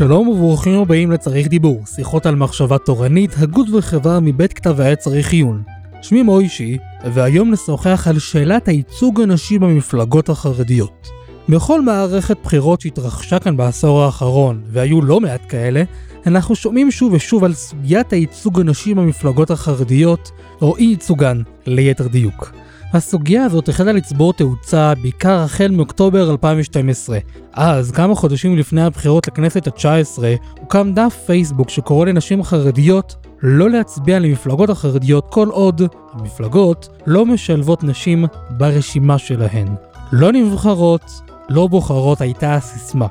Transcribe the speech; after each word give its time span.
שלום 0.00 0.28
וברוכים 0.28 0.80
הבאים 0.80 1.10
לצריך 1.10 1.48
דיבור, 1.48 1.86
שיחות 1.86 2.26
על 2.26 2.34
מחשבה 2.34 2.78
תורנית, 2.78 3.30
הגות 3.38 3.66
וחברה 3.70 4.20
מבית 4.20 4.52
כתב 4.52 4.80
העת 4.80 4.98
צריך 4.98 5.32
עיון. 5.32 5.62
שמי 6.02 6.22
מוישי, 6.22 6.78
והיום 7.04 7.50
נשוחח 7.50 8.08
על 8.08 8.18
שאלת 8.18 8.68
הייצוג 8.68 9.20
הנשי 9.20 9.58
במפלגות 9.58 10.28
החרדיות. 10.28 11.08
בכל 11.48 11.82
מערכת 11.82 12.36
בחירות 12.42 12.80
שהתרחשה 12.80 13.38
כאן 13.38 13.56
בעשור 13.56 14.02
האחרון, 14.02 14.62
והיו 14.66 15.02
לא 15.02 15.20
מעט 15.20 15.42
כאלה, 15.48 15.82
אנחנו 16.26 16.54
שומעים 16.54 16.90
שוב 16.90 17.12
ושוב 17.12 17.44
על 17.44 17.54
סוגיית 17.54 18.12
הייצוג 18.12 18.60
הנשי 18.60 18.94
במפלגות 18.94 19.50
החרדיות, 19.50 20.30
או 20.62 20.76
אי 20.76 20.84
ייצוגן, 20.84 21.42
ליתר 21.66 22.06
דיוק. 22.06 22.52
הסוגיה 22.92 23.44
הזאת 23.44 23.68
החלה 23.68 23.92
לצבור 23.92 24.32
תאוצה 24.32 24.92
בעיקר 25.02 25.38
החל 25.38 25.70
מאוקטובר 25.70 26.30
2012. 26.30 27.18
אז, 27.52 27.90
כמה 27.90 28.14
חודשים 28.14 28.56
לפני 28.56 28.82
הבחירות 28.82 29.28
לכנסת 29.28 29.66
ה-19, 29.66 30.22
הוקם 30.60 30.92
דף 30.94 31.18
פייסבוק 31.26 31.70
שקורא 31.70 32.06
לנשים 32.06 32.42
חרדיות 32.42 33.14
לא 33.42 33.70
להצביע 33.70 34.18
למפלגות 34.18 34.70
החרדיות 34.70 35.26
כל 35.30 35.48
עוד 35.48 35.82
המפלגות 36.12 36.88
לא 37.06 37.26
משלבות 37.26 37.84
נשים 37.84 38.24
ברשימה 38.50 39.18
שלהן. 39.18 39.68
לא 40.12 40.32
נבחרות, 40.32 41.10
לא 41.48 41.66
בוחרות 41.66 42.20
הייתה 42.20 42.54
הסיסמה. 42.54 43.06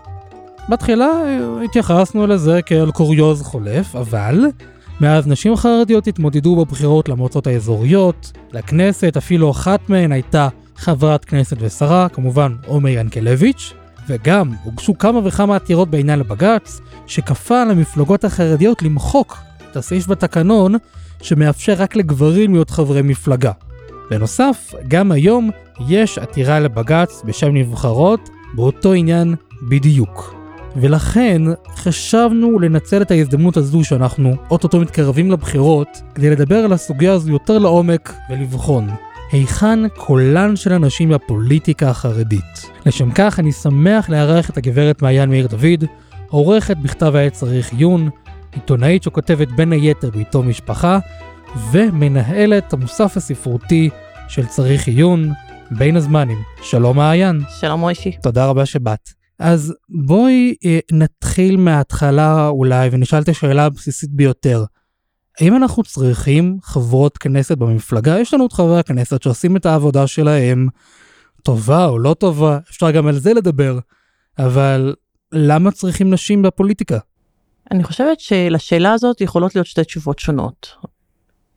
בתחילה 0.70 1.05
אה, 1.05 1.63
התייחסנו 1.63 2.27
לזה 2.27 2.59
כאל 2.66 2.91
קוריוז 2.91 3.41
חולף, 3.41 3.96
אבל 3.96 4.46
מאז 5.02 5.27
נשים 5.27 5.55
חרדיות 5.55 6.08
התמודדו 6.08 6.55
בבחירות 6.55 7.09
למועצות 7.09 7.48
האזוריות, 7.48 8.31
לכנסת, 8.53 9.17
אפילו 9.17 9.52
אחת 9.52 9.90
מהן 9.90 10.12
הייתה 10.12 10.48
חברת 10.76 11.26
כנסת 11.26 11.57
ושרה, 11.59 12.09
כמובן 12.09 12.55
עומר 12.65 12.90
ינקלביץ', 12.90 13.74
וגם 14.09 14.51
הוגשו 14.63 14.98
כמה 14.98 15.20
וכמה 15.24 15.55
עתירות 15.55 15.90
בעניין 15.90 16.20
לבג"ץ, 16.20 16.79
שכפה 17.07 17.62
על 17.62 17.71
המפלגות 17.71 18.24
החרדיות 18.24 18.82
למחוק 18.82 19.37
את 19.71 19.77
הסעיף 19.77 20.07
בתקנון 20.07 20.76
שמאפשר 21.21 21.74
רק 21.74 21.96
לגברים 21.96 22.54
להיות 22.54 22.70
חברי 22.70 23.02
מפלגה. 23.02 23.52
בנוסף, 24.09 24.74
גם 24.87 25.12
היום 25.12 25.49
יש 25.87 26.18
עתירה 26.18 26.59
לבג"ץ 26.59 27.21
בשם 27.26 27.54
נבחרות 27.54 28.29
באותו 28.55 28.93
עניין 28.93 29.35
בדיוק. 29.70 30.38
ולכן 30.75 31.41
חשבנו 31.75 32.59
לנצל 32.59 33.01
את 33.01 33.12
ההזדמנות 33.12 33.57
הזו 33.57 33.84
שאנחנו 33.84 34.35
אוטוטו 34.51 34.79
מתקרבים 34.79 35.31
לבחירות 35.31 36.01
כדי 36.15 36.29
לדבר 36.29 36.55
על 36.55 36.73
הסוגיה 36.73 37.13
הזו 37.13 37.31
יותר 37.31 37.57
לעומק 37.57 38.13
ולבחון. 38.29 38.90
היכן 39.31 39.90
קולן 39.90 40.55
של 40.55 40.73
הנשים 40.73 41.09
בפוליטיקה 41.09 41.90
החרדית? 41.90 42.70
לשם 42.85 43.12
כך 43.12 43.40
אני 43.40 43.51
שמח 43.51 44.09
לארח 44.09 44.49
את 44.49 44.57
הגברת 44.57 45.01
מעיין 45.01 45.29
מאיר 45.29 45.47
דוד, 45.47 45.84
עורכת 46.29 46.77
בכתב 46.77 47.15
העת 47.15 47.34
צריך 47.34 47.73
עיון, 47.73 48.09
עיתונאית 48.51 49.03
שכותבת 49.03 49.47
בין 49.47 49.71
היתר 49.71 50.09
בעיתון 50.09 50.47
משפחה, 50.47 50.99
ומנהלת 51.71 52.73
המוסף 52.73 53.17
הספרותי 53.17 53.90
של 54.27 54.45
צריך 54.45 54.87
עיון 54.87 55.31
בין 55.71 55.95
הזמנים. 55.95 56.37
שלום 56.62 56.97
מעיין. 56.97 57.41
שלום 57.59 57.79
מוישי. 57.79 58.12
תודה 58.21 58.45
רבה 58.45 58.65
שבאת. 58.65 59.18
אז 59.40 59.73
בואי 59.90 60.55
אה, 60.65 60.79
נתחיל 60.91 61.57
מההתחלה 61.57 62.48
אולי 62.48 62.90
ונשאל 62.91 63.21
את 63.21 63.29
השאלה 63.29 63.65
הבסיסית 63.65 64.09
ביותר. 64.12 64.63
האם 65.40 65.56
אנחנו 65.56 65.84
צריכים 65.84 66.57
חברות 66.62 67.18
כנסת 67.18 67.57
במפלגה? 67.57 68.19
יש 68.19 68.34
לנו 68.34 68.46
את 68.46 68.53
חברי 68.53 68.79
הכנסת 68.79 69.23
שעושים 69.23 69.57
את 69.57 69.66
העבודה 69.66 70.07
שלהם, 70.07 70.68
טובה 71.44 71.85
או 71.85 72.00
לא 72.00 72.13
טובה, 72.13 72.57
אפשר 72.69 72.91
גם 72.91 73.07
על 73.07 73.19
זה 73.19 73.34
לדבר, 73.34 73.79
אבל 74.40 74.96
למה 75.31 75.72
צריכים 75.72 76.13
נשים 76.13 76.41
בפוליטיקה? 76.41 76.97
אני 77.72 77.84
חושבת 77.84 78.19
שלשאלה 78.19 78.94
הזאת 78.94 79.22
יכולות 79.22 79.56
להיות 79.56 79.68
שתי 79.68 79.84
תשובות 79.84 80.19
שונות. 80.19 80.75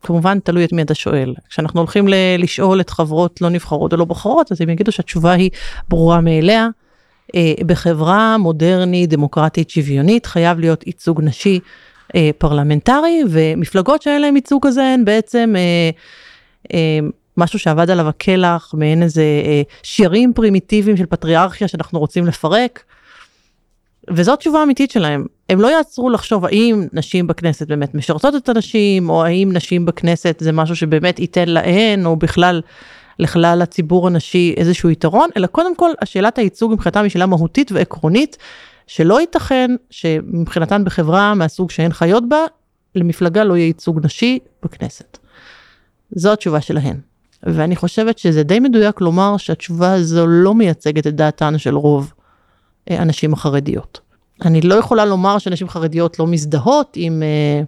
כמובן 0.01 0.39
תלוי 0.39 0.65
את 0.65 0.73
מי 0.73 0.81
אתה 0.81 0.93
שואל. 0.93 1.33
כשאנחנו 1.49 1.79
הולכים 1.79 2.07
לשאול 2.37 2.81
את 2.81 2.89
חברות 2.89 3.41
לא 3.41 3.49
נבחרות 3.49 3.93
או 3.93 3.97
לא 3.97 4.05
בוחרות, 4.05 4.51
אז 4.51 4.61
הם 4.61 4.69
יגידו 4.69 4.91
שהתשובה 4.91 5.31
היא 5.31 5.49
ברורה 5.89 6.21
מאליה. 6.21 6.67
אה, 7.35 7.53
בחברה 7.65 8.37
מודרנית, 8.37 9.09
דמוקרטית, 9.09 9.69
שוויונית, 9.69 10.25
חייב 10.25 10.59
להיות 10.59 10.87
ייצוג 10.87 11.21
נשי 11.21 11.59
אה, 12.15 12.29
פרלמנטרי, 12.37 13.23
ומפלגות 13.29 14.01
שאין 14.01 14.21
להן 14.21 14.35
ייצוג 14.35 14.67
כזה 14.67 14.83
הן 14.83 15.05
בעצם 15.05 15.53
אה, 16.73 16.99
משהו 17.37 17.59
שאבד 17.59 17.89
עליו 17.89 18.07
הכלח, 18.07 18.73
מעין 18.77 19.03
איזה 19.03 19.23
שיירים 19.83 20.33
פרימיטיביים 20.33 20.97
של 20.97 21.05
פטריארכיה 21.05 21.67
שאנחנו 21.67 21.99
רוצים 21.99 22.25
לפרק. 22.25 22.83
וזאת 24.09 24.39
תשובה 24.39 24.63
אמיתית 24.63 24.91
שלהם. 24.91 25.25
הם 25.49 25.61
לא 25.61 25.67
יעצרו 25.67 26.09
לחשוב 26.09 26.45
האם 26.45 26.87
נשים 26.93 27.27
בכנסת 27.27 27.67
באמת 27.67 27.95
משרתות 27.95 28.35
את 28.35 28.49
הנשים, 28.49 29.09
או 29.09 29.25
האם 29.25 29.49
נשים 29.53 29.85
בכנסת 29.85 30.37
זה 30.39 30.51
משהו 30.51 30.75
שבאמת 30.75 31.19
ייתן 31.19 31.49
להן, 31.49 32.05
או 32.05 32.15
בכלל 32.15 32.61
לכלל 33.19 33.61
הציבור 33.61 34.07
הנשי 34.07 34.53
איזשהו 34.57 34.89
יתרון, 34.89 35.29
אלא 35.37 35.47
קודם 35.47 35.75
כל 35.75 35.91
השאלת 36.01 36.37
הייצוג 36.37 36.73
מבחינתם 36.73 37.03
היא 37.03 37.09
שאלה 37.09 37.25
מהותית 37.25 37.71
ועקרונית, 37.71 38.37
שלא 38.87 39.21
ייתכן 39.21 39.71
שמבחינתן 39.89 40.83
בחברה 40.85 41.33
מהסוג 41.33 41.71
שהן 41.71 41.93
חיות 41.93 42.29
בה, 42.29 42.45
למפלגה 42.95 43.43
לא 43.43 43.57
יהיה 43.57 43.67
ייצוג 43.67 44.05
נשי 44.05 44.39
בכנסת. 44.63 45.17
זו 46.11 46.33
התשובה 46.33 46.61
שלהן. 46.61 46.97
ואני 47.43 47.75
חושבת 47.75 48.17
שזה 48.17 48.43
די 48.43 48.59
מדויק 48.59 49.01
לומר 49.01 49.37
שהתשובה 49.37 49.93
הזו 49.93 50.27
לא 50.27 50.53
מייצגת 50.55 51.07
את 51.07 51.15
דעתן 51.15 51.57
של 51.57 51.75
רוב 51.75 52.13
אה, 52.89 53.01
הנשים 53.01 53.33
החרדיות. 53.33 53.99
אני 54.45 54.61
לא 54.61 54.75
יכולה 54.75 55.05
לומר 55.05 55.37
שנשים 55.37 55.69
חרדיות 55.69 56.19
לא 56.19 56.27
מזדהות 56.27 56.93
עם 56.95 57.23
אה, 57.23 57.63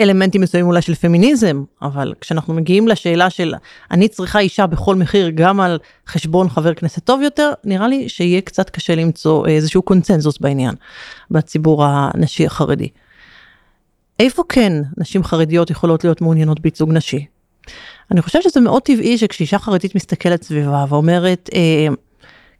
אלמנטים 0.00 0.40
מסוימים 0.40 0.66
אולי 0.66 0.82
של 0.82 0.94
פמיניזם, 0.94 1.62
אבל 1.82 2.14
כשאנחנו 2.20 2.54
מגיעים 2.54 2.88
לשאלה 2.88 3.30
של 3.30 3.54
אני 3.90 4.08
צריכה 4.08 4.38
אישה 4.38 4.66
בכל 4.66 4.96
מחיר 4.96 5.30
גם 5.34 5.60
על 5.60 5.78
חשבון 6.06 6.48
חבר 6.48 6.74
כנסת 6.74 7.04
טוב 7.04 7.22
יותר, 7.22 7.50
נראה 7.64 7.88
לי 7.88 8.08
שיהיה 8.08 8.40
קצת 8.40 8.70
קשה 8.70 8.94
למצוא 8.94 9.46
איזשהו 9.46 9.82
קונצנזוס 9.82 10.38
בעניין 10.38 10.74
בציבור 11.30 11.84
הנשי 11.84 12.46
החרדי. 12.46 12.88
איפה 14.20 14.42
כן 14.48 14.72
נשים 14.98 15.24
חרדיות 15.24 15.70
יכולות 15.70 16.04
להיות 16.04 16.20
מעוניינות 16.20 16.60
בייצוג 16.60 16.92
נשי? 16.92 17.26
אני 18.10 18.22
חושבת 18.22 18.42
שזה 18.42 18.60
מאוד 18.60 18.82
טבעי 18.82 19.18
שכשאישה 19.18 19.58
חרדית 19.58 19.94
מסתכלת 19.94 20.42
סביבה 20.42 20.84
ואומרת, 20.88 21.50
אה, 21.54 21.88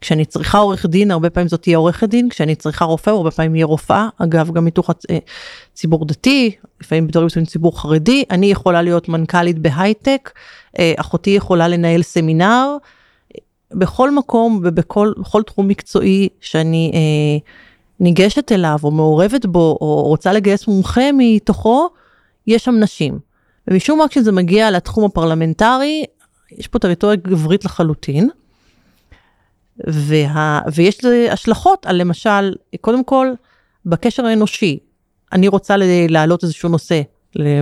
כשאני 0.02 0.24
צריכה 0.24 0.58
עורך 0.58 0.86
דין, 0.86 1.10
הרבה 1.10 1.30
פעמים 1.30 1.48
זאת 1.48 1.62
תהיה 1.62 1.78
עורכת 1.78 2.08
דין, 2.08 2.28
כשאני 2.28 2.54
צריכה 2.54 2.84
רופא, 2.84 3.10
הרבה 3.10 3.30
פעמים 3.30 3.54
יהיה 3.54 3.66
רופאה, 3.66 4.08
אגב, 4.18 4.50
גם 4.50 4.64
מתוך 4.64 4.90
הציבור 5.72 6.02
אה, 6.02 6.06
דתי, 6.08 6.50
לפעמים 6.80 7.06
בדברים 7.06 7.26
מסוימים 7.26 7.46
ציבור 7.46 7.80
חרדי, 7.80 8.24
אני 8.30 8.46
יכולה 8.46 8.82
להיות 8.82 9.08
מנכ"לית 9.08 9.58
בהייטק, 9.58 10.30
אה, 10.78 10.92
אחותי 10.96 11.30
יכולה 11.30 11.68
לנהל 11.68 12.02
סמינר, 12.02 12.76
בכל 13.72 14.10
מקום 14.10 14.60
ובכל 14.64 15.42
תחום 15.46 15.68
מקצועי 15.68 16.28
שאני 16.40 16.90
אה, 16.94 17.50
ניגשת 18.00 18.52
אליו 18.52 18.78
או 18.84 18.90
מעורבת 18.90 19.46
בו, 19.46 19.78
או 19.80 20.02
רוצה 20.02 20.32
לגייס 20.32 20.68
מומחה 20.68 21.10
מתוכו, 21.14 21.88
יש 22.46 22.64
שם 22.64 22.74
נשים. 22.74 23.18
ומשום 23.68 23.98
מה 23.98 24.08
כשזה 24.08 24.32
מגיע 24.32 24.70
לתחום 24.70 25.04
הפרלמנטרי, 25.04 26.04
יש 26.58 26.68
פה 26.68 26.78
טריטוריה 26.78 27.16
גברית 27.16 27.64
לחלוטין. 27.64 28.28
וה, 29.86 30.60
ויש 30.74 31.04
לזה 31.04 31.28
השלכות 31.32 31.86
על 31.86 31.96
למשל, 31.96 32.54
קודם 32.80 33.04
כל, 33.04 33.28
בקשר 33.86 34.26
האנושי, 34.26 34.78
אני 35.32 35.48
רוצה 35.48 35.74
להעלות 36.08 36.42
איזשהו 36.42 36.68
נושא 36.68 37.02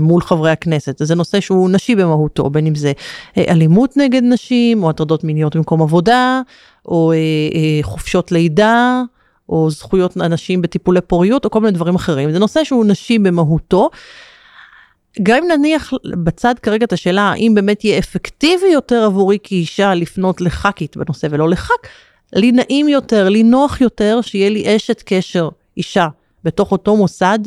מול 0.03 0.23
חברי 0.23 0.51
הכנסת, 0.51 0.99
זה 0.99 1.15
נושא 1.15 1.41
שהוא 1.41 1.71
נשי 1.71 1.95
במהותו, 1.95 2.51
בין 2.51 2.67
אם 2.67 2.75
זה 2.75 2.93
אה, 3.39 3.45
אלימות 3.49 3.97
נגד 3.97 4.23
נשים, 4.25 4.83
או 4.83 4.91
הטרדות 4.91 5.25
מיניות 5.25 5.57
במקום 5.57 5.83
עבודה, 5.83 6.41
או 6.87 7.13
אה, 7.13 7.17
אה, 7.17 7.79
חופשות 7.83 8.33
לידה, 8.33 9.03
או 9.49 9.71
זכויות 9.71 10.17
אנשים 10.17 10.63
בטיפולי 10.63 11.01
פוריות, 11.01 11.45
או 11.45 11.51
כל 11.51 11.61
מיני 11.61 11.73
דברים 11.73 11.95
אחרים. 11.95 12.33
זה 12.33 12.39
נושא 12.39 12.65
שהוא 12.65 12.85
נשי 12.85 13.19
במהותו. 13.19 13.91
גם 15.23 15.37
אם 15.37 15.51
נניח 15.51 15.93
בצד 16.25 16.55
כרגע 16.63 16.85
את 16.85 16.93
השאלה 16.93 17.23
האם 17.23 17.55
באמת 17.55 17.85
יהיה 17.85 17.99
אפקטיבי 17.99 18.67
יותר 18.73 19.05
עבורי 19.05 19.39
כאישה 19.43 19.95
לפנות 19.95 20.41
לח"כית 20.41 20.97
בנושא 20.97 21.27
ולא 21.31 21.49
לח"כ, 21.49 21.87
לי 22.33 22.53
נעים 22.53 22.89
יותר, 22.89 23.29
לי 23.29 23.43
נוח 23.43 23.81
יותר 23.81 24.21
שיהיה 24.23 24.51
לי 24.51 24.77
אשת 24.77 25.03
קשר, 25.07 25.49
אישה, 25.77 26.09
בתוך 26.45 26.73
אותו 26.73 26.97
מוסד, 26.97 27.39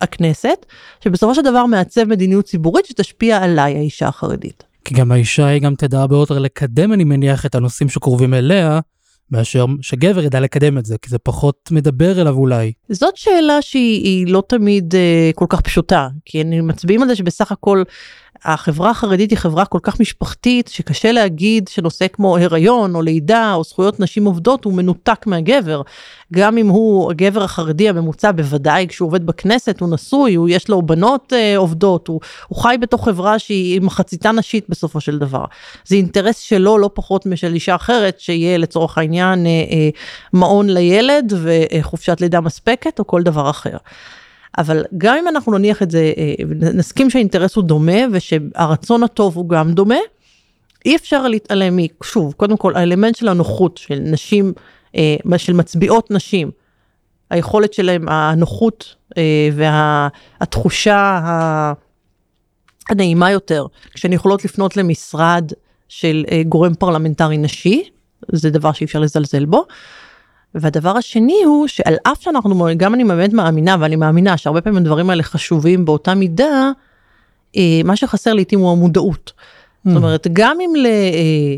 הכנסת, 0.00 0.66
שבסופו 1.00 1.34
של 1.34 1.42
דבר 1.42 1.66
מעצב 1.66 2.04
מדיניות 2.04 2.44
ציבורית 2.44 2.86
שתשפיע 2.86 3.44
עליי, 3.44 3.76
האישה 3.76 4.08
החרדית. 4.08 4.64
כי 4.84 4.94
גם 4.94 5.12
האישה 5.12 5.46
היא 5.46 5.62
גם 5.62 5.74
תדע 5.74 6.00
הרבה 6.00 6.16
יותר 6.16 6.38
לקדם, 6.38 6.92
אני 6.92 7.04
מניח, 7.04 7.46
את 7.46 7.54
הנושאים 7.54 7.88
שקרובים 7.88 8.34
אליה, 8.34 8.80
מאשר 9.30 9.66
שגבר 9.80 10.24
ידע 10.24 10.40
לקדם 10.40 10.78
את 10.78 10.86
זה, 10.86 10.96
כי 11.02 11.10
זה 11.10 11.18
פחות 11.18 11.68
מדבר 11.70 12.20
אליו 12.20 12.34
אולי. 12.34 12.72
זאת 12.88 13.16
שאלה 13.16 13.62
שהיא 13.62 14.26
לא 14.26 14.42
תמיד 14.48 14.94
uh, 14.94 15.34
כל 15.34 15.46
כך 15.48 15.60
פשוטה, 15.60 16.08
כי 16.24 16.42
אני 16.42 16.60
מצביעים 16.60 17.02
על 17.02 17.08
זה 17.08 17.16
שבסך 17.16 17.52
הכל 17.52 17.82
החברה 18.44 18.90
החרדית 18.90 19.30
היא 19.30 19.38
חברה 19.38 19.64
כל 19.64 19.78
כך 19.82 20.00
משפחתית 20.00 20.68
שקשה 20.68 21.12
להגיד 21.12 21.68
שנושא 21.68 22.06
כמו 22.12 22.38
הריון 22.38 22.94
או 22.94 23.02
לידה 23.02 23.54
או 23.54 23.64
זכויות 23.64 24.00
נשים 24.00 24.24
עובדות 24.24 24.64
הוא 24.64 24.74
מנותק 24.74 25.26
מהגבר. 25.26 25.82
גם 26.32 26.58
אם 26.58 26.68
הוא 26.68 27.10
הגבר 27.10 27.42
החרדי 27.42 27.88
הממוצע 27.88 28.32
בוודאי 28.32 28.86
כשהוא 28.88 29.06
עובד 29.06 29.26
בכנסת 29.26 29.80
הוא 29.80 29.88
נשוי 29.94 30.34
הוא 30.34 30.48
יש 30.48 30.68
לו 30.68 30.82
בנות 30.82 31.32
אה, 31.32 31.56
עובדות 31.56 32.08
הוא, 32.08 32.20
הוא 32.48 32.62
חי 32.62 32.76
בתוך 32.80 33.04
חברה 33.04 33.38
שהיא 33.38 33.80
מחציתה 33.80 34.32
נשית 34.32 34.64
בסופו 34.68 35.00
של 35.00 35.18
דבר. 35.18 35.44
זה 35.84 35.96
אינטרס 35.96 36.38
שלו 36.38 36.78
לא 36.78 36.90
פחות 36.94 37.26
משל 37.26 37.54
אישה 37.54 37.74
אחרת 37.74 38.20
שיהיה 38.20 38.58
לצורך 38.58 38.98
העניין 38.98 39.46
אה, 39.46 39.50
אה, 39.50 39.88
מעון 40.32 40.70
לילד 40.70 41.32
וחופשת 41.42 42.20
לידה 42.20 42.40
מספקת 42.40 42.98
או 42.98 43.06
כל 43.06 43.22
דבר 43.22 43.50
אחר. 43.50 43.76
אבל 44.58 44.84
גם 44.98 45.16
אם 45.18 45.28
אנחנו 45.28 45.58
נניח 45.58 45.82
את 45.82 45.90
זה, 45.90 46.12
אה, 46.16 46.34
נסכים 46.74 47.10
שהאינטרס 47.10 47.56
הוא 47.56 47.64
דומה 47.64 47.98
ושהרצון 48.12 49.02
הטוב 49.02 49.36
הוא 49.36 49.48
גם 49.48 49.72
דומה, 49.72 49.98
אי 50.84 50.96
אפשר 50.96 51.28
להתעלם 51.28 51.78
שוב, 52.02 52.32
קודם 52.32 52.56
כל 52.56 52.76
האלמנט 52.76 53.16
של 53.16 53.28
הנוחות 53.28 53.78
של 53.78 53.98
נשים, 53.98 54.52
אה, 54.96 55.16
של 55.36 55.52
מצביעות 55.52 56.10
נשים, 56.10 56.50
היכולת 57.30 57.72
שלהם, 57.72 58.08
הנוחות 58.08 58.94
אה, 59.18 59.48
והתחושה 59.52 61.20
הנעימה 62.88 63.30
יותר, 63.30 63.66
כשהן 63.94 64.12
יכולות 64.12 64.44
לפנות 64.44 64.76
למשרד 64.76 65.52
של 65.88 66.24
גורם 66.48 66.74
פרלמנטרי 66.74 67.38
נשי, 67.38 67.90
זה 68.32 68.50
דבר 68.50 68.72
שאי 68.72 68.84
אפשר 68.84 69.00
לזלזל 69.00 69.44
בו. 69.44 69.66
והדבר 70.54 70.96
השני 70.96 71.42
הוא 71.44 71.66
שעל 71.66 71.94
אף 72.02 72.22
שאנחנו, 72.22 72.68
גם 72.76 72.94
אני 72.94 73.04
באמת 73.04 73.32
מאמינה, 73.32 73.76
ואני 73.80 73.96
מאמינה 73.96 74.36
שהרבה 74.36 74.60
פעמים 74.60 74.78
הדברים 74.78 75.10
האלה 75.10 75.22
חשובים 75.22 75.84
באותה 75.84 76.14
מידה, 76.14 76.70
אה, 77.56 77.80
מה 77.84 77.96
שחסר 77.96 78.34
לעיתים 78.34 78.60
הוא 78.60 78.72
המודעות. 78.72 79.32
Mm. 79.36 79.88
זאת 79.88 79.96
אומרת, 79.96 80.26
גם 80.32 80.58
אם 80.60 80.72
ל... 80.76 80.86
אה, 80.86 81.56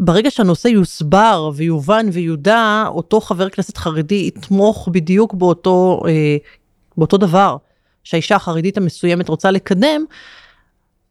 ברגע 0.00 0.30
שהנושא 0.30 0.68
יוסבר 0.68 1.50
ויובן 1.54 2.06
ויודע, 2.12 2.84
אותו 2.88 3.20
חבר 3.20 3.48
כנסת 3.48 3.76
חרדי 3.76 4.24
יתמוך 4.26 4.88
בדיוק 4.92 5.34
באותו, 5.34 6.02
אה, 6.08 6.36
באותו 6.96 7.16
דבר 7.16 7.56
שהאישה 8.04 8.36
החרדית 8.36 8.76
המסוימת 8.76 9.28
רוצה 9.28 9.50
לקדם, 9.50 10.04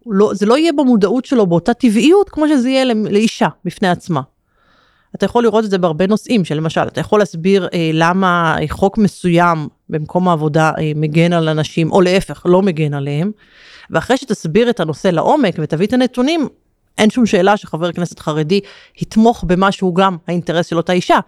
לא, 0.06 0.32
זה 0.34 0.46
לא 0.46 0.58
יהיה 0.58 0.74
במודעות 0.74 1.26
שלו 1.26 1.48
באותה 1.48 1.74
טבעיות 1.74 2.30
כמו 2.30 2.48
שזה 2.48 2.70
יהיה 2.70 2.86
לאישה 2.86 3.48
בפני 3.66 3.88
עצמה. 3.88 4.22
אתה 5.16 5.26
יכול 5.26 5.44
לראות 5.44 5.66
את 5.66 5.70
זה 5.70 5.78
בהרבה 5.78 6.08
נושאים, 6.08 6.46
שלמשל, 6.46 6.82
אתה 6.82 7.00
יכול 7.00 7.20
להסביר 7.20 7.68
אה, 7.74 7.90
למה 7.94 8.56
חוק 8.70 8.98
מסוים 8.98 9.68
במקום 9.90 10.28
העבודה 10.28 10.72
אה, 10.78 10.92
מגן 10.96 11.34
על 11.34 11.50
אנשים, 11.50 11.92
או 11.92 12.02
להפך, 12.02 12.42
לא 12.46 12.62
מגן 12.62 12.94
עליהם, 12.94 13.32
ואחרי 13.90 14.18
שתסביר 14.18 14.70
את 14.70 14.80
הנושא 14.80 15.08
לעומק 15.08 15.56
ותביא 15.60 15.88
את 15.88 15.94
הנתונים, 15.94 16.48
אין 16.98 17.10
שום 17.10 17.26
שאלה 17.26 17.58
שחבר 17.58 17.92
כנסת 17.92 18.20
חרדי 18.20 18.60
יתמוך 19.02 19.44
במה 19.48 19.72
שהוא 19.72 19.96
גם 19.96 20.18
האינטרס 20.28 20.66
של 20.66 20.78
אותה 20.78 20.94
אישה, 20.94 21.20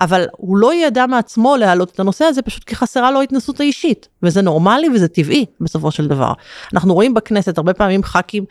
אבל 0.00 0.26
הוא 0.32 0.56
לא 0.56 0.74
ידע 0.74 1.06
מעצמו 1.06 1.56
להעלות 1.56 1.90
את 1.90 2.00
הנושא 2.00 2.24
הזה 2.24 2.42
פשוט 2.42 2.64
כי 2.64 2.76
חסרה 2.76 3.10
לו 3.10 3.20
ההתנסות 3.20 3.60
האישית, 3.60 4.08
וזה 4.22 4.42
נורמלי 4.42 4.88
וזה 4.88 5.08
טבעי 5.08 5.46
בסופו 5.60 5.90
של 5.90 6.08
דבר. 6.08 6.32
אנחנו 6.74 6.94
רואים 6.94 7.14
בכנסת 7.14 7.58
הרבה 7.58 7.74
פעמים 7.74 8.02
ח"כים 8.02 8.44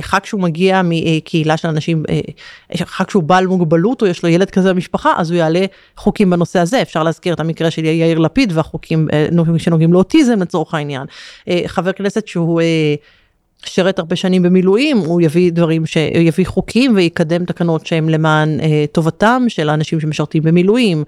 ח"כ 0.00 0.26
שהוא 0.26 0.40
מגיע 0.40 0.82
מקהילה 0.84 1.56
של 1.56 1.68
אנשים, 1.68 2.02
אה, 2.08 2.86
ח"כ 2.86 3.10
שהוא 3.10 3.22
בעל 3.22 3.46
מוגבלות 3.46 4.02
או 4.02 4.06
יש 4.06 4.22
לו 4.22 4.28
ילד 4.28 4.50
כזה 4.50 4.72
במשפחה, 4.72 5.12
אז 5.16 5.30
הוא 5.30 5.38
יעלה 5.38 5.64
חוקים 5.96 6.30
בנושא 6.30 6.58
הזה. 6.58 6.82
אפשר 6.82 7.02
להזכיר 7.02 7.34
את 7.34 7.40
המקרה 7.40 7.70
של 7.70 7.84
יאיר 7.84 8.18
לפיד 8.18 8.52
והחוקים 8.54 9.08
אה, 9.12 9.28
שנוגעים 9.58 9.92
לאוטיזם 9.92 10.42
לצורך 10.42 10.74
העניין. 10.74 11.06
אה, 11.48 11.62
חבר 11.66 11.92
כנסת 11.92 12.26
שהוא... 12.26 12.60
שירת 13.64 13.98
הרבה 13.98 14.16
שנים 14.16 14.42
במילואים, 14.42 14.98
הוא 14.98 15.20
יביא 15.20 15.52
דברים, 15.52 15.86
ש... 15.86 15.96
יביא 15.96 16.46
חוקים 16.46 16.96
ויקדם 16.96 17.44
תקנות 17.44 17.86
שהם 17.86 18.08
למען 18.08 18.58
טובתם 18.92 19.42
של 19.48 19.68
האנשים 19.68 20.00
שמשרתים 20.00 20.42
במילואים, 20.42 21.04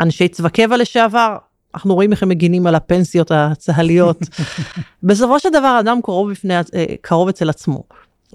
אנשי 0.00 0.28
צבא 0.28 0.48
קבע 0.48 0.76
לשעבר, 0.76 1.36
אנחנו 1.74 1.94
רואים 1.94 2.12
איך 2.12 2.22
הם 2.22 2.28
מגינים 2.28 2.66
על 2.66 2.74
הפנסיות 2.74 3.30
הצה"ליות. 3.30 4.18
בסופו 5.02 5.38
של 5.38 5.48
דבר 5.48 5.76
אדם 5.80 6.00
קרוב, 6.02 6.30
בפני, 6.30 6.56
אה, 6.56 6.84
קרוב 7.00 7.28
אצל 7.28 7.50
עצמו. 7.50 7.82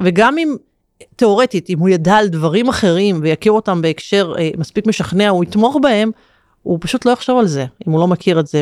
וגם 0.03 0.37
אם 0.37 0.55
תאורטית, 1.15 1.69
אם 1.69 1.79
הוא 1.79 1.89
ידע 1.89 2.15
על 2.15 2.27
דברים 2.27 2.69
אחרים 2.69 3.19
ויכיר 3.21 3.51
אותם 3.51 3.81
בהקשר 3.81 4.33
אה, 4.39 4.49
מספיק 4.57 4.87
משכנע, 4.87 5.29
הוא 5.29 5.43
יתמוך 5.43 5.77
בהם, 5.81 6.11
הוא 6.63 6.77
פשוט 6.81 7.05
לא 7.05 7.11
יחשוב 7.11 7.39
על 7.39 7.47
זה, 7.47 7.65
אם 7.87 7.91
הוא 7.91 7.99
לא 7.99 8.07
מכיר 8.07 8.39
את 8.39 8.47
זה 8.47 8.61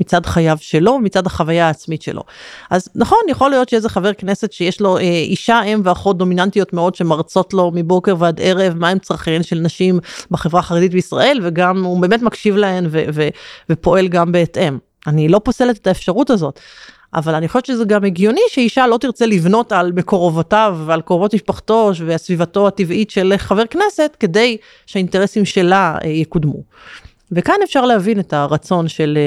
מצד 0.00 0.26
חייו 0.26 0.56
שלו, 0.60 0.98
מצד 0.98 1.26
החוויה 1.26 1.66
העצמית 1.66 2.02
שלו. 2.02 2.22
אז 2.70 2.88
נכון, 2.94 3.18
יכול 3.28 3.50
להיות 3.50 3.68
שאיזה 3.68 3.88
חבר 3.88 4.12
כנסת 4.12 4.52
שיש 4.52 4.80
לו 4.80 4.98
אה, 4.98 5.02
אישה, 5.02 5.62
אם 5.62 5.80
ואחות 5.84 6.18
דומיננטיות 6.18 6.72
מאוד 6.72 6.94
שמרצות 6.94 7.54
לו 7.54 7.70
מבוקר 7.74 8.14
ועד 8.18 8.40
ערב 8.40 8.74
מהם 8.74 8.98
צרכיהן 8.98 9.42
של 9.42 9.56
נשים 9.56 9.98
בחברה 10.30 10.60
החרדית 10.60 10.92
בישראל, 10.92 11.40
וגם 11.42 11.84
הוא 11.84 12.00
באמת 12.00 12.22
מקשיב 12.22 12.56
להן 12.56 12.86
ו- 12.90 13.04
ו- 13.14 13.28
ופועל 13.70 14.08
גם 14.08 14.32
בהתאם. 14.32 14.78
אני 15.06 15.28
לא 15.28 15.40
פוסלת 15.44 15.76
את 15.76 15.86
האפשרות 15.86 16.30
הזאת. 16.30 16.60
אבל 17.14 17.34
אני 17.34 17.48
חושבת 17.48 17.66
שזה 17.66 17.84
גם 17.84 18.04
הגיוני 18.04 18.40
שאישה 18.48 18.86
לא 18.86 18.96
תרצה 18.96 19.26
לבנות 19.26 19.72
על 19.72 19.92
מקורבותיו 19.92 20.78
ועל 20.86 21.02
קרובות 21.02 21.34
משפחתו 21.34 21.90
וסביבתו 22.06 22.66
הטבעית 22.66 23.10
של 23.10 23.34
חבר 23.36 23.66
כנסת 23.66 24.16
כדי 24.20 24.56
שהאינטרסים 24.86 25.44
שלה 25.44 25.98
אה, 26.04 26.08
יקודמו. 26.08 26.62
וכאן 27.32 27.54
אפשר 27.64 27.86
להבין 27.86 28.20
את 28.20 28.32
הרצון 28.32 28.88
של 28.88 29.18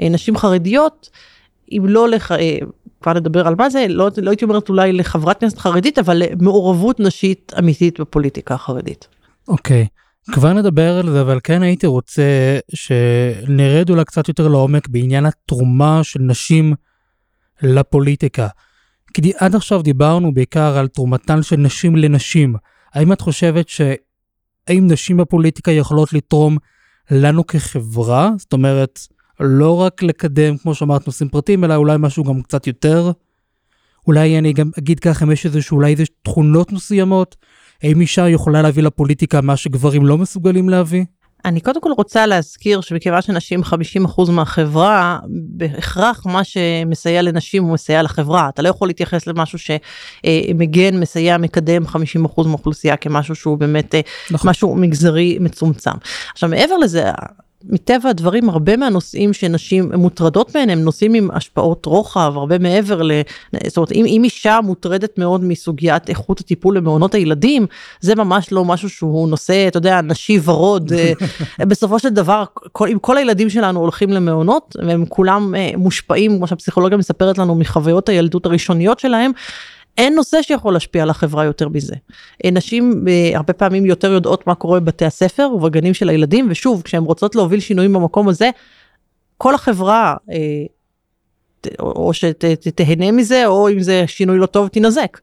אה, 0.00 0.08
נשים 0.08 0.36
חרדיות, 0.36 1.10
אם 1.72 1.82
לא 1.86 2.08
לח... 2.08 2.32
אה, 2.32 2.58
כבר 3.02 3.12
נדבר 3.12 3.46
על 3.46 3.54
מה 3.58 3.70
זה, 3.70 3.86
לא, 3.88 4.08
לא 4.22 4.30
הייתי 4.30 4.44
אומרת 4.44 4.68
אולי 4.68 4.92
לחברת 4.92 5.40
כנסת 5.40 5.58
חרדית, 5.58 5.98
אבל 5.98 6.22
למעורבות 6.30 7.00
נשית 7.00 7.52
אמיתית 7.58 8.00
בפוליטיקה 8.00 8.54
החרדית. 8.54 9.08
אוקיי, 9.48 9.86
okay. 10.30 10.32
כבר 10.32 10.52
נדבר 10.52 10.98
על 10.98 11.10
זה, 11.10 11.20
אבל 11.20 11.40
כן 11.44 11.62
הייתי 11.62 11.86
רוצה 11.86 12.58
שנרד 12.74 13.90
אולי 13.90 14.04
קצת 14.04 14.28
יותר 14.28 14.48
לעומק 14.48 14.88
בעניין 14.88 15.26
התרומה 15.26 16.00
של 16.02 16.20
נשים 16.20 16.74
לפוליטיקה. 17.62 18.48
כי 19.14 19.32
עד 19.38 19.54
עכשיו 19.54 19.82
דיברנו 19.82 20.34
בעיקר 20.34 20.78
על 20.78 20.88
תרומתן 20.88 21.42
של 21.42 21.56
נשים 21.56 21.96
לנשים. 21.96 22.54
האם 22.94 23.12
את 23.12 23.20
חושבת 23.20 23.68
שהאם 23.68 24.86
נשים 24.86 25.16
בפוליטיקה 25.16 25.70
יכולות 25.70 26.12
לתרום 26.12 26.56
לנו 27.10 27.46
כחברה? 27.46 28.30
זאת 28.38 28.52
אומרת, 28.52 29.00
לא 29.40 29.80
רק 29.80 30.02
לקדם, 30.02 30.56
כמו 30.56 30.74
שאמרת, 30.74 31.06
נושאים 31.06 31.28
פרטיים, 31.28 31.64
אלא 31.64 31.74
אולי 31.74 31.96
משהו 31.98 32.24
גם 32.24 32.42
קצת 32.42 32.66
יותר. 32.66 33.12
אולי 34.06 34.38
אני 34.38 34.52
גם 34.52 34.70
אגיד 34.78 35.00
ככה, 35.00 35.24
אם 35.24 35.30
יש 35.30 35.46
איזשהו, 35.46 35.76
אולי 35.76 35.92
איזה 35.92 36.04
תכונות 36.22 36.72
מסוימות, 36.72 37.36
האם 37.82 38.00
אישה 38.00 38.28
יכולה 38.28 38.62
להביא 38.62 38.82
לפוליטיקה 38.82 39.40
מה 39.40 39.56
שגברים 39.56 40.06
לא 40.06 40.18
מסוגלים 40.18 40.68
להביא? 40.68 41.04
אני 41.44 41.60
קודם 41.60 41.80
כל 41.80 41.90
רוצה 41.96 42.26
להזכיר 42.26 42.80
שמכיוון 42.80 43.22
שנשים 43.22 43.60
50% 44.06 44.30
מהחברה, 44.30 45.18
בהכרח 45.28 46.26
מה 46.26 46.44
שמסייע 46.44 47.22
לנשים 47.22 47.64
הוא 47.64 47.72
מסייע 47.74 48.02
לחברה. 48.02 48.48
אתה 48.48 48.62
לא 48.62 48.68
יכול 48.68 48.88
להתייחס 48.88 49.26
למשהו 49.26 49.58
שמגן, 49.58 51.00
מסייע, 51.00 51.38
מקדם 51.38 51.86
50% 51.86 52.46
מהאוכלוסייה 52.46 52.96
כמשהו 52.96 53.34
שהוא 53.34 53.58
באמת 53.58 53.94
נכון. 54.30 54.50
משהו 54.50 54.74
מגזרי 54.74 55.38
מצומצם. 55.40 55.90
עכשיו 56.32 56.48
מעבר 56.48 56.76
לזה, 56.78 57.10
מטבע 57.64 58.10
הדברים 58.10 58.48
הרבה 58.48 58.76
מהנושאים 58.76 59.32
שנשים 59.32 59.92
מוטרדות 59.94 60.56
מהן 60.56 60.70
הם 60.70 60.78
נושאים 60.78 61.14
עם 61.14 61.30
השפעות 61.30 61.86
רוחב 61.86 62.32
הרבה 62.36 62.58
מעבר 62.58 63.02
ל... 63.02 63.12
זאת 63.66 63.76
אומרת 63.76 63.92
אם, 63.92 64.04
אם 64.06 64.24
אישה 64.24 64.60
מוטרדת 64.62 65.18
מאוד 65.18 65.44
מסוגיית 65.44 66.08
איכות 66.08 66.40
הטיפול 66.40 66.76
למעונות 66.76 67.14
הילדים 67.14 67.66
זה 68.00 68.14
ממש 68.14 68.52
לא 68.52 68.64
משהו 68.64 68.90
שהוא 68.90 69.28
נושא 69.28 69.68
אתה 69.68 69.76
יודע 69.76 70.00
נשי 70.00 70.38
ורוד. 70.44 70.92
אה, 70.92 71.12
בסופו 71.68 71.98
של 71.98 72.08
דבר 72.08 72.44
כל, 72.72 72.88
אם 72.88 72.98
כל 72.98 73.18
הילדים 73.18 73.50
שלנו 73.50 73.80
הולכים 73.80 74.10
למעונות 74.10 74.76
והם 74.86 75.04
כולם 75.08 75.54
אה, 75.54 75.70
מושפעים 75.76 76.36
כמו 76.36 76.46
שהפסיכולוגיה 76.46 76.98
מספרת 76.98 77.38
לנו 77.38 77.54
מחוויות 77.54 78.08
הילדות 78.08 78.46
הראשוניות 78.46 78.98
שלהם 78.98 79.32
אין 79.98 80.14
נושא 80.14 80.42
שיכול 80.42 80.72
להשפיע 80.72 81.02
על 81.02 81.10
החברה 81.10 81.44
יותר 81.44 81.68
מזה. 81.68 81.94
אה, 82.44 82.50
נשים 82.50 83.04
אה, 83.08 83.30
הרבה 83.34 83.52
פעמים 83.52 83.86
יותר 83.86 84.12
יודעות 84.12 84.46
מה 84.46 84.54
קורה 84.54 84.80
בבתי 84.80 85.04
הספר 85.04 85.50
ובגנים 85.54 85.94
של 85.94 86.08
הילדים, 86.08 86.46
ושוב, 86.50 86.82
כשהן 86.82 87.02
רוצות 87.02 87.34
להוביל 87.34 87.60
שינויים 87.60 87.92
במקום 87.92 88.28
הזה, 88.28 88.50
כל 89.38 89.54
החברה, 89.54 90.16
אה, 90.30 90.36
או 91.78 92.10
שתהנה 92.14 93.12
מזה, 93.12 93.46
או 93.46 93.68
אם 93.68 93.80
זה 93.80 94.04
שינוי 94.06 94.38
לא 94.38 94.46
טוב, 94.46 94.68
תינזק. 94.68 95.20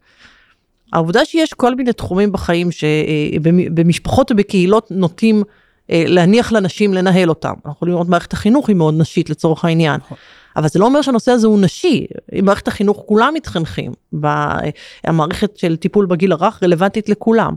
העובדה 0.94 1.26
שיש 1.26 1.54
כל 1.54 1.76
מיני 1.76 1.94
תחומים 1.94 2.32
בחיים 2.32 2.70
שבמשפחות 2.72 4.32
ובקהילות 4.32 4.92
נוטים 4.92 5.44
להניח 5.90 6.52
לנשים 6.52 6.94
לנהל 6.94 7.30
אותם. 7.30 7.50
אנחנו 7.50 7.72
יכולים 7.72 7.94
לראות 7.94 8.10
מערכת 8.10 8.34
החינוך 8.34 8.70
היא 8.70 8.76
מאוד 8.76 8.94
נשית 8.98 9.30
לצורך 9.30 9.66
העניין. 9.66 9.96
נכון. 9.96 10.18
אבל 10.60 10.68
זה 10.68 10.80
לא 10.80 10.86
אומר 10.86 11.02
שהנושא 11.02 11.32
הזה 11.32 11.48
הוא 11.48 11.60
נשי, 11.62 12.06
במערכת 12.32 12.68
החינוך 12.68 13.04
כולם 13.06 13.34
מתחנכים, 13.34 13.92
המערכת 15.04 15.58
של 15.58 15.76
טיפול 15.76 16.06
בגיל 16.06 16.32
הרך 16.32 16.64
רלוונטית 16.64 17.10
לכולם. 17.10 17.54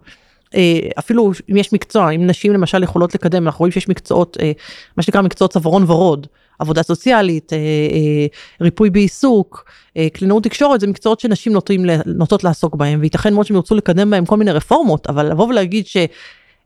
אה, 0.54 0.78
אפילו 0.98 1.32
אם 1.50 1.56
יש 1.56 1.72
מקצוע, 1.72 2.10
אם 2.10 2.26
נשים 2.26 2.52
למשל 2.52 2.82
יכולות 2.82 3.14
לקדם, 3.14 3.46
אנחנו 3.46 3.58
רואים 3.58 3.72
שיש 3.72 3.88
מקצועות, 3.88 4.36
אה, 4.40 4.52
מה 4.96 5.02
שנקרא 5.02 5.22
מקצועות 5.22 5.52
צווארון 5.52 5.84
ורוד, 5.86 6.26
עבודה 6.58 6.82
סוציאלית, 6.82 7.52
אה, 7.52 7.58
אה, 7.58 8.26
ריפוי 8.60 8.90
בעיסוק, 8.90 9.64
אה, 9.96 10.08
קלינאות 10.12 10.44
תקשורת, 10.44 10.80
זה 10.80 10.86
מקצועות 10.86 11.20
שנשים 11.20 11.52
נוטים, 11.52 11.86
נוטות 12.06 12.44
לעסוק 12.44 12.74
בהם, 12.74 13.00
וייתכן 13.00 13.34
מאוד 13.34 13.46
שהם 13.46 13.56
ירצו 13.56 13.74
לקדם 13.74 14.10
בהם 14.10 14.26
כל 14.26 14.36
מיני 14.36 14.52
רפורמות, 14.52 15.06
אבל 15.06 15.30
לבוא 15.30 15.46
ולהגיד 15.48 15.86
ש... 15.86 15.96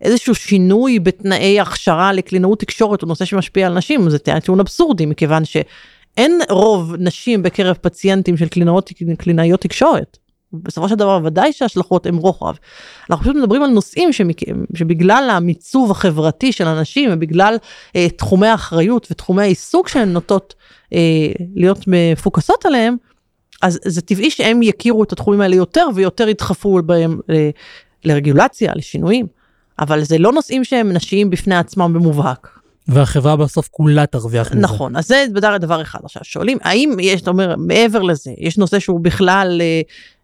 איזשהו 0.01 0.35
שינוי 0.35 0.99
בתנאי 0.99 1.61
הכשרה 1.61 2.13
לקלינאות 2.13 2.61
תקשורת 2.61 3.03
הוא 3.03 3.09
נושא 3.09 3.25
שמשפיע 3.25 3.67
על 3.67 3.75
נשים, 3.75 4.11
זה 4.11 4.19
טיעון 4.19 4.61
אבסורדי, 4.61 5.07
מכיוון 5.07 5.43
שאין 6.17 6.41
רוב 6.51 6.95
נשים 6.99 7.43
בקרב 7.43 7.77
פציינטים 7.81 8.37
של 8.37 8.49
קלינאות, 8.49 8.91
קלינאיות 9.19 9.61
תקשורת. 9.61 10.19
בסופו 10.53 10.89
של 10.89 10.95
דבר 10.95 11.21
ודאי 11.25 11.53
שההשלכות 11.53 12.07
הן 12.07 12.15
רוחב. 12.15 12.55
אנחנו 13.11 13.25
פשוט 13.25 13.37
מדברים 13.37 13.63
על 13.63 13.71
נושאים 13.71 14.13
שמק... 14.13 14.37
שבגלל 14.75 15.29
המיצוב 15.31 15.91
החברתי 15.91 16.53
של 16.53 16.67
אנשים 16.67 17.11
ובגלל 17.13 17.57
אה, 17.97 18.09
תחומי 18.09 18.47
האחריות 18.47 19.09
ותחומי 19.11 19.43
העיסוק 19.43 19.89
שהן 19.89 20.13
נוטות 20.13 20.55
אה, 20.93 20.99
להיות 21.55 21.85
מפוקסות 21.87 22.67
עליהם, 22.67 22.97
אז 23.63 23.79
זה 23.85 24.03
טבעי 24.03 24.31
שהם 24.31 24.63
יכירו 24.63 25.03
את 25.03 25.13
התחומים 25.13 25.41
האלה 25.41 25.57
יותר 25.57 25.87
ויותר 25.95 26.29
ידחפו 26.29 26.83
בהם 26.83 27.21
אה, 27.31 27.51
לרגולציה, 28.05 28.73
לשינויים. 28.75 29.27
אבל 29.79 30.03
זה 30.05 30.19
לא 30.19 30.33
נושאים 30.33 30.65
שהם 30.65 30.93
נשיים 30.93 31.31
בפני 31.31 31.57
עצמם 31.57 31.93
במובהק. 31.93 32.56
והחברה 32.89 33.37
בסוף 33.37 33.69
כולה 33.71 34.07
תרוויח 34.07 34.53
מזה. 34.53 34.61
נכון, 34.61 34.97
אז 34.97 35.07
זה 35.07 35.27
דבר, 35.61 35.83
אחד. 35.83 35.99
עכשיו 36.05 36.25
שואלים, 36.25 36.59
האם 36.63 36.97
יש, 37.01 37.23
אתה 37.23 37.31
אומר, 37.31 37.55
מעבר 37.59 38.03
לזה, 38.03 38.31
יש 38.39 38.59
נושא 38.59 38.79
שהוא 38.79 39.01
בכלל 39.01 39.59
אה, 39.61 39.81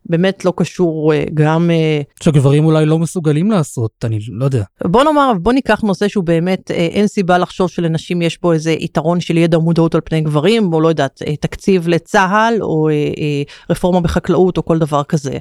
באמת 0.07 0.45
לא 0.45 0.53
קשור 0.57 1.13
אה, 1.13 1.25
גם... 1.35 1.71
אה, 1.71 2.01
שגברים 2.23 2.65
אולי 2.65 2.87
לא 2.87 2.99
מסוגלים 2.99 3.51
לעשות, 3.51 3.91
אני 4.05 4.19
לא 4.29 4.45
יודע. 4.45 4.63
בוא 4.85 5.05
נאמר, 5.05 5.33
בוא 5.41 5.53
ניקח 5.53 5.81
נושא 5.81 6.09
שהוא 6.09 6.25
באמת, 6.25 6.71
אין 6.71 7.07
סיבה 7.07 7.39
לחשוב 7.39 7.69
שלנשים 7.69 8.23
יש 8.23 8.41
בו 8.41 8.53
איזה 8.53 8.73
יתרון 8.73 9.21
של 9.21 9.37
ידע 9.37 9.59
ומודעות 9.59 9.95
על 9.95 10.01
פני 10.05 10.21
גברים, 10.21 10.73
או 10.73 10.81
לא 10.81 10.89
יודעת, 10.89 11.23
תקציב 11.41 11.89
לצה"ל, 11.89 12.63
או 12.63 12.89
רפורמה 13.71 14.01
בחקלאות, 14.01 14.57
או 14.57 14.65
כל 14.65 14.79
דבר 14.79 15.03
כזה. 15.03 15.39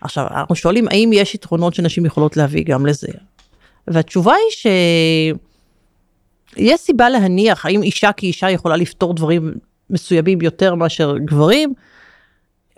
עכשיו, 0.00 0.26
אנחנו 0.30 0.54
שואלים 0.54 0.88
האם 0.88 1.10
יש 1.12 1.34
יתרונות 1.34 1.74
שנשים 1.74 2.06
יכולות 2.06 2.36
להביא 2.36 2.64
גם 2.64 2.86
לזה. 2.86 3.08
והתשובה 3.88 4.32
היא 4.32 4.72
שיש 6.54 6.80
סיבה 6.80 7.10
להניח 7.10 7.66
האם 7.66 7.82
אישה 7.82 8.12
כאישה 8.12 8.50
יכולה 8.50 8.76
לפתור 8.76 9.14
דברים 9.14 9.54
מסוימים 9.90 10.40
יותר 10.42 10.74
מאשר 10.74 11.16
גברים. 11.18 11.74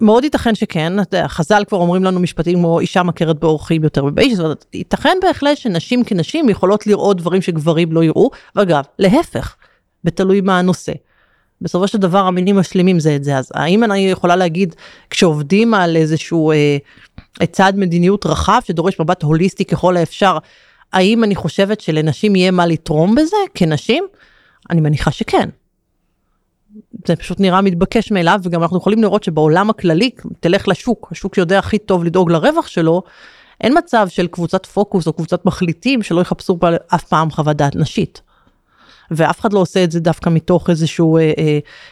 מאוד 0.00 0.24
ייתכן 0.24 0.54
שכן, 0.54 0.92
חז"ל 1.26 1.64
כבר 1.68 1.78
אומרים 1.78 2.04
לנו 2.04 2.20
משפטים 2.20 2.58
כמו 2.58 2.80
אישה 2.80 3.02
מכרת 3.02 3.38
באורחים 3.38 3.84
יותר 3.84 4.04
מבאיש, 4.04 4.34
זאת 4.34 4.44
אומרת, 4.44 4.64
ייתכן 4.74 5.16
בהחלט 5.22 5.56
שנשים 5.56 6.04
כנשים 6.04 6.48
יכולות 6.48 6.86
לראות 6.86 7.16
דברים 7.16 7.42
שגברים 7.42 7.92
לא 7.92 8.04
יראו, 8.04 8.30
ואגב, 8.56 8.84
להפך, 8.98 9.56
בתלוי 10.04 10.40
מה 10.40 10.58
הנושא. 10.58 10.92
בסופו 11.60 11.88
של 11.88 11.98
דבר 11.98 12.18
המינים 12.18 12.56
משלימים 12.56 13.00
זה 13.00 13.16
את 13.16 13.24
זה, 13.24 13.36
אז 13.36 13.50
האם 13.54 13.84
אני 13.84 14.10
יכולה 14.10 14.36
להגיד 14.36 14.74
כשעובדים 15.10 15.74
על 15.74 15.96
איזשהו 15.96 16.52
אה, 16.52 16.76
צעד 17.52 17.76
מדיניות 17.76 18.26
רחב 18.26 18.60
שדורש 18.66 19.00
מבט 19.00 19.22
הוליסטי 19.22 19.64
ככל 19.64 19.96
האפשר, 19.96 20.38
האם 20.92 21.24
אני 21.24 21.34
חושבת 21.34 21.80
שלנשים 21.80 22.36
יהיה 22.36 22.50
מה 22.50 22.66
לתרום 22.66 23.14
בזה 23.14 23.36
כנשים? 23.54 24.04
אני 24.70 24.80
מניחה 24.80 25.10
שכן. 25.10 25.48
זה 27.06 27.16
פשוט 27.16 27.40
נראה 27.40 27.60
מתבקש 27.60 28.12
מאליו 28.12 28.40
וגם 28.42 28.62
אנחנו 28.62 28.78
יכולים 28.78 29.02
לראות 29.02 29.24
שבעולם 29.24 29.70
הכללי 29.70 30.10
תלך 30.40 30.68
לשוק 30.68 31.08
השוק 31.12 31.34
שיודע 31.34 31.58
הכי 31.58 31.78
טוב 31.78 32.04
לדאוג 32.04 32.30
לרווח 32.30 32.66
שלו 32.66 33.02
אין 33.60 33.78
מצב 33.78 34.08
של 34.08 34.26
קבוצת 34.26 34.66
פוקוס 34.66 35.06
או 35.06 35.12
קבוצת 35.12 35.44
מחליטים 35.44 36.02
שלא 36.02 36.20
יחפשו 36.20 36.58
אף 36.94 37.04
פעם 37.04 37.30
חוות 37.30 37.56
דעת 37.56 37.76
נשית. 37.76 38.20
ואף 39.10 39.40
אחד 39.40 39.52
לא 39.52 39.58
עושה 39.58 39.84
את 39.84 39.90
זה 39.90 40.00
דווקא 40.00 40.30
מתוך 40.30 40.70
איזשהו 40.70 41.16
אה, 41.18 41.32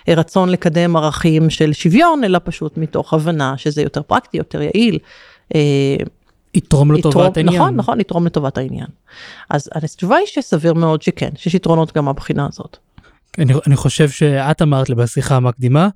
אה, 0.09 0.15
רצון 0.15 0.49
לקדם 0.49 0.97
ערכים 0.97 1.51
של 1.51 1.73
שוויון 1.73 2.25
אלא 2.25 2.39
פשוט 2.45 2.77
מתוך 2.77 3.15
הבנה 3.15 3.55
שזה 3.57 3.83
יותר 3.83 4.03
פרקטי 4.03 4.37
יותר 4.37 4.63
יעיל. 4.63 4.99
אה, 5.55 5.97
יתרום 6.55 6.93
לטובת 6.93 7.37
העניין. 7.37 7.57
נכון, 7.57 7.77
נכון, 7.77 8.01
יתרום 8.01 8.27
לטובת 8.27 8.59
העניין. 8.59 8.87
אז 9.51 9.69
התשובה 9.75 10.17
היא 10.17 10.27
שסביר 10.27 10.75
מאוד 10.75 11.03
שכן, 11.03 11.31
שיש 11.37 11.55
יתרונות 11.55 11.97
גם 11.97 12.05
מהבחינה 12.05 12.49
הזאת. 12.53 12.77
אני, 13.39 13.55
אני 13.67 13.77
חושב 13.77 14.09
שאת 14.09 14.63
אמרת 14.63 14.89
לי 14.89 14.95
בשיחה 14.95 15.37
המקדימה, 15.37 15.89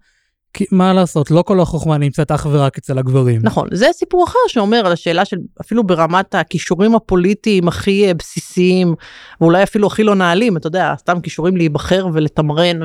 כי 0.55 0.65
מה 0.73 0.93
לעשות, 0.93 1.31
לא 1.31 1.43
כל 1.43 1.61
החוכמה 1.61 1.99
נמצאת 1.99 2.31
אך 2.31 2.47
ורק 2.51 2.79
אצל 2.79 2.99
הגברים. 2.99 3.41
נכון, 3.45 3.69
זה 3.73 3.87
סיפור 3.93 4.25
אחר 4.25 4.39
שאומר 4.49 4.87
על 4.87 4.93
השאלה 4.93 5.25
של 5.25 5.37
אפילו 5.61 5.85
ברמת 5.85 6.35
הכישורים 6.35 6.95
הפוליטיים 6.95 7.69
הכי 7.69 8.07
אה, 8.07 8.15
בסיסיים, 8.15 8.95
ואולי 9.41 9.63
אפילו 9.63 9.87
הכי 9.87 10.05
לא 10.05 10.15
נעלים, 10.15 10.57
אתה 10.57 10.67
יודע, 10.67 10.95
סתם 10.99 11.21
כישורים 11.21 11.57
להיבחר 11.57 12.07
ולתמרן 12.13 12.81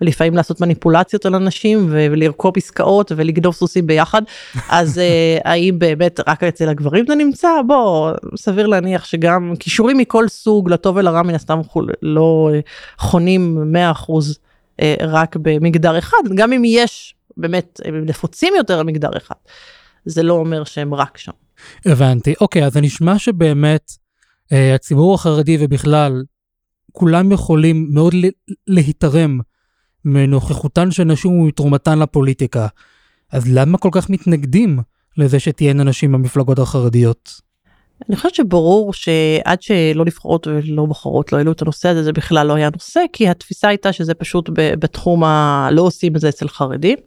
ולפעמים 0.00 0.34
לעשות 0.34 0.60
מניפולציות 0.60 1.26
על 1.26 1.34
אנשים 1.34 1.86
ו- 1.90 2.06
ולרכוב 2.10 2.52
עסקאות 2.56 3.12
ולגנוב 3.16 3.54
סוסים 3.54 3.86
ביחד, 3.86 4.22
אז 4.68 4.98
uh, 4.98 5.42
האם 5.48 5.78
באמת 5.78 6.20
רק 6.28 6.44
אצל 6.44 6.68
הגברים 6.68 7.04
זה 7.08 7.14
נמצא? 7.14 7.48
בוא, 7.66 8.12
סביר 8.36 8.66
להניח 8.66 9.04
שגם 9.04 9.52
כישורים 9.58 9.98
מכל 9.98 10.28
סוג, 10.28 10.70
לטוב 10.70 10.96
ולרע 10.96 11.22
מן 11.22 11.34
הסתם 11.34 11.60
לא 12.02 12.50
אה, 12.52 12.60
חונים 12.98 13.74
100%. 13.74 13.76
אה, 13.76 14.47
רק 15.00 15.36
במגדר 15.36 15.98
אחד, 15.98 16.18
גם 16.34 16.52
אם 16.52 16.62
יש 16.64 17.14
באמת, 17.36 17.80
הם 17.84 18.04
נפוצים 18.04 18.54
יותר 18.56 18.78
על 18.78 18.86
מגדר 18.86 19.10
אחד, 19.16 19.34
זה 20.04 20.22
לא 20.22 20.32
אומר 20.32 20.64
שהם 20.64 20.94
רק 20.94 21.18
שם. 21.18 21.32
הבנתי, 21.84 22.34
אוקיי, 22.40 22.64
אז 22.64 22.72
זה 22.72 22.80
נשמע 22.80 23.18
שבאמת 23.18 23.92
אה, 24.52 24.74
הציבור 24.74 25.14
החרדי 25.14 25.56
ובכלל, 25.60 26.22
כולם 26.92 27.32
יכולים 27.32 27.88
מאוד 27.90 28.14
להתערם 28.66 29.40
מנוכחותן 30.04 30.90
של 30.90 31.04
נשים 31.04 31.32
ומתרומתן 31.32 31.98
לפוליטיקה. 31.98 32.66
אז 33.32 33.44
למה 33.48 33.78
כל 33.78 33.88
כך 33.92 34.10
מתנגדים 34.10 34.78
לזה 35.16 35.40
שתהיינה 35.40 35.84
נשים 35.84 36.12
במפלגות 36.12 36.58
החרדיות? 36.58 37.47
אני 38.08 38.16
חושבת 38.16 38.34
שברור 38.34 38.92
שעד 38.92 39.62
שלא 39.62 40.04
נבחרות 40.04 40.46
ולא 40.46 40.86
בוחרות 40.86 41.32
לא 41.32 41.38
העלו 41.38 41.52
את 41.52 41.62
הנושא 41.62 41.88
הזה 41.88 42.02
זה 42.02 42.12
בכלל 42.12 42.46
לא 42.46 42.54
היה 42.54 42.70
נושא 42.72 43.00
כי 43.12 43.28
התפיסה 43.28 43.68
הייתה 43.68 43.92
שזה 43.92 44.14
פשוט 44.14 44.50
בתחום 44.54 45.24
הלא 45.24 45.82
עושים 45.82 46.16
את 46.16 46.20
זה 46.20 46.28
אצל 46.28 46.48
חרדים. 46.48 46.98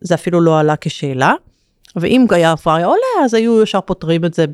זה 0.00 0.14
אפילו 0.14 0.40
לא 0.40 0.58
עלה 0.58 0.74
כשאלה. 0.80 1.32
ואם 1.96 2.26
היה 2.30 2.54
היה 2.66 2.86
עולה 2.86 3.24
אז 3.24 3.34
היו 3.34 3.62
ישר 3.62 3.80
פותרים 3.80 4.24
את 4.24 4.34
זה 4.34 4.44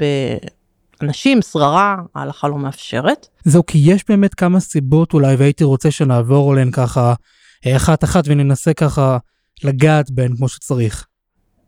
באנשים 1.01 1.43
שררה 1.43 1.97
ההלכה 2.15 2.49
לא 2.49 2.59
מאפשרת. 2.59 3.27
זהו 3.45 3.67
כי 3.67 3.79
יש 3.85 4.05
באמת 4.09 4.35
כמה 4.35 4.61
סיבות 4.61 5.15
אולי 5.15 5.35
והייתי 5.35 5.65
רוצה 5.65 5.91
שנעבור 5.91 6.53
עליהן 6.53 6.71
ככה 6.71 7.15
אחת 7.69 8.05
אחת 8.05 8.25
וננסה 8.27 8.75
ככה 8.75 9.19
לגעת 9.65 10.11
בהן 10.11 10.37
כמו 10.37 10.49
שצריך. 10.49 11.07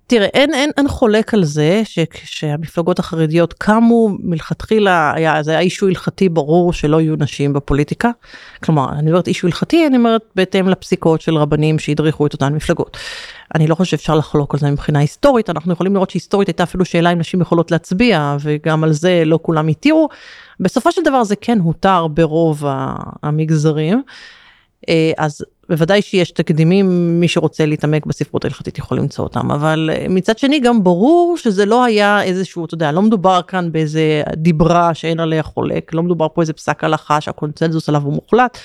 תראה, 0.06 0.26
אין, 0.26 0.54
אין, 0.54 0.70
אין 0.76 0.88
חולק 0.88 1.34
על 1.34 1.44
זה 1.44 1.82
שהמפלגות 2.24 2.98
החרדיות 2.98 3.52
קמו 3.52 4.08
מלכתחילה, 4.22 5.12
היה, 5.14 5.42
זה 5.42 5.50
היה 5.50 5.60
אישו 5.60 5.88
הלכתי 5.88 6.28
ברור 6.28 6.72
שלא 6.72 7.00
יהיו 7.00 7.16
נשים 7.18 7.52
בפוליטיקה. 7.52 8.10
כלומר, 8.64 8.88
אני 8.92 9.10
אומרת 9.10 9.28
אישו 9.28 9.46
הלכתי, 9.46 9.86
אני 9.86 9.96
אומרת 9.96 10.22
בהתאם 10.34 10.68
לפסיקות 10.68 11.20
של 11.20 11.36
רבנים 11.36 11.78
שהדריכו 11.78 12.26
את 12.26 12.32
אותן 12.32 12.54
מפלגות. 12.54 12.96
אני 13.54 13.66
לא 13.66 13.74
חושב 13.74 13.90
שאפשר 13.90 14.14
לחלוק 14.14 14.54
על 14.54 14.60
זה 14.60 14.70
מבחינה 14.70 14.98
היסטורית, 14.98 15.50
אנחנו 15.50 15.72
יכולים 15.72 15.94
לראות 15.94 16.10
שהיסטורית 16.10 16.48
הייתה 16.48 16.62
אפילו 16.62 16.84
שאלה 16.84 17.12
אם 17.12 17.18
נשים 17.18 17.40
יכולות 17.40 17.70
להצביע, 17.70 18.36
וגם 18.40 18.84
על 18.84 18.92
זה 18.92 19.22
לא 19.26 19.38
כולם 19.42 19.68
התירו. 19.68 20.08
בסופו 20.60 20.92
של 20.92 21.02
דבר 21.04 21.24
זה 21.24 21.36
כן 21.36 21.58
הותר 21.58 22.06
ברוב 22.06 22.64
המגזרים. 23.22 24.02
אה, 24.88 25.12
אז 25.18 25.44
בוודאי 25.68 26.02
שיש 26.02 26.30
תקדימים, 26.30 27.20
מי 27.20 27.28
שרוצה 27.28 27.66
להתעמק 27.66 28.06
בספרות 28.06 28.44
ההלכתית 28.44 28.78
יכול 28.78 28.98
למצוא 28.98 29.24
אותם, 29.24 29.50
אבל 29.50 29.90
אה, 29.92 30.06
מצד 30.08 30.38
שני 30.38 30.60
גם 30.60 30.84
ברור 30.84 31.36
שזה 31.36 31.66
לא 31.66 31.84
היה 31.84 32.22
איזשהו, 32.22 32.64
אתה 32.64 32.74
יודע, 32.74 32.92
לא 32.92 33.02
מדובר 33.02 33.40
כאן 33.46 33.72
באיזה 33.72 34.22
דיברה 34.36 34.94
שאין 34.94 35.20
עליה 35.20 35.42
חולק, 35.42 35.94
לא 35.94 36.02
מדובר 36.02 36.26
פה 36.34 36.40
איזה 36.40 36.52
פסק 36.52 36.84
הלכה 36.84 37.20
שהקונצנזוס 37.20 37.88
עליו 37.88 38.02
הוא 38.02 38.12
מוחלט. 38.12 38.58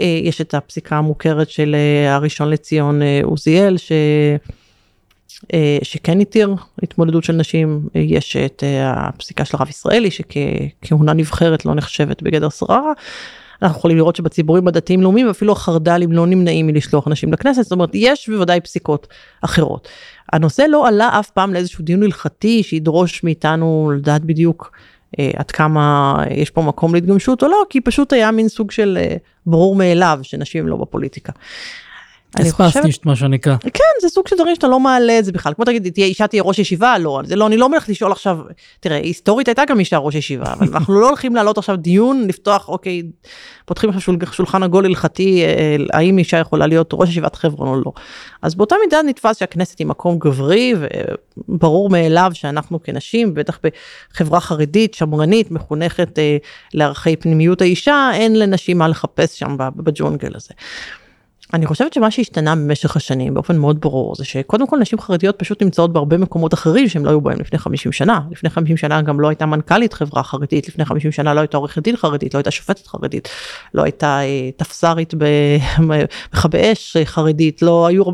אה, 0.00 0.20
יש 0.22 0.40
את 0.40 0.54
הפסיקה 0.54 0.96
המוכרת 0.96 1.50
של 1.50 1.76
הראשון 2.08 2.50
לציון 2.50 3.00
עוזיאל, 3.22 3.76
ש... 3.76 3.92
שכן 5.82 6.20
התיר 6.20 6.54
התמודדות 6.82 7.24
של 7.24 7.32
נשים, 7.32 7.88
יש 7.94 8.36
את 8.36 8.62
הפסיקה 8.84 9.44
של 9.44 9.56
הרב 9.56 9.68
ישראלי 9.68 10.08
שכהונה 10.10 11.12
נבחרת 11.12 11.66
לא 11.66 11.74
נחשבת 11.74 12.22
בגדר 12.22 12.48
שררה. 12.48 12.92
אנחנו 13.62 13.78
יכולים 13.78 13.96
לראות 13.96 14.16
שבציבורים 14.16 14.68
הדתיים 14.68 15.02
לאומיים 15.02 15.28
אפילו 15.28 15.52
החרד"לים 15.52 16.12
לא 16.12 16.26
נמנעים 16.26 16.66
מלשלוח 16.66 17.08
אנשים 17.08 17.32
לכנסת, 17.32 17.62
זאת 17.62 17.72
אומרת 17.72 17.90
יש 17.94 18.28
בוודאי 18.28 18.60
פסיקות 18.60 19.06
אחרות. 19.40 19.88
הנושא 20.32 20.62
לא 20.68 20.88
עלה 20.88 21.18
אף 21.18 21.30
פעם 21.30 21.54
לאיזשהו 21.54 21.84
דיון 21.84 22.02
הלכתי 22.02 22.62
שידרוש 22.62 23.24
מאיתנו 23.24 23.92
לדעת 23.96 24.24
בדיוק 24.24 24.72
אה, 25.18 25.30
עד 25.36 25.50
כמה 25.50 26.16
יש 26.30 26.50
פה 26.50 26.62
מקום 26.62 26.94
להתגמשות 26.94 27.42
או 27.42 27.48
לא, 27.48 27.64
כי 27.70 27.80
פשוט 27.80 28.12
היה 28.12 28.30
מין 28.30 28.48
סוג 28.48 28.70
של 28.70 28.98
אה, 29.00 29.16
ברור 29.46 29.76
מאליו 29.76 30.18
שנשים 30.22 30.68
לא 30.68 30.76
בפוליטיקה. 30.76 31.32
אני 32.36 32.52
חושבת, 32.52 33.06
מה 33.06 33.16
שנקרא. 33.16 33.56
כן, 33.56 33.84
זה 34.00 34.08
סוג 34.08 34.28
של 34.28 34.36
דברים 34.36 34.54
שאתה 34.54 34.68
לא 34.68 34.80
מעלה 34.80 35.18
את 35.18 35.24
זה 35.24 35.32
בכלל. 35.32 35.54
כמו 35.54 35.64
תגיד, 35.64 35.88
תהיה 35.88 36.06
אישה 36.06 36.26
תהיה 36.26 36.42
ראש 36.42 36.58
ישיבה, 36.58 36.98
לא, 36.98 37.20
זה 37.24 37.36
לא, 37.36 37.46
אני 37.46 37.56
לא 37.56 37.66
הולכת 37.66 37.88
לשאול 37.88 38.12
עכשיו, 38.12 38.38
תראה, 38.80 38.96
היסטורית 38.96 39.48
הייתה 39.48 39.62
גם 39.68 39.80
אישה 39.80 39.96
ראש 39.96 40.14
ישיבה, 40.14 40.52
אבל 40.52 40.66
אנחנו 40.74 41.00
לא 41.00 41.08
הולכים 41.08 41.34
להעלות 41.34 41.58
עכשיו 41.58 41.76
דיון, 41.76 42.26
לפתוח, 42.28 42.68
אוקיי, 42.68 43.02
פותחים 43.64 43.90
עכשיו 43.90 44.02
שול, 44.02 44.18
שולחן 44.32 44.62
עגול 44.62 44.84
הלכתי, 44.86 45.44
אה, 45.44 45.76
האם 45.92 46.18
אישה 46.18 46.38
יכולה 46.38 46.66
להיות 46.66 46.90
ראש 46.92 47.08
ישיבת 47.08 47.36
חברון 47.36 47.68
או 47.68 47.82
לא. 47.84 47.92
אז 48.42 48.54
באותה 48.54 48.76
מידה 48.84 49.02
נתפס 49.02 49.38
שהכנסת 49.38 49.78
היא 49.78 49.86
מקום 49.86 50.18
גברי, 50.18 50.74
וברור 51.48 51.90
מאליו 51.90 52.30
שאנחנו 52.34 52.82
כנשים, 52.82 53.34
בטח 53.34 53.58
בחברה 54.12 54.40
חרדית, 54.40 54.94
שמרנית, 54.94 55.50
מחונכת 55.50 56.18
אה, 56.18 56.36
לערכי 56.74 57.16
פנימיות 57.16 57.60
האישה, 57.60 58.10
אין 58.14 58.38
לנשים 58.38 58.78
מה 58.78 58.88
לחפש 58.88 59.38
שם 59.38 59.56
בג'ונגל 59.76 60.32
הזה. 60.34 60.54
אני 61.52 61.66
חושבת 61.66 61.92
שמה 61.92 62.10
שהשתנה 62.10 62.56
במשך 62.56 62.96
השנים 62.96 63.34
באופן 63.34 63.56
מאוד 63.56 63.80
ברור 63.80 64.14
זה 64.14 64.24
שקודם 64.24 64.66
כל 64.66 64.78
נשים 64.78 65.00
חרדיות 65.00 65.38
פשוט 65.38 65.62
נמצאות 65.62 65.92
בהרבה 65.92 66.18
מקומות 66.18 66.54
אחרים 66.54 66.88
שהם 66.88 67.04
לא 67.04 67.10
היו 67.10 67.20
בהם 67.20 67.40
לפני 67.40 67.58
50 67.58 67.92
שנה. 67.92 68.20
לפני 68.30 68.50
50 68.50 68.76
שנה 68.76 69.02
גם 69.02 69.20
לא 69.20 69.28
הייתה 69.28 69.46
מנכ"לית 69.46 69.92
חברה 69.92 70.22
חרדית, 70.22 70.68
לפני 70.68 70.84
50 70.84 71.12
שנה 71.12 71.34
לא 71.34 71.40
הייתה 71.40 71.56
עורכת 71.56 71.82
דין 71.82 71.96
חרדית, 71.96 72.34
לא 72.34 72.38
הייתה 72.38 72.50
שופטת 72.50 72.86
חרדית, 72.86 73.28
לא 73.74 73.82
הייתה 73.82 74.20
אה, 74.22 74.50
תפסרית 74.56 75.14
במכבי 75.78 76.58
אש 76.72 76.96
חרדית, 77.04 77.62
לא 77.62 77.86
היו, 77.86 78.04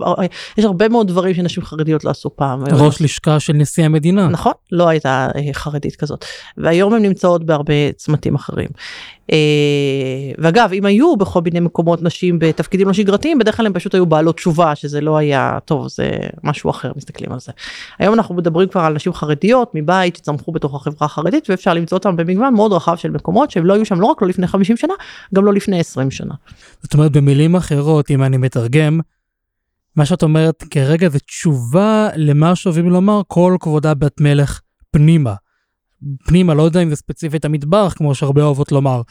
יש 0.59 0.65
הרבה 0.65 0.89
מאוד 0.89 1.09
דברים 1.09 1.35
שנשים 1.35 1.63
חרדיות 1.63 2.05
לא 2.05 2.11
עשו 2.11 2.31
פעם. 2.37 2.65
ראש 2.73 3.03
לשכה 3.03 3.41
של 3.41 3.53
נשיא 3.53 3.85
המדינה. 3.85 4.29
נכון, 4.29 4.53
לא 4.73 4.89
הייתה 4.89 5.29
אה, 5.37 5.53
חרדית 5.53 5.97
כזאת. 5.97 6.25
והיום 6.57 6.95
הן 6.95 7.03
נמצאות 7.03 7.45
בהרבה 7.45 7.93
צמתים 7.97 8.35
אחרים. 8.35 8.69
אה, 9.33 10.33
ואגב, 10.39 10.73
אם 10.73 10.85
היו 10.85 11.17
בכל 11.17 11.41
מיני 11.41 11.61
מקומות 11.61 12.03
נשים 12.03 12.39
בתפקידים 12.39 12.87
לא 12.87 12.93
שגרתיים, 12.93 13.39
בדרך 13.39 13.57
כלל 13.57 13.67
הם 13.67 13.73
פשוט 13.73 13.95
היו 13.95 14.07
בעלות 14.07 14.37
תשובה, 14.37 14.75
שזה 14.75 15.01
לא 15.01 15.17
היה 15.17 15.59
טוב, 15.65 15.89
זה 15.89 16.11
משהו 16.45 16.71
אחר, 16.71 16.93
מסתכלים 16.97 17.33
על 17.33 17.41
זה. 17.41 17.53
היום 17.99 18.15
אנחנו 18.15 18.35
מדברים 18.35 18.69
כבר 18.69 18.81
על 18.81 18.93
נשים 18.93 19.13
חרדיות 19.13 19.71
מבית 19.75 20.17
שצמחו 20.17 20.53
בתוך 20.53 20.75
החברה 20.75 21.07
החרדית, 21.07 21.51
ואפשר 21.51 21.75
למצוא 21.75 21.99
אותם 21.99 22.17
במגוון 22.17 22.55
מאוד 22.55 22.73
רחב 22.73 22.97
של 22.97 23.11
מקומות 23.11 23.51
שהם 23.51 23.67
לא 23.67 23.75
היו 23.75 23.85
שם 23.85 24.01
לא 24.01 24.07
רק 24.07 24.23
לא 24.23 24.29
לפני 24.29 24.47
50 24.47 24.77
שנה, 24.77 24.95
גם 25.35 25.45
לא 25.45 25.53
לפני 25.53 25.81
20 25.81 26.11
שנה. 26.11 26.35
זאת 26.83 26.95
אומרת, 26.95 27.13
במילים 27.13 27.57
אחרות, 27.57 28.11
אם 28.11 28.23
אני 28.23 28.37
מתרגם, 28.37 29.01
מה 29.97 30.07
שאת 30.07 30.23
אומרת 30.23 30.65
כרגע 30.71 31.09
זה 31.09 31.19
תשובה 31.19 32.09
למה 32.17 32.57
שאוהבים 32.57 32.91
לומר 32.91 33.21
כל 33.27 33.57
כבודה 33.61 33.95
בת 33.95 34.21
מלך 34.21 34.61
פנימה. 34.91 35.35
פנימה, 36.26 36.54
לא 36.54 36.62
יודע 36.62 36.83
אם 36.83 36.90
זה 36.90 36.97
ספציפית 36.97 37.45
המטבח, 37.45 37.95
כמו 37.97 38.14
שהרבה 38.14 38.42
אוהבות 38.42 38.73
לומר, 38.73 39.02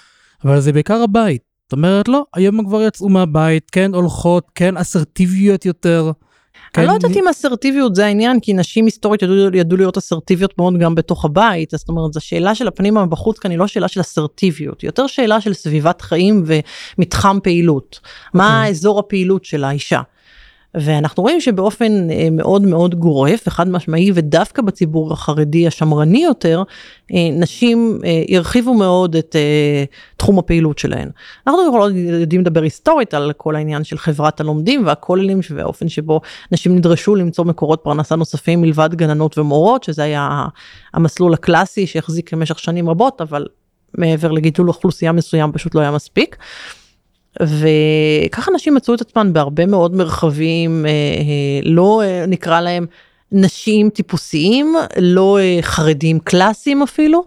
אבל 0.46 0.60
זה 0.60 0.74
בעיקר 0.74 1.02
הבית. 1.02 1.42
זאת 1.64 1.74
אומרת, 1.74 2.08
לא, 2.08 2.26
היום 2.34 2.60
הם 2.60 2.66
כבר 2.66 2.82
יצאו 2.82 3.10
מהבית, 3.10 3.70
כן 3.72 3.94
הולכות, 3.94 4.48
כן 4.56 4.78
אסרטיביות 4.78 5.66
יותר. 5.66 6.12
כן... 6.74 6.82
אני 6.82 6.88
לא 6.88 6.94
יודעת 6.94 7.18
אם 7.18 7.28
אסרטיביות 7.28 7.96
זה 7.96 8.06
העניין, 8.06 8.40
כי 8.40 8.54
נשים 8.54 8.86
היסטורית 8.86 9.22
ידעו, 9.22 9.36
ידעו 9.54 9.78
להיות 9.78 9.98
אסרטיביות 9.98 10.58
מאוד 10.58 10.78
גם 10.80 10.96
בתוך 10.96 11.26
הבית, 11.26 11.72
זאת 11.72 11.90
אומרת, 11.90 12.14
זו 12.14 12.20
שאלה 12.20 12.56
של 12.56 12.68
הפנימה 12.68 13.06
מבחוץ 13.06 13.40
כאן 13.40 13.52
היא 13.52 13.60
לא 13.60 13.68
שאלה 13.68 13.88
של 13.88 14.02
אסרטיביות, 14.02 14.84
יותר 14.84 15.08
שאלה 15.08 15.42
של 15.42 15.54
סביבת 15.54 16.02
חיים 16.02 16.44
ומתחם 16.98 17.38
פעילות. 17.44 18.00
Okay. 18.04 18.30
מה 18.34 18.58
אוקיי. 18.60 18.70
אזור 18.70 19.00
הפעילות 19.00 19.46
של 19.46 19.64
האישה. 19.64 20.02
ואנחנו 20.74 21.24
רואים 21.24 21.42
שבאופן 21.42 22.12
אה, 22.12 22.28
מאוד 22.32 22.62
מאוד 22.62 22.96
גורף 22.96 23.44
וחד 23.48 23.70
משמעי 23.70 24.12
ודווקא 24.14 24.62
בציבור 24.62 25.14
החרדי 25.14 25.68
השמרני 25.68 26.24
יותר, 26.24 26.64
אה, 27.14 27.30
נשים 27.32 28.00
אה, 28.06 28.38
הרחיבו 28.38 28.74
מאוד 28.74 29.16
את 29.16 29.36
תחום 30.18 30.40
הפעילות 30.40 30.80
שלהן. 30.80 31.10
אנחנו 31.48 31.90
יודעים 31.96 32.42
לדבר 32.42 32.62
היסטורית 32.62 33.14
על 33.14 33.32
כל 33.38 33.56
העניין 33.56 33.84
של 33.84 33.98
חברת 33.98 34.40
הלומדים 34.40 34.86
והכוללים 34.86 35.40
והאופן 35.56 35.90
שבו 35.90 36.22
נשים 36.52 36.76
נדרשו 36.76 37.16
למצוא 37.16 37.46
מקורות 37.46 37.80
פרנסה 37.84 38.16
נוספים 38.16 38.62
מלבד 38.62 38.96
גננות 38.96 39.38
ומורות, 39.38 39.84
שזה 39.84 40.04
היה 40.04 40.46
המסלול 40.94 41.34
הקלאסי 41.34 41.88
שהחזיק 41.88 42.34
במשך 42.34 42.60
שנים 42.60 42.90
רבות, 42.90 43.22
אבל 43.22 43.46
מעבר 43.98 44.32
לגידול 44.32 44.68
אוכלוסייה 44.68 45.12
מסוים 45.12 45.52
פשוט 45.52 45.76
לא 45.76 45.82
היה 45.82 45.92
מספיק. 45.92 46.38
וככה 47.42 48.52
נשים 48.52 48.76
מצאו 48.76 48.96
את 48.96 49.02
עצמן 49.02 49.34
בהרבה 49.34 49.66
מאוד 49.66 49.96
מרחבים, 49.96 50.86
אה, 50.86 50.92
אה, 50.92 51.60
לא 51.64 52.02
אה, 52.04 52.26
נקרא 52.28 52.62
להם 52.62 52.86
נשים 53.32 53.90
טיפוסיים, 53.90 54.76
לא 54.98 55.38
חרדים 55.62 56.20
קלאסיים 56.20 56.82
אפילו. 56.82 57.24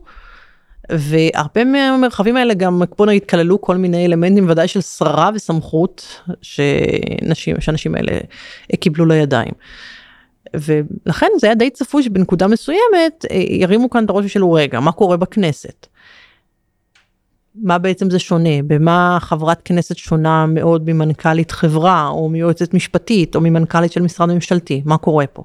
והרבה 0.91 1.65
מהמרחבים 1.65 2.37
האלה 2.37 2.55
גם 2.55 2.83
בוא 2.99 3.07
נגיד 3.07 3.25
כללו 3.25 3.61
כל 3.61 3.77
מיני 3.77 4.07
אלמנטים 4.07 4.51
ודאי 4.51 4.69
של 4.69 4.81
שררה 4.81 5.31
וסמכות 5.35 6.21
שנשים 6.43 7.57
שהנשים 7.61 7.95
האלה 7.95 8.19
קיבלו 8.81 9.07
לידיים. 9.07 9.53
ולכן 10.55 11.27
זה 11.41 11.47
היה 11.47 11.55
די 11.55 11.71
צפוי 11.71 12.03
שבנקודה 12.03 12.47
מסוימת 12.47 13.25
ירימו 13.31 13.91
כאן 13.91 14.05
את 14.05 14.11
הראש 14.11 14.25
ושאלו 14.25 14.53
רגע 14.53 14.81
מה 14.81 14.93
קורה 14.93 15.17
בכנסת. 15.17 15.87
מה 17.55 17.79
בעצם 17.79 18.11
זה 18.11 18.19
שונה, 18.19 18.63
במה 18.67 19.19
חברת 19.21 19.63
כנסת 19.65 19.97
שונה 19.97 20.47
מאוד 20.47 20.91
ממנכ"לית 20.91 21.51
חברה 21.51 22.09
או 22.09 22.29
מיועצת 22.29 22.75
משפטית 22.75 23.35
או 23.37 23.41
ממנכ"לית 23.41 23.93
של 23.93 24.03
משרד 24.03 24.29
ממשלתי, 24.33 24.83
מה 24.85 24.97
קורה 24.97 25.27
פה? 25.27 25.43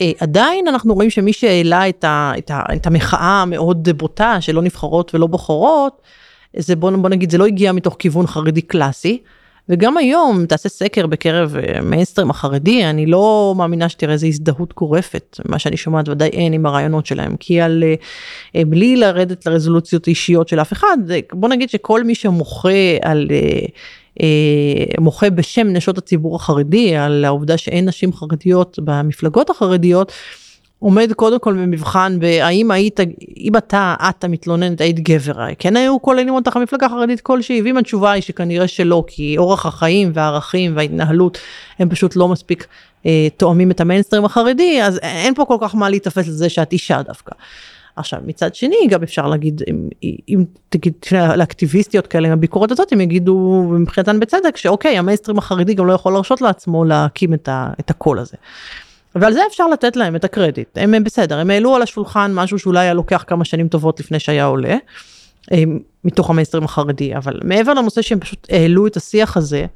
אה, 0.00 0.12
עדיין 0.20 0.68
אנחנו 0.68 0.94
רואים 0.94 1.10
שמי 1.10 1.32
שהעלה 1.32 1.88
את, 1.88 2.04
ה, 2.04 2.32
את, 2.38 2.50
ה, 2.50 2.62
את 2.74 2.86
המחאה 2.86 3.42
המאוד 3.42 3.88
בוטה 3.88 4.40
שלא 4.40 4.62
נבחרות 4.62 5.14
ולא 5.14 5.26
בוחרות, 5.26 6.02
זה 6.56 6.76
בוא, 6.76 6.90
בוא 6.90 7.08
נגיד 7.08 7.30
זה 7.30 7.38
לא 7.38 7.46
הגיע 7.46 7.72
מתוך 7.72 7.96
כיוון 7.98 8.26
חרדי 8.26 8.62
קלאסי, 8.62 9.18
וגם 9.68 9.96
היום 9.96 10.46
תעשה 10.46 10.68
סקר 10.68 11.06
בקרב 11.06 11.56
אה, 11.56 11.80
מיינסטרים 11.80 12.30
החרדי 12.30 12.84
אני 12.84 13.06
לא 13.06 13.54
מאמינה 13.56 13.88
שתראה 13.88 14.12
איזה 14.12 14.26
הזדהות 14.26 14.74
גורפת 14.74 15.40
מה 15.44 15.58
שאני 15.58 15.76
שומעת 15.76 16.08
ודאי 16.08 16.28
אין 16.28 16.52
עם 16.52 16.66
הרעיונות 16.66 17.06
שלהם 17.06 17.36
כי 17.36 17.60
על 17.60 17.84
אה, 18.56 18.62
בלי 18.66 18.96
לרדת 18.96 19.46
לרזולוציות 19.46 20.08
אישיות 20.08 20.48
של 20.48 20.60
אף 20.60 20.72
אחד 20.72 20.96
בוא 21.32 21.48
נגיד 21.48 21.70
שכל 21.70 22.04
מי 22.04 22.14
שמוחה 22.14 22.70
על. 23.02 23.28
אה, 23.30 24.84
מוחה 25.00 25.30
בשם 25.30 25.66
נשות 25.68 25.98
הציבור 25.98 26.36
החרדי 26.36 26.96
על 26.96 27.24
העובדה 27.24 27.56
שאין 27.56 27.88
נשים 27.88 28.12
חרדיות 28.12 28.78
במפלגות 28.84 29.50
החרדיות 29.50 30.12
עומד 30.78 31.12
קודם 31.12 31.38
כל 31.38 31.52
במבחן 31.52 32.16
בהאם 32.20 32.70
היית, 32.70 33.00
אם 33.36 33.56
אתה, 33.56 33.94
את 34.08 34.24
המתלוננת, 34.24 34.80
היית 34.80 35.00
גבר, 35.00 35.34
כן 35.58 35.76
היו 35.76 36.02
כוללים 36.02 36.34
אותך 36.34 36.56
מפלגה 36.56 36.88
חרדית 36.88 37.20
כלשהי, 37.20 37.62
ואם 37.62 37.76
התשובה 37.76 38.12
היא 38.12 38.22
שכנראה 38.22 38.68
שלא, 38.68 39.04
כי 39.06 39.34
אורח 39.38 39.66
החיים 39.66 40.10
והערכים 40.14 40.76
וההתנהלות 40.76 41.38
הם 41.78 41.88
פשוט 41.88 42.16
לא 42.16 42.28
מספיק 42.28 42.66
אה, 43.06 43.28
תואמים 43.36 43.70
את 43.70 43.80
המיינסטרים 43.80 44.24
החרדי, 44.24 44.82
אז 44.82 44.98
אין 45.02 45.34
פה 45.34 45.44
כל 45.44 45.56
כך 45.60 45.74
מה 45.74 45.90
להיתפס 45.90 46.28
לזה 46.28 46.48
שאת 46.48 46.72
אישה 46.72 47.02
דווקא. 47.02 47.34
עכשיו 47.96 48.20
מצד 48.26 48.54
שני 48.54 48.76
גם 48.90 49.02
אפשר 49.02 49.26
להגיד 49.26 49.62
אם, 49.70 49.88
אם 50.28 50.44
תגיד 50.68 50.92
לאקטיביסטיות 51.36 52.06
כאלה 52.06 52.28
עם 52.28 52.32
הביקורת 52.32 52.70
הזאת 52.70 52.92
הם 52.92 53.00
יגידו 53.00 53.66
מבחינתן 53.70 54.20
בצדק 54.20 54.56
שאוקיי 54.56 54.98
המיינסטרים 54.98 55.38
החרדי 55.38 55.74
גם 55.74 55.86
לא 55.86 55.92
יכול 55.92 56.12
להרשות 56.12 56.40
לעצמו 56.40 56.84
להקים 56.84 57.34
את, 57.34 57.48
ה, 57.48 57.70
את 57.80 57.90
הקול 57.90 58.18
הזה. 58.18 58.36
ועל 59.20 59.32
זה 59.32 59.40
אפשר 59.48 59.66
לתת 59.68 59.96
להם 59.96 60.16
את 60.16 60.24
הקרדיט, 60.24 60.68
הם, 60.76 60.94
הם 60.94 61.04
בסדר, 61.04 61.38
הם 61.38 61.50
העלו 61.50 61.76
על 61.76 61.82
השולחן 61.82 62.34
משהו 62.34 62.58
שאולי 62.58 62.80
היה 62.80 62.94
לוקח 62.94 63.24
כמה 63.26 63.44
שנים 63.44 63.68
טובות 63.68 64.00
לפני 64.00 64.18
שהיה 64.20 64.44
עולה, 64.44 64.76
הם, 65.50 65.78
מתוך 66.04 66.30
המייסטרים 66.30 66.64
החרדי, 66.64 67.16
אבל 67.16 67.40
מעבר 67.44 67.74
לנושא 67.74 68.02
שהם 68.02 68.20
פשוט 68.20 68.46
העלו 68.50 68.86
את 68.86 68.96
השיח 68.96 69.36
הזה, 69.36 69.66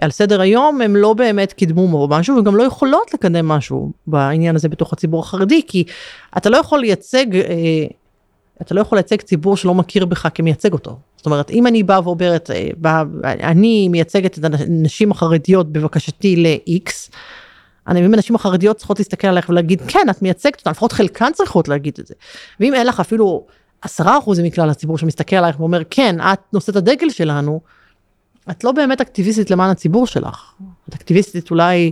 על 0.00 0.10
סדר 0.10 0.40
היום 0.40 0.80
הם 0.80 0.96
לא 0.96 1.12
באמת 1.12 1.52
קידמו 1.52 2.08
משהו 2.08 2.36
וגם 2.36 2.56
לא 2.56 2.62
יכולות 2.62 3.14
לקדם 3.14 3.48
משהו 3.48 3.92
בעניין 4.06 4.56
הזה 4.56 4.68
בתוך 4.68 4.92
הציבור 4.92 5.20
החרדי 5.20 5.62
כי 5.66 5.84
אתה 6.36 6.50
לא 6.50 6.56
יכול 6.56 6.80
לייצג 6.80 7.36
אה, 7.36 7.86
אתה 8.62 8.74
לא 8.74 8.80
יכול 8.80 8.98
לייצג 8.98 9.20
ציבור 9.20 9.56
שלא 9.56 9.74
מכיר 9.74 10.04
בך 10.04 10.28
כמייצג 10.34 10.72
אותו. 10.72 10.98
זאת 11.16 11.26
אומרת 11.26 11.50
אם 11.50 11.66
אני 11.66 11.82
באה 11.82 12.00
ואומרת 12.04 12.50
אה, 12.50 12.68
בא, 12.76 13.02
אני 13.24 13.88
מייצגת 13.88 14.38
את 14.38 14.44
הנשים 14.44 15.10
החרדיות 15.10 15.72
בבקשתי 15.72 16.36
ל-X 16.36 16.90
אני 17.88 18.00
מבין 18.00 18.14
הנשים 18.14 18.36
החרדיות 18.36 18.76
צריכות 18.76 18.98
להסתכל 18.98 19.28
עליך 19.28 19.48
ולהגיד 19.48 19.82
כן 19.88 20.06
את 20.10 20.22
מייצגת 20.22 20.58
אותה 20.58 20.70
לפחות 20.70 20.92
חלקן 20.92 21.32
צריכות 21.32 21.68
להגיד 21.68 21.94
את 22.00 22.06
זה. 22.06 22.14
ואם 22.60 22.74
אין 22.74 22.86
לך 22.86 23.00
אפילו 23.00 23.46
עשרה 23.82 24.18
אחוזים 24.18 24.44
מכלל 24.44 24.70
הציבור 24.70 24.98
שמסתכל 24.98 25.36
עלייך 25.36 25.60
ואומר 25.60 25.82
כן 25.90 26.16
את 26.20 26.40
נושאת 26.52 26.76
הדגל 26.76 27.10
שלנו. 27.10 27.60
את 28.50 28.64
לא 28.64 28.72
באמת 28.72 29.00
אקטיביסטית 29.00 29.50
למען 29.50 29.70
הציבור 29.70 30.06
שלך 30.06 30.54
את 30.88 30.94
אקטיביסטית 30.94 31.50
אולי 31.50 31.90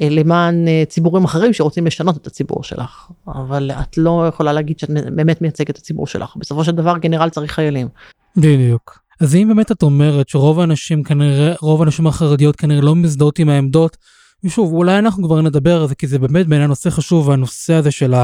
אה, 0.00 0.08
למען 0.10 0.68
אה, 0.68 0.82
ציבורים 0.88 1.24
אחרים 1.24 1.52
שרוצים 1.52 1.86
לשנות 1.86 2.16
את 2.16 2.26
הציבור 2.26 2.62
שלך 2.62 3.08
אבל 3.28 3.70
את 3.70 3.98
לא 3.98 4.24
יכולה 4.28 4.52
להגיד 4.52 4.78
שאת 4.78 4.90
באמת 4.90 5.42
מייצגת 5.42 5.70
את 5.70 5.76
הציבור 5.76 6.06
שלך 6.06 6.36
בסופו 6.36 6.64
של 6.64 6.72
דבר 6.72 6.98
גנרל 6.98 7.30
צריך 7.30 7.52
חיילים. 7.52 7.88
בדיוק. 8.36 8.98
אז 9.20 9.34
אם 9.34 9.48
באמת 9.48 9.72
את 9.72 9.82
אומרת 9.82 10.28
שרוב 10.28 10.60
האנשים 10.60 11.02
כנראה 11.02 11.54
רוב 11.60 11.82
האנשים 11.82 12.06
החרדיות 12.06 12.56
כנראה 12.56 12.80
לא 12.80 12.96
מזדהות 12.96 13.38
עם 13.38 13.48
העמדות 13.48 13.96
ושוב, 14.44 14.72
אולי 14.72 14.98
אנחנו 14.98 15.24
כבר 15.24 15.40
נדבר 15.40 15.82
על 15.82 15.88
זה, 15.88 15.94
כי 15.94 16.06
זה 16.06 16.18
באמת 16.18 16.46
בעיניי 16.46 16.68
נושא 16.68 16.90
חשוב, 16.90 17.30
הנושא 17.30 17.74
הזה 17.74 17.90
של 17.90 18.14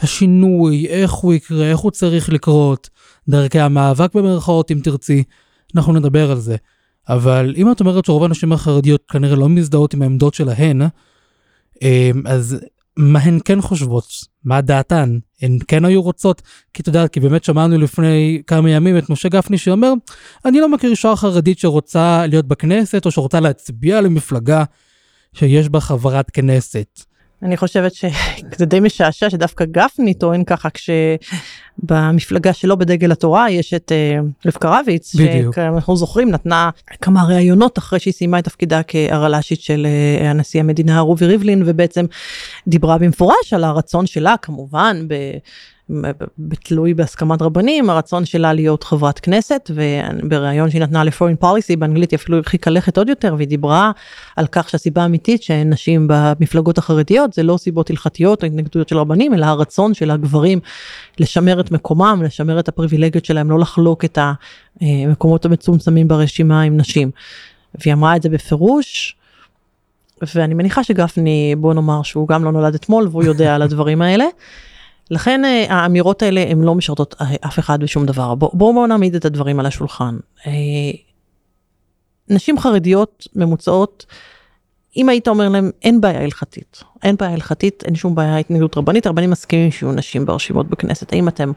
השינוי, 0.00 0.86
איך 0.86 1.12
הוא 1.12 1.34
יקרה, 1.34 1.70
איך 1.70 1.78
הוא 1.78 1.90
צריך 1.90 2.28
לקרות, 2.28 2.90
דרכי 3.28 3.60
המאבק 3.60 4.14
במרכאות 4.14 4.70
אם 4.70 4.80
תרצי, 4.82 5.22
אנחנו 5.76 5.92
נדבר 5.92 6.30
על 6.30 6.38
זה. 6.38 6.56
אבל 7.08 7.54
אם 7.56 7.72
את 7.72 7.80
אומרת 7.80 8.04
שרוב 8.04 8.24
הנשים 8.24 8.52
החרדיות 8.52 9.04
כנראה 9.08 9.36
לא 9.36 9.48
מזדהות 9.48 9.94
עם 9.94 10.02
העמדות 10.02 10.34
שלהן, 10.34 10.82
אמ, 11.82 12.22
אז 12.26 12.58
מה 12.96 13.18
הן 13.18 13.38
כן 13.44 13.60
חושבות? 13.60 14.04
מה 14.44 14.60
דעתן? 14.60 15.18
הן 15.42 15.58
כן 15.68 15.84
היו 15.84 16.02
רוצות? 16.02 16.42
כי 16.74 16.82
את 16.82 16.86
יודעת, 16.86 17.12
כי 17.12 17.20
באמת 17.20 17.44
שמענו 17.44 17.78
לפני 17.78 18.42
כמה 18.46 18.70
ימים 18.70 18.98
את 18.98 19.10
משה 19.10 19.28
גפני 19.28 19.58
שאומר, 19.58 19.92
אני 20.44 20.60
לא 20.60 20.68
מכיר 20.68 20.90
אישה 20.90 21.16
חרדית 21.16 21.58
שרוצה 21.58 22.26
להיות 22.26 22.48
בכנסת 22.48 23.06
או 23.06 23.10
שרוצה 23.10 23.40
להצביע 23.40 24.00
למפלגה 24.00 24.64
שיש 25.34 25.68
בה 25.68 25.80
חברת 25.80 26.30
כנסת. 26.30 27.00
אני 27.42 27.56
חושבת 27.56 27.94
שזה 27.94 28.66
די 28.66 28.80
משעשע 28.80 29.30
שדווקא 29.30 29.64
גפני 29.64 30.14
טוען 30.14 30.44
ככה 30.44 30.68
כשבמפלגה 30.70 32.52
שלו 32.52 32.76
בדגל 32.76 33.12
התורה 33.12 33.50
יש 33.50 33.74
את 33.74 33.92
uh, 33.92 34.46
רבקה 34.46 34.80
רביץ, 34.80 35.16
שאנחנו 35.54 35.96
זוכרים 35.96 36.30
נתנה 36.30 36.70
כמה 37.00 37.24
ראיונות 37.24 37.78
אחרי 37.78 37.98
שהיא 37.98 38.14
סיימה 38.14 38.38
את 38.38 38.44
תפקידה 38.44 38.80
כהרל"שית 38.82 39.60
של 39.60 39.86
uh, 40.20 40.24
הנשיא 40.24 40.60
המדינה 40.60 41.00
רובי 41.00 41.26
ריבלין 41.26 41.62
ובעצם 41.66 42.06
דיברה 42.68 42.98
במפורש 42.98 43.52
על 43.52 43.64
הרצון 43.64 44.06
שלה 44.06 44.34
כמובן 44.42 45.04
ב... 45.08 45.14
בתלוי 46.38 46.94
בהסכמת 46.94 47.42
רבנים 47.42 47.90
הרצון 47.90 48.24
שלה 48.24 48.52
להיות 48.52 48.84
חברת 48.84 49.18
כנסת 49.18 49.70
ובריאיון 49.74 50.70
שהיא 50.70 50.82
נתנה 50.82 51.04
לפורין 51.04 51.36
פוליסי 51.36 51.76
באנגלית 51.76 52.10
היא 52.10 52.16
אפילו 52.18 52.36
הרחיקה 52.36 52.70
לכת 52.70 52.98
עוד 52.98 53.08
יותר 53.08 53.34
והיא 53.36 53.48
דיברה 53.48 53.90
על 54.36 54.46
כך 54.52 54.68
שהסיבה 54.68 55.02
האמיתית 55.02 55.42
שאין 55.42 55.70
נשים 55.70 56.06
במפלגות 56.08 56.78
החרדיות 56.78 57.32
זה 57.32 57.42
לא 57.42 57.56
סיבות 57.56 57.90
הלכתיות 57.90 58.42
או 58.42 58.46
התנגדויות 58.46 58.88
של 58.88 58.98
רבנים 58.98 59.34
אלא 59.34 59.46
הרצון 59.46 59.94
של 59.94 60.10
הגברים 60.10 60.60
לשמר 61.18 61.60
את 61.60 61.70
מקומם 61.70 62.22
לשמר 62.24 62.60
את 62.60 62.68
הפריבילגיות 62.68 63.24
שלהם 63.24 63.50
לא 63.50 63.58
לחלוק 63.58 64.04
את 64.04 64.18
המקומות 64.80 65.44
המצומצמים 65.44 66.08
ברשימה 66.08 66.62
עם 66.62 66.76
נשים. 66.76 67.10
והיא 67.74 67.94
אמרה 67.94 68.16
את 68.16 68.22
זה 68.22 68.28
בפירוש. 68.28 69.16
ואני 70.34 70.54
מניחה 70.54 70.84
שגפני 70.84 71.54
בוא 71.58 71.74
נאמר 71.74 72.02
שהוא 72.02 72.28
גם 72.28 72.44
לא 72.44 72.52
נולד 72.52 72.74
אתמול 72.74 73.08
והוא 73.10 73.24
יודע 73.24 73.54
על 73.54 73.62
הדברים 73.62 74.02
האלה. 74.02 74.24
לכן 75.10 75.44
אה, 75.44 75.66
האמירות 75.68 76.22
האלה 76.22 76.44
הן 76.48 76.60
לא 76.60 76.74
משרתות 76.74 77.14
אה, 77.20 77.26
אף 77.46 77.58
אחד 77.58 77.80
בשום 77.80 78.06
דבר. 78.06 78.34
בואו 78.34 78.72
בוא, 78.74 78.86
נעמיד 78.86 79.14
את 79.14 79.24
הדברים 79.24 79.60
על 79.60 79.66
השולחן. 79.66 80.16
אה, 80.46 80.52
נשים 82.28 82.58
חרדיות 82.58 83.28
ממוצעות, 83.36 84.06
אם 84.96 85.08
היית 85.08 85.28
אומר 85.28 85.48
להם 85.48 85.70
אין 85.82 86.00
בעיה 86.00 86.22
הלכתית, 86.22 86.82
אין 87.02 87.16
בעיה 87.16 87.32
הלכתית, 87.32 87.82
אין 87.84 87.94
שום 87.94 88.14
בעיה 88.14 88.38
התנגדות 88.38 88.76
רבנית, 88.76 89.06
הרבנים 89.06 89.30
מסכימים 89.30 89.70
שיהיו 89.70 89.92
נשים 89.92 90.26
ברשימות 90.26 90.68
בכנסת, 90.68 91.12
האם 91.12 91.28
אתם 91.28 91.52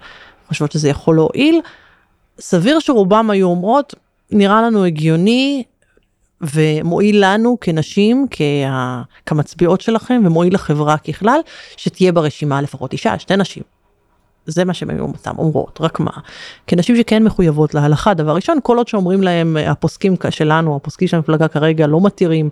חושבות 0.47 0.71
שזה 0.71 0.89
יכול 0.89 1.15
להועיל? 1.15 1.61
סביר 2.39 2.79
שרובם 2.79 3.29
היו 3.29 3.47
אומרות, 3.47 3.95
נראה 4.31 4.61
לנו 4.61 4.85
הגיוני 4.85 5.63
ומועיל 6.41 7.25
לנו 7.25 7.57
כנשים, 7.61 8.27
כה, 8.31 9.01
כמצביעות 9.25 9.81
שלכם, 9.81 10.21
ומועיל 10.25 10.53
לחברה 10.53 10.97
ככלל, 10.97 11.39
שתהיה 11.77 12.11
ברשימה 12.11 12.61
לפחות 12.61 12.93
אישה, 12.93 13.19
שתי 13.19 13.37
נשים. 13.37 13.63
זה 14.45 14.65
מה 14.65 14.73
שהן 14.73 14.99
אותן 14.99 15.31
אומרות, 15.37 15.77
רק 15.81 15.99
מה? 15.99 16.11
כנשים 16.67 16.95
שכן 16.95 17.23
מחויבות 17.23 17.73
להלכה, 17.73 18.13
דבר 18.13 18.35
ראשון, 18.35 18.57
כל 18.63 18.77
עוד 18.77 18.87
שאומרים 18.87 19.23
להם 19.23 19.57
הפוסקים 19.67 20.15
שלנו, 20.29 20.75
הפוסקים 20.75 21.07
של 21.07 21.17
המפלגה 21.17 21.47
כרגע 21.47 21.87
לא 21.87 22.01
מתירים, 22.01 22.49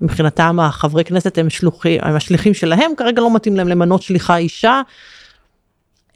מבחינתם 0.00 0.60
החברי 0.60 1.04
כנסת 1.04 1.38
הם 1.38 1.50
שלוחים, 1.50 2.00
הם 2.02 2.16
השליחים 2.16 2.54
שלהם, 2.54 2.90
כרגע 2.96 3.20
לא 3.20 3.34
מתאים 3.34 3.56
להם 3.56 3.68
למנות 3.68 4.02
שליחה 4.02 4.36
אישה. 4.36 4.82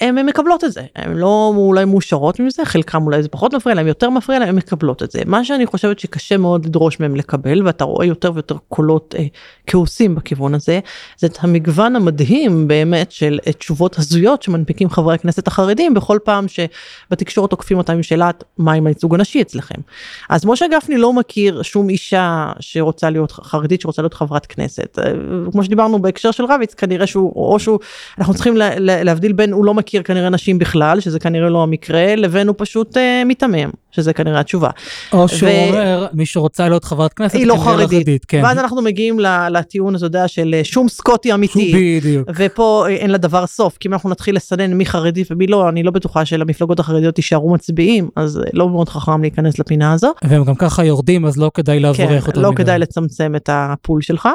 הן 0.00 0.26
מקבלות 0.26 0.64
את 0.64 0.72
זה, 0.72 0.82
הן 0.96 1.16
לא 1.16 1.52
אולי 1.56 1.84
מאושרות 1.84 2.40
מזה, 2.40 2.64
חלקם 2.64 3.02
אולי 3.06 3.22
זה 3.22 3.28
פחות 3.28 3.54
מפריע 3.54 3.74
להם, 3.74 3.86
יותר 3.86 4.10
מפריע 4.10 4.38
להם, 4.38 4.48
הן 4.48 4.54
מקבלות 4.56 5.02
את 5.02 5.10
זה. 5.10 5.20
מה 5.26 5.44
שאני 5.44 5.66
חושבת 5.66 5.98
שקשה 5.98 6.36
מאוד 6.36 6.66
לדרוש 6.66 7.00
מהם 7.00 7.16
לקבל, 7.16 7.66
ואתה 7.66 7.84
רואה 7.84 8.06
יותר 8.06 8.32
ויותר 8.34 8.56
קולות 8.68 9.14
אה, 9.18 9.24
כעוסים 9.66 10.14
בכיוון 10.14 10.54
הזה, 10.54 10.80
זה 11.18 11.26
את 11.26 11.38
המגוון 11.40 11.96
המדהים 11.96 12.68
באמת 12.68 13.12
של 13.12 13.38
אה, 13.46 13.52
תשובות 13.52 13.98
הזויות 13.98 14.42
שמנפיקים 14.42 14.90
חברי 14.90 15.14
הכנסת 15.14 15.46
החרדים 15.46 15.94
בכל 15.94 16.18
פעם 16.24 16.46
שבתקשורת 16.48 17.50
תוקפים 17.50 17.78
אותם 17.78 17.92
עם 17.92 18.02
שאלת 18.02 18.44
מה 18.58 18.72
עם 18.72 18.86
הייצוג 18.86 19.14
הנשי 19.14 19.42
אצלכם. 19.42 19.80
אז 20.28 20.46
משה 20.46 20.66
גפני 20.72 20.96
לא 20.96 21.12
מכיר 21.12 21.62
שום 21.62 21.88
אישה 21.88 22.52
שרוצה 22.60 23.10
להיות 23.10 23.32
חרדית 23.32 23.80
שרוצה 23.80 24.02
להיות 24.02 24.14
חברת 24.14 24.46
כנסת. 24.46 24.98
אה, 24.98 25.12
כמו 25.52 25.64
שדיברנו 25.64 26.02
בהקשר 26.02 26.30
של 26.30 26.44
רביץ, 26.44 26.74
כנראה 26.74 27.06
שהוא, 27.06 27.32
או 27.36 27.58
שהוא, 27.58 27.78
אנחנו 28.18 28.34
צריכים 28.34 28.56
לה, 28.56 28.70
להבדיל 28.78 29.32
בין, 29.32 29.52
הוא 29.52 29.64
לא 29.64 29.74
מכיר 29.74 29.85
כנראה 30.04 30.28
נשים 30.28 30.58
בכלל, 30.58 31.00
שזה 31.00 31.18
כנראה 31.18 31.48
לא 31.48 31.62
המקרה, 31.62 32.16
לבין 32.16 32.48
הוא 32.48 32.54
פשוט 32.58 32.96
אה, 32.96 33.22
מיתמם, 33.26 33.70
שזה 33.90 34.12
כנראה 34.12 34.40
התשובה. 34.40 34.70
או 35.12 35.28
שהוא 35.28 35.50
ו... 35.50 35.68
אומר, 35.68 36.06
מי 36.12 36.26
שרוצה 36.26 36.68
להיות 36.68 36.84
חברת 36.84 37.12
כנסת, 37.12 37.34
היא 37.34 37.46
לא, 37.46 37.56
חרדית. 37.64 37.88
חרדית 37.88 38.24
כן. 38.24 38.40
ואז 38.44 38.58
אנחנו 38.58 38.82
מגיעים 38.82 39.20
לטיעון, 39.50 39.96
אתה 39.96 40.06
יודע, 40.06 40.28
של 40.28 40.54
אה, 40.54 40.64
שום 40.64 40.88
סקוטי 40.88 41.34
אמיתי. 41.34 41.98
בדיוק. 42.00 42.28
ופה 42.36 42.86
אה, 42.88 42.94
אין 42.94 43.10
לדבר 43.10 43.46
סוף, 43.46 43.76
כי 43.80 43.88
אם 43.88 43.92
אנחנו 43.92 44.10
נתחיל 44.10 44.36
לסנן 44.36 44.74
מי 44.74 44.86
חרדי 44.86 45.24
ומי 45.30 45.46
לא, 45.46 45.68
אני 45.68 45.82
לא 45.82 45.90
בטוחה 45.90 46.24
שלמפלגות 46.24 46.80
החרדיות 46.80 47.18
יישארו 47.18 47.54
מצביעים, 47.54 48.08
אז 48.16 48.38
אה, 48.38 48.42
לא 48.52 48.68
מאוד 48.68 48.88
חכם 48.88 49.22
להיכנס 49.22 49.58
לפינה 49.58 49.92
הזו. 49.92 50.12
והם 50.24 50.44
גם 50.44 50.54
ככה 50.54 50.84
יורדים, 50.84 51.26
אז 51.26 51.36
לא 51.36 51.50
כדאי 51.54 51.80
להבריח 51.80 52.24
כן, 52.24 52.30
אותם. 52.30 52.40
לא 52.40 52.52
כדאי 52.56 52.78
לצמצם 52.78 53.32
את 53.36 53.50
הפול 53.52 54.02
שלך. 54.02 54.28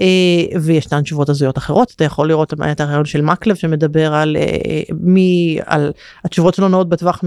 אה, 0.00 0.58
וישנן 0.60 1.02
תשובות 1.02 1.28
הזויות 1.28 1.58
אחרות 1.58 1.92
אתה 1.96 2.04
יכול 2.04 2.28
לראות 2.28 2.54
את 2.72 2.80
הרעיון 2.80 3.04
של 3.04 3.20
מקלב 3.20 3.56
שמדבר 3.56 4.14
על 4.14 4.36
אה, 4.36 4.82
מי 5.00 5.58
על 5.64 5.92
התשובות 6.24 6.54
שלו 6.54 6.68
נעות 6.68 6.88
בטווח 6.88 7.24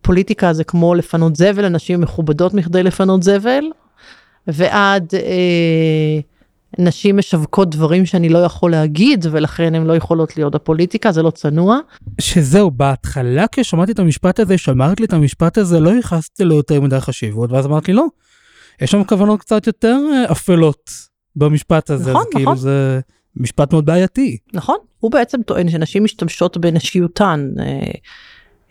מפוליטיקה 0.00 0.52
זה 0.52 0.64
כמו 0.64 0.94
לפנות 0.94 1.36
זבל 1.36 1.64
אנשים 1.64 2.00
מכובדות 2.00 2.54
מכדי 2.54 2.82
לפנות 2.82 3.22
זבל 3.22 3.64
ועד 4.46 5.14
אה, 5.14 6.20
נשים 6.78 7.16
משווקות 7.16 7.70
דברים 7.70 8.06
שאני 8.06 8.28
לא 8.28 8.38
יכול 8.38 8.70
להגיד 8.70 9.26
ולכן 9.30 9.74
הן 9.74 9.86
לא 9.86 9.96
יכולות 9.96 10.36
להיות 10.36 10.54
בפוליטיקה 10.54 11.12
זה 11.12 11.22
לא 11.22 11.30
צנוע. 11.30 11.78
שזהו 12.20 12.70
בהתחלה 12.70 13.44
כששמעתי 13.52 13.92
את 13.92 13.98
המשפט 13.98 14.40
הזה 14.40 14.58
שאמרת 14.58 15.00
לי 15.00 15.06
את 15.06 15.12
המשפט 15.12 15.58
הזה 15.58 15.80
לא 15.80 15.90
ייחסתי 15.90 16.44
לו 16.44 16.56
יותר 16.56 16.80
מדי 16.80 17.00
חשיבות 17.00 17.52
ואז 17.52 17.66
אמרתי 17.66 17.92
לא. 17.92 18.06
יש 18.80 18.90
שם 18.90 19.04
כוונות 19.04 19.40
קצת 19.40 19.66
יותר 19.66 19.98
אפלות 20.32 20.90
במשפט 21.38 21.90
הזה, 21.90 22.10
נכון, 22.10 22.24
כאילו 22.30 22.42
נכון. 22.42 22.54
כאילו 22.54 22.62
זה 22.62 23.00
משפט 23.36 23.72
מאוד 23.72 23.86
בעייתי. 23.86 24.36
נכון, 24.52 24.76
הוא 25.00 25.10
בעצם 25.10 25.42
טוען 25.42 25.70
שנשים 25.70 26.04
משתמשות 26.04 26.56
בנשיותן 26.56 27.50
אה, 27.60 27.90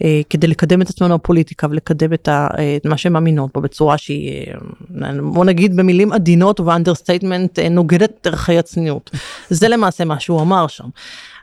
אה, 0.03 0.21
כדי 0.29 0.47
לקדם 0.47 0.81
את 0.81 0.89
עצמנו 0.89 1.17
בפוליטיקה 1.17 1.67
ולקדם 1.69 2.13
את, 2.13 2.27
ה, 2.27 2.47
אה, 2.59 2.77
מה 2.85 2.97
שהן 2.97 3.13
מאמינות 3.13 3.53
בו 3.53 3.61
בצורה 3.61 3.97
שהיא, 3.97 4.45
אה, 5.03 5.11
בוא 5.33 5.45
נגיד 5.45 5.75
במילים 5.75 6.13
עדינות 6.13 6.59
וב 6.59 6.72
understatement 6.72 7.59
אה, 7.59 7.69
נוגדת 7.69 8.27
ערכי 8.27 8.57
הצניעות. 8.57 9.11
זה 9.49 9.67
למעשה 9.67 10.05
מה 10.05 10.19
שהוא 10.19 10.41
אמר 10.41 10.67
שם. 10.67 10.87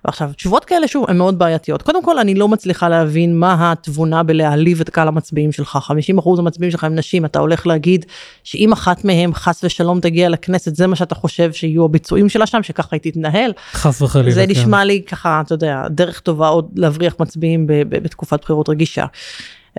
ועכשיו 0.05 0.31
תשובות 0.37 0.65
כאלה 0.65 0.89
שוב 0.89 1.05
הן 1.09 1.17
מאוד 1.19 1.39
בעייתיות 1.39 1.83
קודם 1.83 2.05
כל 2.05 2.19
אני 2.19 2.35
לא 2.35 2.49
מצליחה 2.49 2.89
להבין 2.89 3.39
מה 3.39 3.73
התבונה 3.73 4.23
בלהעליב 4.23 4.81
את 4.81 4.91
קהל 4.91 5.09
המצביעים 5.09 5.53
שלך 5.53 5.79
50% 6.17 6.39
המצביעים 6.39 6.71
שלך 6.71 6.85
הם 6.85 6.95
נשים 6.95 7.25
אתה 7.25 7.39
הולך 7.39 7.67
להגיד 7.67 8.07
שאם 8.45 8.73
אחת 8.73 9.05
מהם 9.05 9.35
חס 9.35 9.65
ושלום 9.65 10.01
תגיע 10.01 10.29
לכנסת 10.29 10.77
זה 10.77 10.87
מה 10.87 10.97
שאתה 10.97 11.15
חושב 11.15 11.53
שיהיו 11.53 11.85
הביצועים 11.85 12.29
שלה 12.29 12.47
שם 12.47 12.63
שככה 12.63 12.97
היא 12.97 13.01
תתנהל. 13.13 13.53
חס 13.73 14.03
וחלילה. 14.03 14.31
זה 14.31 14.45
כן. 14.47 14.51
נשמע 14.51 14.85
לי 14.85 15.03
ככה 15.07 15.41
אתה 15.41 15.55
יודע 15.55 15.89
דרך 15.91 16.21
טובה 16.21 16.49
עוד 16.49 16.69
להבריח 16.77 17.15
מצביעים 17.21 17.65
בתקופת 17.67 18.41
בחירות 18.43 18.69
רגישה. 18.69 19.07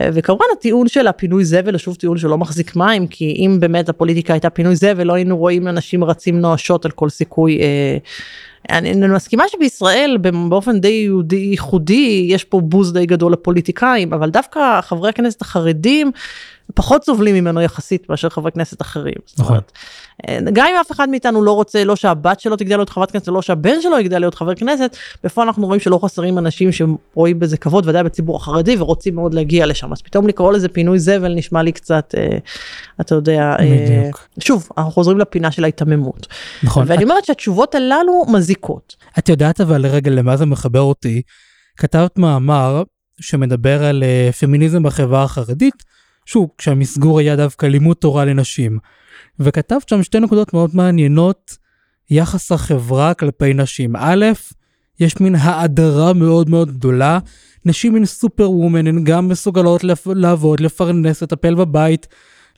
וכמובן 0.04 0.46
הטיעון 0.58 0.88
של 0.88 1.08
הפינוי 1.08 1.46
זבל 1.46 1.72
הוא 1.72 1.78
שוב 1.78 1.96
טיעון 1.96 2.18
שלא 2.18 2.38
מחזיק 2.38 2.76
מים 2.76 3.08
כי 3.08 3.36
אם 3.38 3.58
באמת 3.60 3.90
הפוליטיקה 3.90 4.34
הייתה 4.34 4.50
פינוי 4.50 4.76
זבל 4.76 5.04
לא 5.04 5.14
היינו 5.14 5.38
רואים 5.38 5.68
אנשים 5.68 6.04
רצים 6.04 6.42
נואשות 6.42 6.86
על 6.86 6.92
כל 6.92 7.10
סיכוי. 7.10 7.62
אה, 7.62 7.98
אני, 8.70 8.92
אני 8.92 9.08
מסכימה 9.08 9.44
שבישראל 9.48 10.18
באופן 10.50 10.80
די 10.80 10.88
יהודי 10.88 11.36
ייחודי 11.36 12.26
יש 12.30 12.44
פה 12.44 12.60
בוז 12.60 12.94
די 12.94 13.06
גדול 13.06 13.34
לפוליטיקאים 13.34 14.14
אבל 14.14 14.30
דווקא 14.30 14.82
חברי 14.82 15.10
הכנסת 15.10 15.42
החרדים 15.42 16.12
פחות 16.74 17.04
סובלים 17.04 17.36
ממנו 17.36 17.62
יחסית 17.62 18.10
מאשר 18.10 18.30
חברי 18.30 18.52
כנסת 18.52 18.82
אחרים. 18.82 19.16
נכון. 19.40 19.60
אה, 20.28 20.40
גם 20.54 20.66
אם 20.72 20.76
אף 20.82 20.92
אחד 20.92 21.10
מאיתנו 21.10 21.44
לא 21.44 21.52
רוצה 21.52 21.84
לא 21.84 21.96
שהבת 21.96 22.40
שלו 22.40 22.56
תגדל 22.56 22.76
להיות 22.76 22.90
חברת 22.90 23.12
כנסת 23.12 23.30
ולא 23.30 23.42
שהבן 23.42 23.82
שלו 23.82 24.00
יגדל 24.00 24.20
להיות 24.20 24.36
חבר 24.36 24.56
כנסת 24.56 24.98
בפועל 25.24 25.48
אנחנו 25.48 25.68
רואים 25.68 25.80
שלא 25.80 26.00
חסרים 26.04 26.38
אנשים 26.38 26.70
שרואים 26.72 27.40
בזה 27.40 27.58
כבוד 27.58 27.88
ודאי 27.88 28.04
בציבור 28.04 28.36
החרדי 28.36 28.76
ורוצים 28.80 29.16
מאוד 29.16 29.34
להגיע 29.34 29.66
לשם 29.66 29.92
אז 29.94 30.02
פתאום 30.02 30.28
לקרוא 30.28 30.54
לזה 30.54 30.70
פינוי 30.70 31.00
זבל 31.00 31.34
נשמע 31.34 31.64
לי 31.64 31.72
קצת 31.72 32.16
אה, 32.18 32.38
אתה 33.02 33.16
יודע 33.16 33.56
אה, 33.60 34.10
שוב 34.40 34.70
אנחנו 34.78 34.92
חוזרים 34.92 35.18
לפינה 35.18 35.52
של 35.52 35.64
ההיתממות. 35.64 36.28
נכון. 36.64 36.84
ואני 36.88 37.04
אומרת 37.04 37.26
שהתשובות 37.26 37.76
הללו 37.76 38.26
מזיקות. 38.28 38.55
את 39.20 39.30
יודעת 39.30 39.62
אבל 39.62 39.82
לרגע 39.82 40.12
למה 40.12 40.38
זה 40.38 40.46
מחבר 40.46 40.82
אותי 40.82 41.22
כתבת 41.78 42.18
מאמר 42.18 42.84
שמדבר 43.22 43.84
על 43.84 44.04
uh, 44.04 44.34
פמיניזם 44.34 44.84
בחברה 44.84 45.24
החרדית. 45.24 45.84
שוב, 46.26 46.50
כשהמסגור 46.58 47.20
היה 47.20 47.36
דווקא 47.36 47.66
לימוד 47.66 47.98
תורה 47.98 48.26
לנשים. 48.26 48.80
וכתבת 49.40 49.90
שם 49.90 50.04
שתי 50.04 50.20
נקודות 50.20 50.54
מאוד 50.54 50.70
מעניינות, 50.74 51.58
יחס 52.10 52.52
החברה 52.52 53.14
כלפי 53.14 53.54
נשים. 53.54 53.96
א', 53.96 54.26
יש 55.00 55.20
מין 55.20 55.36
האדרה 55.36 56.14
מאוד 56.14 56.50
מאוד 56.50 56.72
גדולה, 56.72 57.20
נשים 57.66 57.96
הן 57.96 58.06
סופר 58.06 58.52
וומן, 58.52 58.88
הן 58.88 59.04
גם 59.04 59.28
מסוגלות. 59.28 59.82
לעבוד, 60.06 60.60
לפרנס, 60.60 61.24
לטפל 61.24 61.56
בבית, 61.56 62.08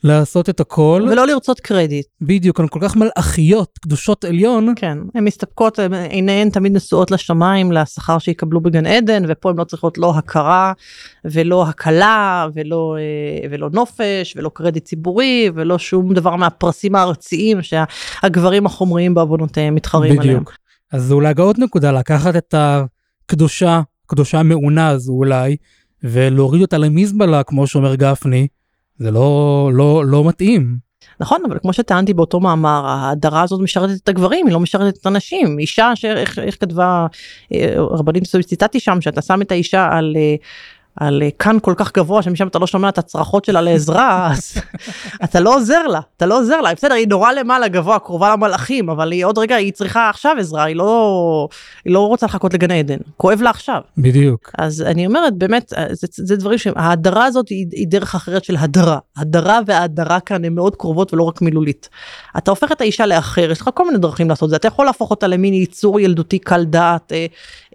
לעשות 0.04 0.48
את 0.48 0.60
הכל. 0.60 1.06
ולא 1.10 1.26
לרצות 1.26 1.60
קרדיט. 1.60 2.06
בדיוק, 2.20 2.60
הן 2.60 2.66
כל 2.70 2.78
כך 2.82 2.96
מלאכיות, 2.96 3.78
קדושות 3.78 4.24
עליון. 4.24 4.72
כן, 4.76 4.98
הן 5.14 5.24
מסתפקות, 5.24 5.78
עיניהן 6.10 6.50
תמיד 6.50 6.76
נשואות 6.76 7.10
לשמיים, 7.10 7.72
לשכר 7.72 8.18
שיקבלו 8.18 8.60
בגן 8.60 8.86
עדן, 8.86 9.22
ופה 9.28 9.50
הן 9.50 9.58
לא 9.58 9.64
צריכות 9.64 9.98
לא 9.98 10.14
הכרה, 10.16 10.72
ולא 11.24 11.68
הקלה, 11.68 12.46
ולא, 12.54 12.96
אה, 12.98 13.48
ולא 13.50 13.70
נופש, 13.72 14.34
ולא 14.36 14.50
קרדיט 14.54 14.84
ציבורי, 14.84 15.50
ולא 15.54 15.78
שום 15.78 16.14
דבר 16.14 16.36
מהפרסים 16.36 16.94
הארציים 16.94 17.58
שהגברים 17.62 18.66
החומריים 18.66 19.14
בעוונותיהם 19.14 19.74
מתחרים 19.74 20.10
בדיוק. 20.16 20.24
עליהם. 20.24 20.44
אז 20.92 21.04
זה 21.04 21.14
אולי 21.14 21.34
עוד 21.38 21.56
נקודה, 21.58 21.92
לקחת 21.92 22.36
את 22.36 22.54
הקדושה, 22.58 23.80
קדושה 24.06 24.38
המעונה 24.38 24.88
הזו 24.88 25.12
אולי, 25.12 25.56
ולהוריד 26.02 26.62
אותה 26.62 26.78
למזבלה, 26.78 27.42
כמו 27.42 27.66
שאומר 27.66 27.94
גפני, 27.94 28.46
זה 28.98 29.10
לא, 29.10 29.70
לא, 29.74 30.04
לא 30.06 30.24
מתאים. 30.24 30.88
נכון, 31.20 31.42
אבל 31.48 31.58
כמו 31.58 31.72
שטענתי 31.72 32.14
באותו 32.14 32.40
מאמר, 32.40 32.86
ההדרה 32.86 33.42
הזאת 33.42 33.60
משרתת 33.60 34.02
את 34.02 34.08
הגברים, 34.08 34.46
היא 34.46 34.52
לא 34.54 34.60
משרתת 34.60 34.96
את 35.00 35.06
הנשים. 35.06 35.58
אישה, 35.58 35.92
שאיך 35.94 36.38
איך 36.38 36.56
כתבה 36.60 37.06
אה, 37.52 37.74
רבנית 37.76 38.22
מסוימת, 38.22 38.46
ציטטתי 38.46 38.80
שם, 38.80 39.00
שאתה 39.00 39.22
שם 39.22 39.42
את 39.42 39.52
האישה 39.52 39.88
על... 39.92 40.16
על 41.00 41.22
אה, 41.22 41.28
כאן 41.38 41.56
כל 41.62 41.74
כך 41.76 41.92
גבוה 41.92 42.22
שמשם 42.22 42.46
אתה 42.46 42.58
לא 42.58 42.66
שומע 42.66 42.88
את 42.88 42.98
הצרחות 42.98 43.44
שלה 43.44 43.60
לעזרה 43.60 44.30
אז 44.32 44.58
אתה 45.24 45.40
לא 45.40 45.56
עוזר 45.56 45.86
לה 45.86 46.00
אתה 46.16 46.26
לא 46.26 46.38
עוזר 46.38 46.60
לה. 46.60 46.74
בסדר 46.74 46.94
היא 46.94 47.08
נורא 47.08 47.32
למעלה 47.32 47.68
גבוה 47.68 47.98
קרובה 47.98 48.32
למלאכים 48.32 48.90
אבל 48.90 49.12
היא 49.12 49.24
עוד 49.24 49.38
רגע 49.38 49.54
היא 49.54 49.72
צריכה 49.72 50.10
עכשיו 50.10 50.36
עזרה 50.38 50.64
היא 50.64 50.76
לא 50.76 51.48
היא 51.84 51.94
לא 51.94 52.06
רוצה 52.06 52.26
לחכות 52.26 52.54
לגן 52.54 52.70
עדן. 52.70 52.96
כואב 53.16 53.42
לה 53.42 53.50
עכשיו. 53.50 53.80
בדיוק. 53.98 54.50
אז 54.58 54.82
אני 54.82 55.06
אומרת 55.06 55.34
באמת 55.34 55.72
אה, 55.76 55.86
זה, 55.90 56.06
זה 56.10 56.36
דברים 56.36 56.58
שההאדרה 56.58 57.24
הזאת 57.24 57.48
היא, 57.48 57.66
היא 57.72 57.86
דרך 57.88 58.14
אחרת 58.14 58.44
של 58.44 58.56
הדרה. 58.58 58.98
הדרה 59.16 59.60
והאדרה 59.66 60.20
כאן 60.20 60.44
הן 60.44 60.54
מאוד 60.54 60.76
קרובות 60.76 61.14
ולא 61.14 61.22
רק 61.22 61.42
מילולית. 61.42 61.88
אתה 62.38 62.50
הופך 62.50 62.72
את 62.72 62.80
האישה 62.80 63.06
לאחר 63.06 63.50
יש 63.50 63.60
לך 63.60 63.70
כל 63.74 63.86
מיני 63.86 63.98
דרכים 63.98 64.28
לעשות 64.28 64.50
זה. 64.50 64.56
אתה 64.56 64.68
יכול 64.68 64.86
להפוך 64.86 65.10
אותה 65.10 65.26
למין 65.26 65.54
יצור 65.54 66.00
ילדותי 66.00 66.38
קל 66.38 66.64
דעת 66.64 67.12
אה, 67.12 67.26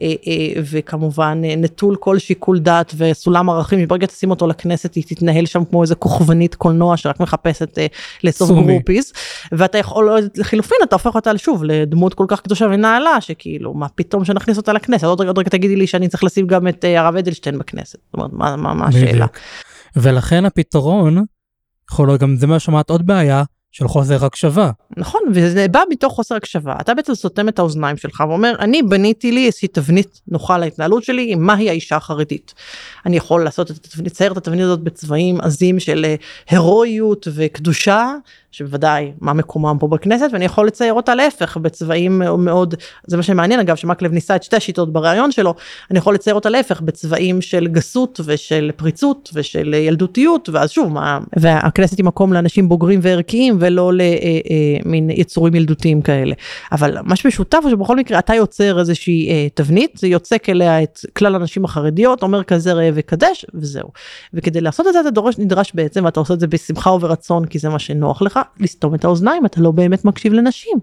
אה, 0.01 0.13
אה, 0.27 0.61
וכמובן 0.71 1.41
נטול 1.57 1.95
כל 1.95 2.19
שיקול 2.19 2.59
דעת. 2.59 2.93
ו... 2.97 3.12
סולם 3.13 3.49
ערכים, 3.49 3.87
ברגע 3.87 4.07
תשים 4.07 4.29
אותו 4.29 4.47
לכנסת 4.47 4.95
היא 4.95 5.03
תתנהל 5.07 5.45
שם 5.45 5.65
כמו 5.65 5.81
איזה 5.81 5.95
כוכבנית 5.95 6.55
קולנוע 6.55 6.97
שרק 6.97 7.19
מחפשת 7.19 7.77
אה, 7.77 7.87
לאסוף 8.23 8.49
groupies, 8.49 9.13
ואתה 9.51 9.77
יכול, 9.77 10.19
לחילופין 10.35 10.77
אתה 10.83 10.95
הופך 10.95 11.15
אותה 11.15 11.37
שוב 11.37 11.63
לדמות 11.63 12.13
כל 12.13 12.25
כך 12.27 12.41
קדושה 12.41 12.65
ונעלה 12.65 13.21
שכאילו 13.21 13.73
מה 13.73 13.87
פתאום 13.89 14.25
שנכניס 14.25 14.57
אותה 14.57 14.73
לכנסת, 14.73 15.03
עוד 15.03 15.21
רגע, 15.21 15.29
עוד 15.29 15.37
רגע 15.37 15.49
תגידי 15.49 15.75
לי 15.75 15.87
שאני 15.87 16.07
צריך 16.07 16.23
לשים 16.23 16.47
גם 16.47 16.67
את 16.67 16.85
אה, 16.85 17.01
הרב 17.01 17.15
אדלשטיין 17.15 17.57
בכנסת, 17.57 17.99
זאת 18.05 18.13
אומרת 18.13 18.33
מה, 18.33 18.55
מה, 18.55 18.73
מה 18.73 18.87
השאלה. 18.87 19.25
ולכן 19.95 20.45
הפתרון, 20.45 21.23
יכול 21.91 22.07
להיות 22.07 22.21
גם 22.21 22.35
זה 22.35 22.47
מה 22.47 22.59
שמעת 22.59 22.89
עוד 22.89 23.07
בעיה, 23.07 23.43
של 23.73 23.87
חוסר 23.87 24.25
הקשבה. 24.25 24.71
נכון, 24.97 25.21
וזה 25.33 25.67
בא 25.67 25.81
מתוך 25.89 26.13
חוסר 26.13 26.35
הקשבה. 26.35 26.75
אתה 26.81 26.93
בעצם 26.93 27.15
סותם 27.15 27.49
את 27.49 27.59
האוזניים 27.59 27.97
שלך 27.97 28.23
ואומר, 28.29 28.55
אני 28.59 28.83
בניתי 28.83 29.31
לי 29.31 29.45
איזושהי 29.45 29.67
תבנית 29.67 30.21
נוחה 30.27 30.57
להתנהלות 30.57 31.03
שלי, 31.03 31.35
מהי 31.35 31.69
האישה 31.69 31.95
החרדית. 31.95 32.53
אני 33.05 33.17
יכול 33.17 33.43
לעשות 33.43 33.71
את 33.71 33.85
התבנית, 33.85 34.11
לצייר 34.11 34.31
את 34.31 34.37
התבנית 34.37 34.63
הזאת 34.63 34.79
בצבעים 34.79 35.41
עזים 35.41 35.79
של 35.79 36.05
אה, 36.05 36.15
הירואיות 36.49 37.27
וקדושה, 37.35 38.13
שבוודאי 38.53 39.11
מה 39.21 39.33
מקומם 39.33 39.77
פה 39.79 39.87
בכנסת, 39.87 40.29
ואני 40.33 40.45
יכול 40.45 40.67
לצייר 40.67 40.93
אותה 40.93 41.15
להפך 41.15 41.57
בצבעים 41.57 42.21
מאוד, 42.37 42.75
זה 43.07 43.17
מה 43.17 43.23
שמעניין 43.23 43.59
אגב, 43.59 43.75
שמקלב 43.75 44.11
ניסה 44.11 44.35
את 44.35 44.43
שתי 44.43 44.55
השיטות 44.55 44.93
בריאיון 44.93 45.31
שלו, 45.31 45.53
אני 45.91 45.99
יכול 45.99 46.13
לצייר 46.13 46.35
אותה 46.35 46.49
להפך 46.49 46.81
בצבעים 46.81 47.41
של 47.41 47.67
גסות 47.67 48.19
ושל 48.25 48.71
פריצות 48.75 49.29
ושל 49.33 49.73
ילדותיות, 49.73 50.49
ואז 50.49 50.71
שוב, 50.71 50.93
מה, 50.93 51.19
והכנסת 51.37 51.97
היא 51.97 52.05
מקום 52.05 52.33
לאנשים 52.33 52.69
בוגרים 52.69 52.99
וערכיים 53.03 53.57
ולא 53.59 53.91
למין 53.93 55.09
אה, 55.09 55.15
אה, 55.15 55.21
יצורים 55.21 55.55
ילדותיים 55.55 56.01
כאלה. 56.01 56.35
אבל 56.71 56.97
מה 57.03 57.15
שמשותף 57.15 57.59
הוא 57.63 57.71
שבכל 57.71 57.95
מקרה 57.95 58.19
אתה 58.19 58.35
יוצר 58.35 58.79
איזושהי 58.79 59.29
אה, 59.29 59.47
תבנית, 59.53 59.97
זה 59.97 60.07
יוצק 60.07 60.49
אליה 60.49 60.83
את 60.83 60.99
כלל 61.17 61.35
הנשים 61.35 61.65
החרדיות, 61.65 62.23
אומר 62.23 62.43
כזה 62.43 62.73
ראה 62.73 62.89
וקדש, 62.93 63.45
וזהו. 63.53 63.89
וכדי 64.33 64.61
לעשות 64.61 64.87
את 64.87 64.93
זה 64.93 65.01
אתה 65.01 65.11
דורש, 65.11 65.37
נדרש 65.37 65.71
בעצם, 65.73 66.05
ואתה 66.05 66.19
עושה 66.19 66.33
את 66.33 66.39
זה 66.39 66.47
בשמחה 66.47 66.91
וברצון, 66.91 67.45
כי 67.45 67.59
זה 67.59 67.69
מה 67.69 67.79
שנוח 67.79 68.21
לך, 68.21 68.39
לסתום 68.59 68.95
את 68.95 69.05
האוזניים, 69.05 69.45
אתה 69.45 69.61
לא 69.61 69.71
באמת 69.71 70.05
מקשיב 70.05 70.33
לנשים. 70.33 70.77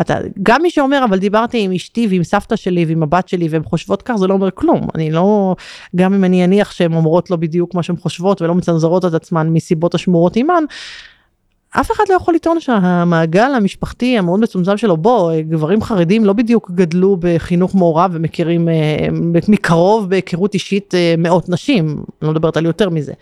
אתה, 0.00 0.18
גם 0.42 0.62
מי 0.62 0.70
שאומר, 0.70 1.04
אבל 1.04 1.18
דיברתי 1.18 1.60
עם 1.60 1.72
אשתי 1.72 2.06
ועם 2.10 2.24
סבתא 2.24 2.56
שלי 2.56 2.84
ועם 2.84 3.02
הבת 3.02 3.28
שלי 3.28 3.48
והן 3.48 3.62
חושבות 3.64 4.02
כך, 4.02 4.16
זה 4.16 4.26
לא 4.26 4.34
אומר 4.34 4.50
כלום. 4.50 4.80
אני 4.94 5.10
לא, 5.10 5.56
גם 5.96 6.14
אם 6.14 6.24
אני 6.24 6.44
אניח 6.44 6.70
שהן 6.70 6.94
אומרות 6.94 7.30
לא 7.30 7.36
בדיוק 7.36 7.74
מה 7.74 7.82
שהן 7.82 7.96
חושבות 7.96 8.42
ולא 8.42 8.54
מצנזרות 8.54 9.04
את 9.04 9.14
עצמן 9.14 9.48
מסיבות 9.48 9.94
השמורות 9.94 10.36
עימן, 10.36 10.64
אף 11.80 11.92
אחד 11.92 12.04
לא 12.08 12.14
יכול 12.14 12.34
לטעון 12.34 12.60
שהמעגל 12.60 13.54
המשפחתי 13.56 14.18
המאוד 14.18 14.40
מצומצם 14.40 14.76
שלו, 14.76 14.96
בוא, 14.96 15.32
גברים 15.40 15.82
חרדים 15.82 16.24
לא 16.24 16.32
בדיוק 16.32 16.70
גדלו 16.70 17.16
בחינוך 17.20 17.74
מעורב 17.74 18.10
ומכירים 18.14 18.68
אה, 18.68 19.06
מקרוב 19.48 20.10
בהיכרות 20.10 20.54
אישית 20.54 20.94
אה, 20.94 21.14
מאות 21.18 21.48
נשים, 21.48 21.86
אני 21.86 22.26
לא 22.28 22.30
מדברת 22.30 22.56
על 22.56 22.66
יותר 22.66 22.90
מזה. 22.90 23.12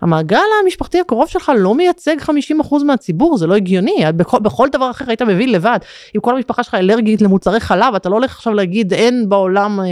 המעגל 0.00 0.38
המשפחתי 0.64 1.00
הקרוב 1.00 1.28
שלך 1.28 1.52
לא 1.56 1.74
מייצג 1.74 2.16
50% 2.20 2.84
מהציבור, 2.84 3.38
זה 3.38 3.46
לא 3.46 3.54
הגיוני, 3.54 4.04
בכל, 4.16 4.38
בכל 4.38 4.68
דבר 4.72 4.90
אחר 4.90 5.04
היית 5.08 5.22
מבין 5.22 5.52
לבד. 5.52 5.78
אם 6.16 6.20
כל 6.20 6.36
המשפחה 6.36 6.62
שלך 6.62 6.74
אלרגית 6.74 7.22
למוצרי 7.22 7.60
חלב, 7.60 7.94
אתה 7.94 8.08
לא 8.08 8.14
הולך 8.14 8.36
עכשיו 8.36 8.54
להגיד 8.54 8.92
אין 8.92 9.28
בעולם, 9.28 9.80
אה, 9.80 9.86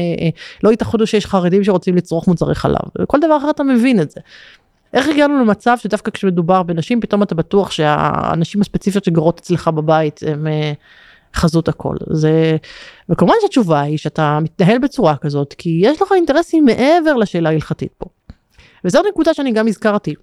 לא 0.62 0.70
ייתכנו 0.70 1.06
שיש 1.06 1.26
חרדים 1.26 1.64
שרוצים 1.64 1.96
לצרוך 1.96 2.28
מוצרי 2.28 2.54
חלב, 2.54 3.06
כל 3.06 3.18
דבר 3.20 3.36
אחר 3.36 3.50
אתה 3.50 3.62
מבין 3.62 4.00
את 4.00 4.10
זה. 4.10 4.20
איך 4.94 5.08
הגענו 5.08 5.40
למצב 5.40 5.76
שדווקא 5.78 6.10
כשמדובר 6.10 6.62
בנשים 6.62 7.00
פתאום 7.00 7.22
אתה 7.22 7.34
בטוח 7.34 7.70
שהנשים 7.70 8.60
הספציפיות 8.60 9.04
שגרות 9.04 9.38
אצלך 9.38 9.68
בבית 9.68 10.20
הם 10.26 10.46
אה, 10.46 10.72
חזות 11.34 11.68
הכל 11.68 11.96
זה 12.10 12.56
וכמובן 13.08 13.34
שהתשובה 13.42 13.80
היא 13.80 13.98
שאתה 13.98 14.38
מתנהל 14.42 14.78
בצורה 14.78 15.16
כזאת 15.16 15.54
כי 15.58 15.80
יש 15.82 16.02
לך 16.02 16.12
אינטרסים 16.12 16.64
מעבר 16.64 17.14
לשאלה 17.14 17.48
ההלכתית 17.48 17.92
פה. 17.98 18.06
וזו 18.84 19.00
נקודה 19.08 19.34
שאני 19.34 19.52
גם 19.52 19.68
הזכרתי. 19.68 20.14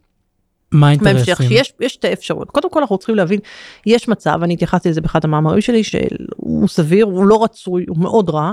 מה 0.71 0.87
האינטרסים? 0.87 1.35
שיש 1.35 1.73
יש 1.79 1.93
שתי 1.93 2.13
אפשרויות 2.13 2.51
קודם 2.51 2.69
כל 2.69 2.79
אנחנו 2.79 2.97
צריכים 2.97 3.15
להבין 3.15 3.39
יש 3.85 4.07
מצב 4.07 4.39
אני 4.43 4.53
התייחסתי 4.53 4.89
לזה 4.89 5.01
באחד 5.01 5.25
המאמרים 5.25 5.61
שלי 5.61 5.83
שהוא 5.83 6.67
סביר 6.67 7.05
הוא 7.05 7.25
לא 7.25 7.43
רצוי 7.43 7.85
הוא 7.87 7.97
מאוד 7.97 8.29
רע 8.29 8.51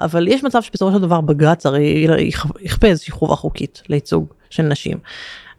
אבל 0.00 0.28
יש 0.28 0.44
מצב 0.44 0.62
שבסופו 0.62 0.92
של 0.92 0.98
דבר 0.98 1.20
בג"ץ 1.20 1.66
הרי 1.66 2.06
יכפה 2.60 2.86
איזושהי 2.86 3.12
חובה 3.12 3.36
חוקית 3.36 3.82
לייצוג 3.88 4.34
של 4.50 4.62
נשים. 4.62 4.98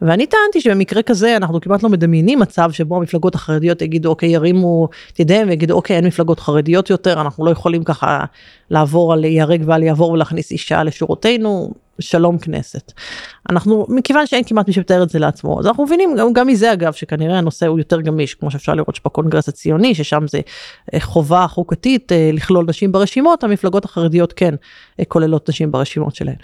ואני 0.01 0.25
טענתי 0.25 0.61
שבמקרה 0.61 1.01
כזה 1.01 1.37
אנחנו 1.37 1.61
כמעט 1.61 1.83
לא 1.83 1.89
מדמיינים 1.89 2.39
מצב 2.39 2.71
שבו 2.71 2.97
המפלגות 2.97 3.35
החרדיות 3.35 3.81
יגידו 3.81 4.09
אוקיי 4.09 4.29
ירימו 4.29 4.89
את 5.13 5.19
ידיהם 5.19 5.49
ויגידו 5.49 5.73
אוקיי 5.73 5.95
אין 5.95 6.05
מפלגות 6.05 6.39
חרדיות 6.39 6.89
יותר 6.89 7.21
אנחנו 7.21 7.45
לא 7.45 7.51
יכולים 7.51 7.83
ככה 7.83 8.25
לעבור 8.69 9.13
על 9.13 9.25
ייהרג 9.25 9.63
ועל 9.65 9.83
יעבור 9.83 10.11
ולהכניס 10.11 10.51
אישה 10.51 10.83
לשורותינו 10.83 11.73
שלום 12.01 12.37
כנסת. 12.37 12.91
אנחנו 13.49 13.85
מכיוון 13.89 14.27
שאין 14.27 14.43
כמעט 14.43 14.67
מי 14.67 14.73
שמתאר 14.73 15.03
את 15.03 15.09
זה 15.09 15.19
לעצמו 15.19 15.59
אז 15.59 15.67
אנחנו 15.67 15.83
מבינים 15.83 16.15
גם, 16.15 16.33
גם 16.33 16.47
מזה 16.47 16.73
אגב 16.73 16.93
שכנראה 16.93 17.37
הנושא 17.37 17.67
הוא 17.67 17.79
יותר 17.79 18.01
גמיש 18.01 18.35
כמו 18.35 18.51
שאפשר 18.51 18.73
לראות 18.73 18.95
שבקונגרס 18.95 19.49
הציוני 19.49 19.95
ששם 19.95 20.27
זה 20.27 20.39
אה, 20.93 20.99
חובה 20.99 21.47
חוקתית 21.47 22.11
אה, 22.11 22.29
לכלול 22.33 22.65
נשים 22.67 22.91
ברשימות 22.91 23.43
המפלגות 23.43 23.85
החרדיות 23.85 24.33
כן 24.33 24.55
אה, 24.99 25.05
כוללות 25.05 25.49
נשים 25.49 25.71
ברשימות 25.71 26.15
שלהן. 26.15 26.35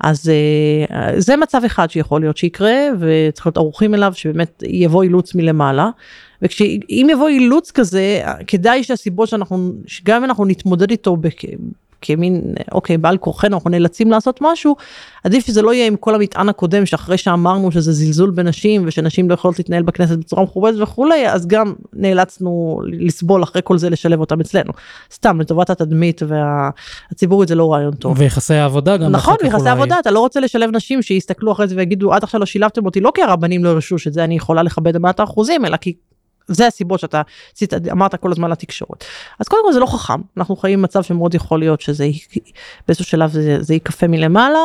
אז 0.00 0.30
זה 1.16 1.36
מצב 1.36 1.60
אחד 1.66 1.90
שיכול 1.90 2.20
להיות 2.20 2.36
שיקרה 2.36 2.76
וצריך 3.00 3.46
להיות 3.46 3.56
ערוכים 3.56 3.94
אליו 3.94 4.12
שבאמת 4.14 4.62
יבוא 4.66 5.02
אילוץ 5.02 5.34
מלמעלה. 5.34 5.90
וכשאם 6.42 7.06
יבוא 7.10 7.28
אילוץ 7.28 7.70
כזה 7.70 8.22
כדאי 8.46 8.84
שהסיבות 8.84 9.28
שאנחנו 9.28 9.72
שגם 9.86 10.16
אם 10.16 10.24
אנחנו 10.24 10.44
נתמודד 10.44 10.90
איתו 10.90 11.16
כמין 12.02 12.54
אוקיי 12.72 12.98
בעל 12.98 13.18
כורחנו 13.18 13.56
אנחנו 13.56 13.70
נאלצים 13.70 14.10
לעשות 14.10 14.38
משהו 14.40 14.76
עדיף 15.24 15.46
שזה 15.46 15.62
לא 15.62 15.74
יהיה 15.74 15.86
עם 15.86 15.96
כל 15.96 16.14
המטען 16.14 16.48
הקודם 16.48 16.86
שאחרי 16.86 17.18
שאמרנו 17.18 17.72
שזה 17.72 17.92
זלזול 17.92 18.30
בנשים 18.30 18.82
ושנשים 18.86 19.28
לא 19.28 19.34
יכולות 19.34 19.58
להתנהל 19.58 19.82
בכנסת 19.82 20.18
בצורה 20.18 20.42
מכובדת 20.42 20.80
וכולי 20.80 21.28
אז 21.28 21.46
גם 21.46 21.72
נאלצנו 21.92 22.80
לסבול 22.84 23.42
אחרי 23.42 23.62
כל 23.64 23.78
זה 23.78 23.90
לשלב 23.90 24.20
אותם 24.20 24.40
אצלנו 24.40 24.72
סתם 25.12 25.40
לטובת 25.40 25.70
התדמית 25.70 26.22
והציבורית 26.28 27.48
זה 27.48 27.54
לא 27.54 27.72
רעיון 27.72 27.94
טוב. 27.94 28.16
ויחסי 28.18 28.54
העבודה 28.54 28.96
גם 28.96 29.12
נכון 29.12 29.36
ויחסי 29.42 29.68
עבודה 29.68 29.98
אתה 29.98 30.10
לא 30.10 30.20
רוצה 30.20 30.40
לשלב 30.40 30.70
נשים 30.76 31.02
שיסתכלו 31.02 31.52
אחרי 31.52 31.68
זה 31.68 31.74
ויגידו 31.76 32.12
עד 32.12 32.24
עכשיו 32.24 32.40
לא 32.40 32.46
שילבתם 32.46 32.86
אותי 32.86 33.00
לא 33.00 33.12
כי 33.14 33.22
הרבנים 33.22 33.64
לא 33.64 33.68
הרשו 33.68 33.98
שזה 33.98 34.24
אני 34.24 34.34
יכולה 34.34 34.62
לכבד 34.62 34.96
במאת 34.96 35.20
האחוזים 35.20 35.64
אלא 35.64 35.76
כי 35.76 35.94
זה 36.50 36.66
הסיבות 36.66 37.00
שאתה 37.00 37.22
עשית, 37.54 37.74
אמרת 37.92 38.14
כל 38.14 38.32
הזמן 38.32 38.50
לתקשורת. 38.50 39.04
אז 39.38 39.48
קודם 39.48 39.62
כל 39.64 39.72
זה 39.72 39.80
לא 39.80 39.86
חכם, 39.86 40.20
אנחנו 40.36 40.56
חיים 40.56 40.78
במצב 40.78 41.02
שמאוד 41.02 41.34
יכול 41.34 41.58
להיות 41.58 41.80
שזה 41.80 42.08
באיזשהו 42.88 43.04
שלב 43.04 43.30
זה, 43.30 43.56
זה 43.60 43.74
ייכפה 43.74 44.06
מלמעלה. 44.06 44.58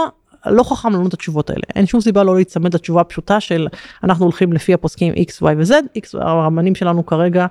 לא 0.45 0.63
חכם 0.63 0.93
לנו 0.93 1.07
את 1.07 1.13
התשובות 1.13 1.49
האלה 1.49 1.61
אין 1.75 1.85
שום 1.85 2.01
סיבה 2.01 2.23
לא 2.23 2.35
להיצמד 2.35 2.75
לתשובה 2.75 3.01
הפשוטה 3.01 3.39
של 3.39 3.67
אנחנו 4.03 4.25
הולכים 4.25 4.53
לפי 4.53 4.73
הפוסקים 4.73 5.13
x 5.13 5.41
y 5.41 5.45
ו-z 5.57 5.71
x 5.97 6.19
הרבנים 6.21 6.75
שלנו 6.75 7.05
כרגע 7.05 7.45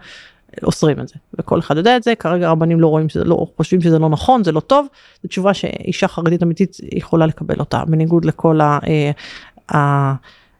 אוסרים 0.63 1.01
את 1.01 1.09
זה 1.09 1.15
וכל 1.39 1.59
אחד 1.59 1.77
יודע 1.77 1.97
את 1.97 2.03
זה 2.03 2.15
כרגע 2.15 2.49
הרבנים 2.49 2.81
לא 2.81 2.87
רואים 2.87 3.09
שזה 3.09 3.25
לא 3.25 3.47
חושבים 3.57 3.81
שזה 3.81 3.99
לא 3.99 4.09
נכון 4.09 4.45
זה 4.45 4.53
לא 4.53 4.61
טוב 4.61 4.87
זו 5.23 5.29
תשובה 5.29 5.55
שאישה 5.55 6.09
חרדית 6.09 6.43
אמיתית 6.43 6.77
יכולה 6.93 7.27
לקבל 7.27 7.57
אותה 7.59 7.85
בניגוד 7.85 8.25
לכל 8.25 8.61
ה... 8.61 8.79
אה, 8.87 9.11
ה 9.79 10.15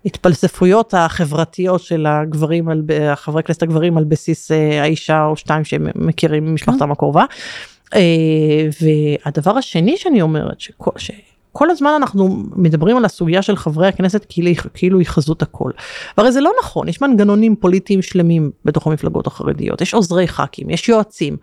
ההתפלספויות 0.05 0.95
החברתיות 0.95 1.81
של 1.81 2.07
הגברים, 2.07 2.69
על, 2.69 2.83
חברי 3.15 3.43
כנסת 3.43 3.63
הגברים 3.63 3.99
על 3.99 4.05
בסיס 4.05 4.53
אה, 4.53 4.83
האישה 4.83 5.25
או 5.25 5.37
שתיים 5.37 5.65
שהם 5.65 5.87
מכירים 5.95 6.45
ממשפחתם 6.45 6.93
הקרובה. 6.93 7.25
אה, 7.95 8.01
והדבר 9.25 9.59
השני 9.59 9.97
שאני 9.97 10.23
אומרת, 10.23 10.61
שכל, 10.61 10.91
כל 11.53 11.71
הזמן 11.71 11.91
אנחנו 11.97 12.37
מדברים 12.57 12.97
על 12.97 13.05
הסוגיה 13.05 13.43
של 13.43 13.57
חברי 13.57 13.89
הכנסת 13.89 14.27
כאילו, 14.29 14.51
כאילו 14.75 14.99
היא 14.99 15.07
חזות 15.07 15.43
הכל. 15.43 15.71
והרי 16.19 16.33
זה 16.33 16.41
לא 16.41 16.53
נכון, 16.63 16.89
יש 16.89 17.03
מנגנונים 17.03 17.57
פוליטיים 17.57 18.03
שלמים 18.03 18.51
בתוך 18.65 18.87
המפלגות 18.87 19.27
החרדיות, 19.27 19.81
יש 19.81 19.95
עוזרי 19.95 20.29
ח"כים, 20.29 20.71
יש 20.71 20.89
יועצים, 20.89 21.37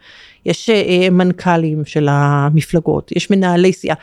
יש 0.46 0.70
אה, 0.70 1.10
מנכ"לים 1.12 1.86
של 1.86 2.08
המפלגות, 2.12 3.12
יש 3.16 3.32
מנהלי 3.32 3.74
סיעה. 3.74 3.96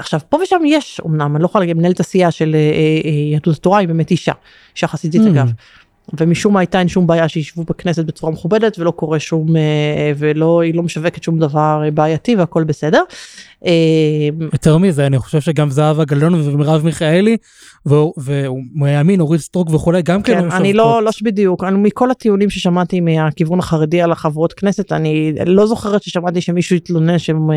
עכשיו 0.00 0.20
פה 0.28 0.38
ושם 0.42 0.62
יש 0.66 1.00
אמנם 1.06 1.36
אני 1.36 1.42
לא 1.42 1.46
יכולה 1.46 1.62
להגיד 1.62 1.76
מנהלת 1.76 2.00
הסיעה 2.00 2.30
של 2.30 2.54
אה, 2.54 2.60
אה, 3.04 3.10
יהדות 3.10 3.56
התורה 3.56 3.78
היא 3.78 3.88
באמת 3.88 4.10
אישה, 4.10 4.32
אישה 4.74 4.86
חסידית 4.86 5.22
mm. 5.22 5.28
אגב. 5.28 5.52
ומשום 6.20 6.54
מה 6.54 6.60
הייתה 6.60 6.78
אין 6.78 6.88
שום 6.88 7.06
בעיה 7.06 7.28
שישבו 7.28 7.64
בכנסת 7.64 8.04
בצורה 8.04 8.32
מכובדת 8.32 8.78
ולא 8.78 8.90
קורה 8.90 9.18
שום 9.18 9.46
ולא 10.16 10.60
היא 10.60 10.74
לא 10.74 10.82
משווקת 10.82 11.22
שום 11.22 11.38
דבר 11.38 11.82
בעייתי 11.94 12.36
והכל 12.36 12.64
בסדר. 12.64 13.02
יותר 14.52 14.78
מזה 14.78 15.06
אני 15.06 15.18
חושב 15.18 15.40
שגם 15.40 15.70
זהבה 15.70 16.04
גלאון 16.04 16.34
ומרב 16.34 16.84
מיכאלי 16.84 17.36
ומימין 17.86 19.20
אורית 19.20 19.40
סטרוק 19.40 19.70
וכולי 19.70 20.02
גם 20.02 20.22
כן, 20.22 20.40
כן 20.40 20.50
אני 20.50 20.72
לא 20.72 21.02
לא 21.02 21.10
בדיוק 21.22 21.64
אני 21.64 21.78
מכל 21.78 22.10
הטיעונים 22.10 22.50
ששמעתי 22.50 23.00
מהכיוון 23.00 23.58
החרדי 23.58 24.02
על 24.02 24.12
החברות 24.12 24.52
כנסת 24.52 24.92
אני 24.92 25.32
לא 25.46 25.66
זוכרת 25.66 26.02
ששמעתי 26.02 26.40
שמישהו 26.40 26.76
התלונן 26.76 27.18
שהן 27.18 27.48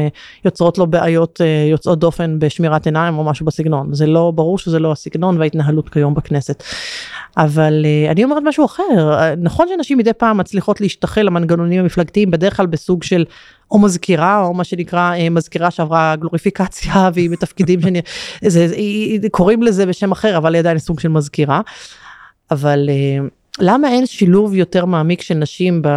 יוצרות 0.46 0.78
לו 0.78 0.88
בעיות 0.88 1.42
יוצאות 1.72 2.00
דופן 2.00 2.40
בשמירת 2.40 2.86
עיניים 2.86 3.18
או 3.18 3.24
משהו 3.24 3.46
בסגנון 3.46 3.94
זה 3.94 4.06
לא 4.06 4.32
ברור 4.36 4.58
שזה 4.58 4.80
לא 4.80 4.92
הסגנון 4.92 5.38
וההתנהלות 5.38 5.90
כיום 5.90 6.14
בכנסת. 6.14 6.64
אבל 7.38 7.86
אני 8.12 8.24
אומרת 8.24 8.44
משהו 8.46 8.66
אחר 8.66 8.84
נכון 9.38 9.68
שנשים 9.68 9.98
מדי 9.98 10.14
פעם 10.14 10.38
מצליחות 10.38 10.82
להשתחל 10.82 11.22
למנגנונים 11.22 11.80
המפלגתיים 11.80 12.32
בדרך 12.32 12.58
כלל 12.58 12.66
בסוג 12.66 13.04
של 13.04 13.26
או 13.72 13.80
מזכירה 13.80 14.44
או 14.44 14.54
מה 14.54 14.64
שנקרא 14.64 15.16
אה, 15.16 15.30
מזכירה 15.30 15.72
שעברה 15.72 16.16
גלוריפיקציה 16.16 16.94
והיא 17.14 17.30
בתפקידים 17.30 17.82
שאני 17.82 18.02
זה, 18.42 18.68
קוראים 19.32 19.64
לזה 19.64 19.86
בשם 19.86 20.12
אחר 20.12 20.38
אבל 20.38 20.54
היא 20.54 20.60
עדיין 20.60 20.80
סוג 20.80 21.00
של 21.00 21.08
מזכירה. 21.08 21.62
אבל 22.52 22.90
אה, 22.90 23.28
למה 23.60 23.88
אין 23.88 24.06
שילוב 24.06 24.54
יותר 24.56 24.86
מעמיק 24.86 25.22
של 25.22 25.36
נשים 25.36 25.82
ב... 25.82 25.88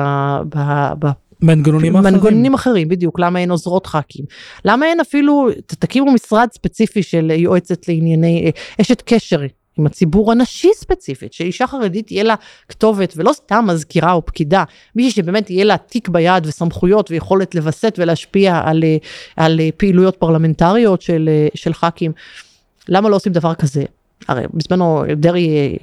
ב, 0.49 0.59
ב 0.99 1.07
מנגנונים 1.42 1.96
אחרים. 1.96 2.14
מנגנונים 2.14 2.55
אחרים, 2.55 2.88
בדיוק, 2.88 3.20
למה 3.20 3.38
אין 3.38 3.51
עוזרות 3.51 3.87
ח"כים? 3.87 4.25
למה 4.64 4.87
אין 4.87 5.01
אפילו, 5.01 5.49
תקימו 5.66 6.12
משרד 6.12 6.49
ספציפי 6.53 7.03
של 7.03 7.31
יועצת 7.31 7.88
לענייני, 7.88 8.44
אה, 8.44 8.51
אשת 8.81 9.03
קשר 9.07 9.42
עם 9.79 9.87
הציבור 9.87 10.33
הנשי 10.33 10.69
ספציפית, 10.75 11.33
שאישה 11.33 11.67
חרדית 11.67 12.07
תהיה 12.07 12.23
לה 12.23 12.35
כתובת 12.69 13.12
ולא 13.17 13.33
סתם 13.33 13.65
מזכירה 13.69 14.12
או 14.12 14.27
פקידה, 14.27 14.65
מישהי 14.97 15.11
שבאמת 15.11 15.51
יהיה 15.51 15.65
לה 15.65 15.77
תיק 15.77 16.09
ביד 16.09 16.47
וסמכויות 16.47 17.11
ויכולת 17.11 17.55
לווסת 17.55 17.95
ולהשפיע 17.99 18.61
על, 18.65 18.85
על 19.37 19.61
פעילויות 19.77 20.17
פרלמנטריות 20.17 21.03
של, 21.03 21.29
של 21.55 21.73
ח"כים. 21.73 22.12
למה 22.89 23.09
לא 23.09 23.17
עושים 23.17 23.33
דבר 23.33 23.55
כזה? 23.55 23.85
הרי 24.29 24.43
בזמנו 24.55 25.05
דרעי 25.17 25.77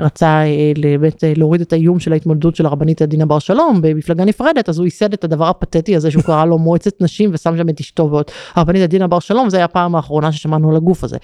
רצה 0.00 0.26
אה, 0.26 0.72
באמת 0.80 1.24
אה, 1.24 1.32
להוריד 1.36 1.60
את 1.60 1.72
האיום 1.72 2.00
של 2.00 2.12
ההתמודדות 2.12 2.56
של 2.56 2.66
הרבנית 2.66 3.02
עדינה 3.02 3.26
בר 3.26 3.38
שלום 3.38 3.80
במפלגה 3.82 4.24
נפרדת 4.24 4.68
אז 4.68 4.78
הוא 4.78 4.86
ייסד 4.86 5.12
את 5.12 5.24
הדבר 5.24 5.48
הפתטי 5.48 5.96
הזה 5.96 6.10
שהוא 6.10 6.22
קרא 6.22 6.44
לו 6.44 6.58
מועצת 6.68 7.00
נשים 7.00 7.30
ושם 7.32 7.56
שם 7.56 7.68
את 7.68 7.80
אשתו 7.80 8.10
ועוד 8.10 8.24
הרבנית 8.54 8.82
עדינה 8.82 9.06
בר 9.06 9.18
שלום 9.18 9.50
זה 9.50 9.56
היה 9.56 9.64
הפעם 9.64 9.94
האחרונה 9.94 10.32
ששמענו 10.32 10.70
על 10.70 10.76
הגוף 10.76 11.04
הזה. 11.04 11.16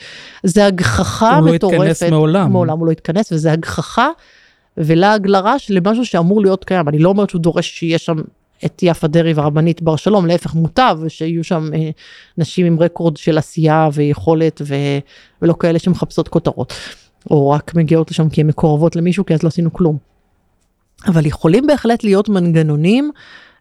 זה 0.42 0.66
הגחכה 0.66 1.40
מטורפת. 1.40 1.62
הוא 1.62 1.72
לא 1.72 1.90
התכנס 1.90 2.02
מעולם. 2.02 2.52
מעולם 2.52 2.78
הוא 2.78 2.86
לא 2.86 2.92
התכנס 2.92 3.32
וזה 3.32 3.52
הגחכה 3.52 4.08
ולעג 4.76 5.26
לרש 5.26 5.70
למשהו 5.70 6.04
שאמור 6.04 6.40
להיות 6.40 6.64
קיים 6.64 6.88
אני 6.88 6.98
לא 6.98 7.08
אומרת 7.08 7.30
שהוא 7.30 7.40
דורש 7.40 7.70
שיהיה 7.70 7.98
שם 7.98 8.16
את 8.64 8.82
יפה 8.82 9.06
דרעי 9.06 9.32
והרבנית 9.32 9.82
בר 9.82 9.96
שלום 9.96 10.26
להפך 10.26 10.54
מוטב 10.54 10.98
שיהיו 11.08 11.44
שם 11.44 11.70
אה, 11.74 11.90
נשים 12.38 12.66
עם 12.66 12.80
רקורד 12.80 13.16
של 13.16 13.38
עשייה 13.38 13.88
ויכולת 13.92 14.62
ו... 14.64 14.74
ולא 15.42 15.54
כאלה 15.60 15.78
שמחפשות 15.78 16.28
כותרות. 16.28 16.72
או 17.30 17.50
רק 17.50 17.74
מגיעות 17.74 18.10
לשם 18.10 18.28
כי 18.28 18.40
הן 18.40 18.46
מקורבות 18.46 18.96
למישהו 18.96 19.26
כי 19.26 19.34
אז 19.34 19.42
לא 19.42 19.48
עשינו 19.48 19.72
כלום. 19.72 19.98
אבל 21.06 21.26
יכולים 21.26 21.66
בהחלט 21.66 22.04
להיות 22.04 22.28
מנגנונים 22.28 23.10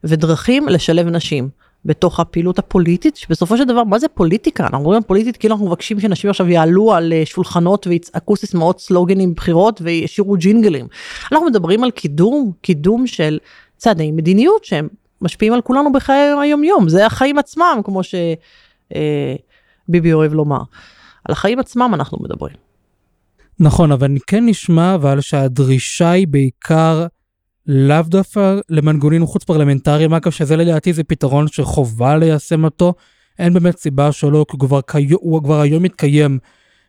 ודרכים 0.04 0.67
לשלב 0.67 1.08
נשים 1.08 1.49
בתוך 1.86 2.19
הפעילות 2.19 2.60
הפוליטית 2.60 3.15
שבסופו 3.15 3.58
של 3.58 3.63
דבר 3.63 3.84
מה 3.84 3.99
זה 3.99 4.08
פוליטיקה 4.08 4.67
אנחנו 4.67 4.93
על 4.93 5.02
פוליטית 5.02 5.38
כאילו 5.38 5.54
אנחנו 5.54 5.67
מבקשים 5.67 5.99
שאנשים 5.99 6.30
עכשיו 6.30 6.49
יעלו 6.49 6.93
על 6.93 7.13
אה, 7.13 7.21
שולחנות 7.26 7.88
ויצעקו 7.88 8.36
סיסמאות 8.36 8.80
סלוגנים 8.80 9.34
בחירות 9.34 9.82
וישירו 9.84 10.38
ג'ינגלים. 10.38 10.88
אנחנו 11.32 11.47
מדברים 11.47 11.84
על 11.84 11.91
קידום 11.91 12.52
קידום 12.62 13.08
של 13.08 13.39
צעדי 13.78 14.12
מדיניות 14.12 14.65
שהם 14.65 14.88
משפיעים 15.21 15.54
על 15.54 15.62
כולנו 15.62 15.91
בחיי 15.91 16.32
היום 16.41 16.63
יום 16.63 16.89
זה 16.89 17.06
החיים 17.06 17.38
עצמם 17.38 17.82
כמו 17.84 18.02
שביבי 18.04 20.10
אה, 20.10 20.13
אוהב 20.13 20.34
לומר. 20.34 20.62
על 21.26 21.32
החיים 21.32 21.60
עצמם 21.60 21.91
אנחנו 21.93 22.17
מדברים. 22.21 22.56
נכון, 23.59 23.91
אבל 23.91 24.05
אני 24.05 24.19
כן 24.27 24.45
נשמע 24.45 24.95
אבל 24.95 25.21
שהדרישה 25.21 26.11
היא 26.11 26.27
בעיקר 26.27 27.05
לאו 27.67 28.01
דווקא 28.01 28.59
למנגונים 28.69 29.25
חוץ 29.25 29.43
פרלמנטריים, 29.43 30.13
אגב 30.13 30.31
שזה 30.31 30.55
לדעתי 30.55 30.93
זה 30.93 31.03
פתרון 31.03 31.47
שחובה 31.47 32.17
ליישם 32.17 32.63
אותו, 32.63 32.93
אין 33.39 33.53
באמת 33.53 33.77
סיבה 33.77 34.11
שלא, 34.11 34.45
כי 34.49 34.57
הוא 34.59 34.67
כבר, 34.67 34.81
כבר 35.43 35.61
היום 35.61 35.83
מתקיים 35.83 36.39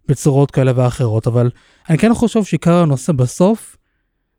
בצורות 0.08 0.50
כאלה 0.50 0.72
ואחרות, 0.76 1.26
אבל 1.26 1.50
אני 1.88 1.98
כן 1.98 2.14
חושב 2.14 2.44
שעיקר 2.44 2.74
הנושא 2.74 3.12
בסוף 3.12 3.76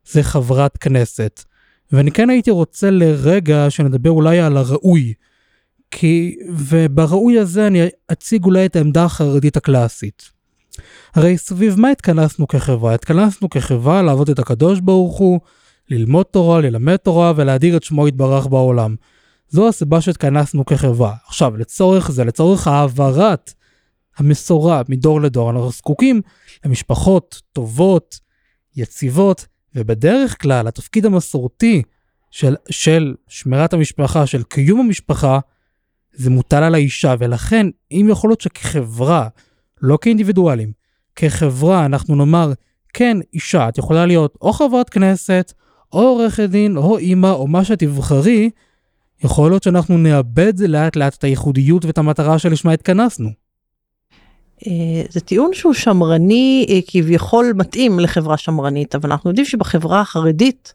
זה 0.08 0.22
חברת 0.22 0.76
כנסת. 0.76 1.44
ואני 1.92 2.10
כן 2.10 2.30
הייתי 2.30 2.50
רוצה 2.50 2.90
לרגע 2.90 3.66
שנדבר 3.70 4.10
אולי 4.10 4.40
על 4.40 4.56
הראוי. 4.56 5.14
כי, 5.90 6.36
ובראוי 6.50 7.38
הזה 7.38 7.66
אני 7.66 7.88
אציג 8.12 8.44
אולי 8.44 8.66
את 8.66 8.76
העמדה 8.76 9.04
החרדית 9.04 9.56
הקלאסית. 9.56 10.35
הרי 11.14 11.38
סביב 11.38 11.80
מה 11.80 11.90
התכנסנו 11.90 12.46
כחברה? 12.48 12.94
התכנסנו 12.94 13.50
כחברה 13.50 14.02
לעבוד 14.02 14.30
את 14.30 14.38
הקדוש 14.38 14.80
ברוך 14.80 15.18
הוא, 15.18 15.40
ללמוד 15.90 16.26
תורה, 16.26 16.60
ללמד 16.60 16.96
תורה 16.96 17.32
ולהדיר 17.36 17.76
את 17.76 17.82
שמו 17.82 18.08
יתברך 18.08 18.46
בעולם. 18.46 18.94
זו 19.48 19.68
הסיבה 19.68 20.00
שהתכנסנו 20.00 20.64
כחברה. 20.64 21.14
עכשיו, 21.26 21.56
לצורך 21.56 22.10
זה, 22.10 22.24
לצורך 22.24 22.66
העברת 22.66 23.52
המסורה 24.16 24.82
מדור 24.88 25.20
לדור, 25.20 25.50
אנחנו 25.50 25.70
זקוקים 25.70 26.20
למשפחות 26.64 27.42
טובות, 27.52 28.18
יציבות, 28.76 29.46
ובדרך 29.74 30.42
כלל 30.42 30.68
התפקיד 30.68 31.06
המסורתי 31.06 31.82
של, 32.30 32.56
של 32.70 33.14
שמירת 33.28 33.72
המשפחה, 33.72 34.26
של 34.26 34.42
קיום 34.42 34.80
המשפחה, 34.80 35.38
זה 36.12 36.30
מוטל 36.30 36.62
על 36.62 36.74
האישה, 36.74 37.14
ולכן 37.18 37.66
אם 37.92 38.06
יכול 38.10 38.30
להיות 38.30 38.40
שכחברה, 38.40 39.28
לא 39.82 39.98
כאינדיבידואלים, 40.00 40.72
כחברה 41.16 41.86
אנחנו 41.86 42.16
נאמר, 42.16 42.52
כן, 42.94 43.16
אישה, 43.34 43.68
את 43.68 43.78
יכולה 43.78 44.06
להיות 44.06 44.38
או 44.42 44.52
חברת 44.52 44.90
כנסת, 44.90 45.52
או 45.92 46.00
עורכת 46.00 46.50
דין, 46.50 46.76
או 46.76 46.98
אימא, 46.98 47.30
או 47.30 47.46
מה 47.46 47.64
שתבחרי, 47.64 48.50
יכול 49.24 49.50
להיות 49.50 49.62
שאנחנו 49.62 49.98
נאבד 49.98 50.60
לאט 50.60 50.96
לאט 50.96 51.14
את 51.14 51.24
הייחודיות 51.24 51.84
ואת 51.84 51.98
המטרה 51.98 52.38
שלשמה 52.38 52.72
התכנסנו. 52.72 53.30
אה, 54.66 55.02
זה 55.08 55.20
טיעון 55.20 55.54
שהוא 55.54 55.74
שמרני 55.74 56.66
אה, 56.68 56.78
כביכול 56.86 57.52
מתאים 57.56 58.00
לחברה 58.00 58.36
שמרנית 58.36 58.94
אבל 58.94 59.10
אנחנו 59.10 59.30
יודעים 59.30 59.46
שבחברה 59.46 60.00
החרדית 60.00 60.74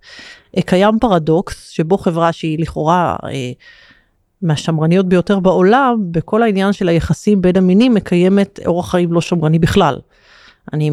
אה, 0.57 0.61
קיים 0.61 0.99
פרדוקס 0.99 1.69
שבו 1.69 1.97
חברה 1.97 2.31
שהיא 2.31 2.59
לכאורה 2.59 3.15
מהשמרניות 4.41 5.06
ביותר 5.06 5.39
בעולם 5.39 5.95
בכל 6.12 6.43
העניין 6.43 6.73
של 6.73 6.89
היחסים 6.89 7.41
בין 7.41 7.58
המינים 7.58 7.93
מקיימת 7.93 8.60
אורח 8.65 8.91
חיים 8.91 9.13
לא 9.13 9.21
שמרני 9.21 9.60
בכלל. 9.60 9.99
אני 10.73 10.91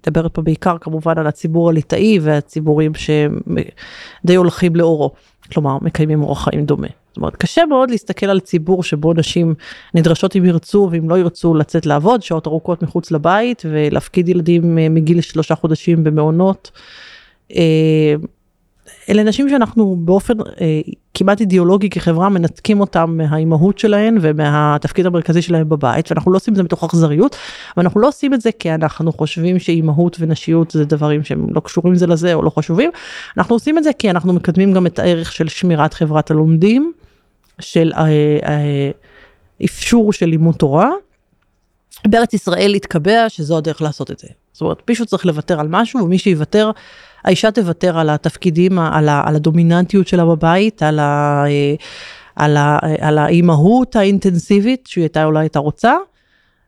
מדברת 0.00 0.34
פה 0.34 0.42
בעיקר 0.42 0.76
כמובן 0.80 1.18
על 1.18 1.26
הציבור 1.26 1.68
הליטאי 1.68 2.18
והציבורים 2.22 2.92
שדי 2.94 4.34
הולכים 4.34 4.76
לאורו, 4.76 5.10
כלומר 5.52 5.78
מקיימים 5.82 6.22
אורח 6.22 6.44
חיים 6.44 6.64
דומה. 6.64 6.88
זאת 7.08 7.16
אומרת 7.16 7.36
קשה 7.36 7.64
מאוד 7.66 7.90
להסתכל 7.90 8.26
על 8.26 8.40
ציבור 8.40 8.82
שבו 8.82 9.14
נשים 9.14 9.54
נדרשות 9.94 10.36
אם 10.36 10.44
ירצו 10.44 10.88
ואם 10.92 11.10
לא 11.10 11.18
ירצו 11.18 11.54
לצאת 11.54 11.86
לעבוד 11.86 12.22
שעות 12.22 12.46
ארוכות 12.46 12.82
מחוץ 12.82 13.10
לבית 13.10 13.62
ולהפקיד 13.70 14.28
ילדים 14.28 14.78
אה, 14.78 14.88
מגיל 14.88 15.20
שלושה 15.20 15.54
חודשים 15.54 16.04
במעונות. 16.04 16.70
אלה 19.10 19.22
נשים 19.22 19.48
שאנחנו 19.48 19.96
באופן 19.98 20.40
אה, 20.40 20.80
כמעט 21.14 21.40
אידיאולוגי 21.40 21.90
כחברה 21.90 22.28
מנתקים 22.28 22.80
אותם 22.80 23.16
מהאימהות 23.16 23.78
שלהן 23.78 24.18
ומהתפקיד 24.20 25.06
המרכזי 25.06 25.42
שלהן 25.42 25.68
בבית 25.68 26.10
ואנחנו 26.10 26.32
לא 26.32 26.36
עושים 26.36 26.52
את 26.52 26.56
זה 26.56 26.62
מתוך 26.62 26.84
אכזריות 26.84 27.36
ואנחנו 27.76 28.00
לא 28.00 28.08
עושים 28.08 28.34
את 28.34 28.40
זה 28.40 28.50
כי 28.58 28.74
אנחנו 28.74 29.12
חושבים 29.12 29.58
שאימהות 29.58 30.16
ונשיות 30.20 30.70
זה 30.70 30.84
דברים 30.84 31.24
שהם 31.24 31.46
לא 31.50 31.60
קשורים 31.60 31.94
זה 31.94 32.06
לזה 32.06 32.34
או 32.34 32.42
לא 32.42 32.50
חשובים 32.50 32.90
אנחנו 33.36 33.54
עושים 33.54 33.78
את 33.78 33.84
זה 33.84 33.90
כי 33.98 34.10
אנחנו 34.10 34.32
מקדמים 34.32 34.72
גם 34.72 34.86
את 34.86 34.98
הערך 34.98 35.32
של 35.32 35.48
שמירת 35.48 35.94
חברת 35.94 36.30
הלומדים 36.30 36.92
של 37.60 37.92
אה, 37.96 38.02
אה, 38.44 38.90
אפשור 39.64 40.12
של 40.12 40.26
לימוד 40.26 40.54
תורה. 40.54 40.90
בארץ 42.06 42.34
ישראל 42.34 42.74
התקבע 42.74 43.28
שזו 43.28 43.58
הדרך 43.58 43.82
לעשות 43.82 44.10
את 44.10 44.18
זה 44.18 44.28
זאת 44.52 44.60
אומרת, 44.60 44.82
מישהו 44.88 45.06
צריך 45.06 45.26
לוותר 45.26 45.60
על 45.60 45.68
משהו, 45.70 46.04
ומי 46.04 46.18
שיוותר, 46.18 46.70
האישה 47.24 47.50
תוותר 47.50 47.98
על 47.98 48.10
התפקידים, 48.10 48.78
על, 48.78 49.08
ה, 49.08 49.22
על 49.26 49.36
הדומיננטיות 49.36 50.08
שלה 50.08 50.24
בבית, 50.24 50.82
על, 50.82 50.98
ה, 50.98 51.44
אה, 51.46 51.74
על, 52.36 52.56
ה, 52.56 52.78
על 53.00 53.18
האימהות 53.18 53.96
האינטנסיבית 53.96 54.86
שהיא 54.86 55.02
הייתה 55.02 55.24
אולי 55.24 55.40
הייתה 55.40 55.58
רוצה, 55.58 55.94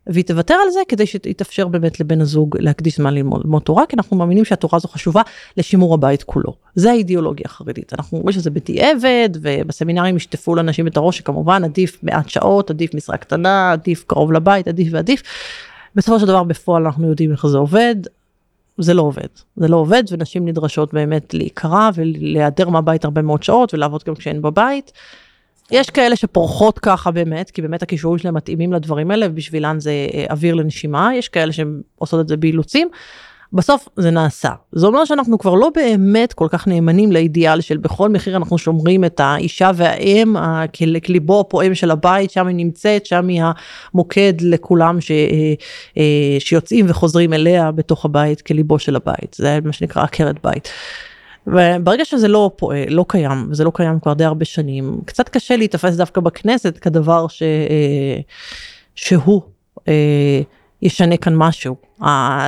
והיא 0.07 0.25
תוותר 0.25 0.55
על 0.55 0.71
זה 0.71 0.81
כדי 0.89 1.07
שיתאפשר 1.07 1.69
באמת 1.69 2.01
לבן 2.01 2.21
הזוג 2.21 2.57
להקדיש 2.59 2.97
זמן 2.97 3.15
ללמוד 3.15 3.63
תורה, 3.63 3.87
כי 3.87 3.97
אנחנו 3.97 4.17
מאמינים 4.17 4.45
שהתורה 4.45 4.77
הזו 4.77 4.89
חשובה 4.89 5.23
לשימור 5.57 5.95
הבית 5.95 6.23
כולו. 6.23 6.55
זה 6.75 6.91
האידיאולוגיה 6.91 7.45
החרדית. 7.47 7.93
אנחנו 7.99 8.19
רואים 8.19 8.33
שזה 8.33 8.51
בדיעבד, 8.51 9.29
ובסמינרים 9.35 10.17
ישטפו 10.17 10.55
לאנשים 10.55 10.87
את 10.87 10.97
הראש 10.97 11.19
שכמובן 11.19 11.65
עדיף 11.65 11.99
מעט 12.03 12.29
שעות, 12.29 12.71
עדיף 12.71 12.95
משרה 12.95 13.17
קטנה, 13.17 13.73
עדיף 13.73 14.05
קרוב 14.07 14.33
לבית, 14.33 14.69
עדיף 14.69 14.89
ועדיף. 14.91 15.23
בסופו 15.95 16.21
של 16.21 16.27
דבר 16.27 16.43
בפועל 16.43 16.85
אנחנו 16.85 17.09
יודעים 17.09 17.33
איך 17.33 17.47
זה 17.47 17.59
עובד. 17.59 17.97
זה 18.79 18.95
לא 18.95 19.03
עובד, 19.03 19.27
זה 19.57 19.69
לא 19.69 19.77
עובד 19.77 20.03
ונשים 20.11 20.49
נדרשות 20.49 20.95
באמת 20.95 21.35
להיקרא 21.35 21.91
ולהיעדר 21.95 22.69
מהבית 22.69 23.05
הרבה 23.05 23.23
מאוד 23.23 23.43
שעות 23.43 23.75
ולעבוד 23.75 24.03
גם 24.07 24.15
כשהן 24.15 24.43
בבית. 24.43 24.93
יש 25.71 25.91
כאלה 25.91 26.17
שפורחות 26.17 26.79
ככה 26.79 27.11
באמת, 27.11 27.51
כי 27.51 27.63
באמת 27.63 27.83
הכישורים 27.83 28.19
שלהם 28.19 28.35
מתאימים 28.35 28.73
לדברים 28.73 29.11
האלה, 29.11 29.27
ובשבילן 29.31 29.81
זה 29.81 29.91
אה, 30.15 30.25
אוויר 30.31 30.55
לנשימה, 30.55 31.11
יש 31.15 31.29
כאלה 31.29 31.53
שהן 31.53 31.81
עושות 31.97 32.21
את 32.21 32.29
זה 32.29 32.37
באילוצים. 32.37 32.89
בסוף 33.53 33.89
זה 33.97 34.11
נעשה. 34.11 34.51
זה 34.73 34.87
אומר 34.87 35.05
שאנחנו 35.05 35.39
כבר 35.39 35.55
לא 35.55 35.71
באמת 35.75 36.33
כל 36.33 36.47
כך 36.51 36.69
נאמנים 36.69 37.13
לאידיאל 37.13 37.61
של 37.61 37.77
בכל 37.77 38.09
מחיר 38.09 38.37
אנחנו 38.37 38.59
שומרים 38.59 39.05
את 39.05 39.21
האישה 39.21 39.71
והאם 39.75 40.35
כליבו 41.05 41.41
הפועם 41.41 41.75
של 41.75 41.91
הבית, 41.91 42.31
שם 42.31 42.47
היא 42.47 42.57
נמצאת, 42.57 43.07
שם 43.07 43.29
היא 43.29 43.43
המוקד 43.95 44.33
לכולם 44.41 45.01
ש, 45.01 45.11
אה, 45.11 45.17
אה, 45.97 46.37
שיוצאים 46.39 46.87
וחוזרים 46.89 47.33
אליה 47.33 47.71
בתוך 47.71 48.05
הבית 48.05 48.41
כליבו 48.41 48.79
של 48.79 48.97
הבית. 48.97 49.37
זה 49.39 49.59
מה 49.65 49.73
שנקרא 49.73 50.03
עקרת 50.03 50.37
בית. 50.45 50.69
וברגע 51.47 52.05
שזה 52.05 52.29
לא 52.29 52.51
פועל, 52.57 52.85
לא 52.89 53.05
קיים, 53.09 53.47
וזה 53.51 53.65
לא 53.65 53.73
קיים 53.75 54.01
כבר 54.01 54.13
די 54.13 54.25
הרבה 54.25 54.45
שנים, 54.45 55.01
קצת 55.05 55.29
קשה 55.29 55.57
להיתפס 55.57 55.97
דווקא 55.97 56.21
בכנסת 56.21 56.79
כדבר 56.79 57.29
ש, 57.29 57.43
אה, 57.43 58.21
שהוא 58.95 59.43
ישנה 60.83 61.17
כאן 61.17 61.35
משהו. 61.37 61.77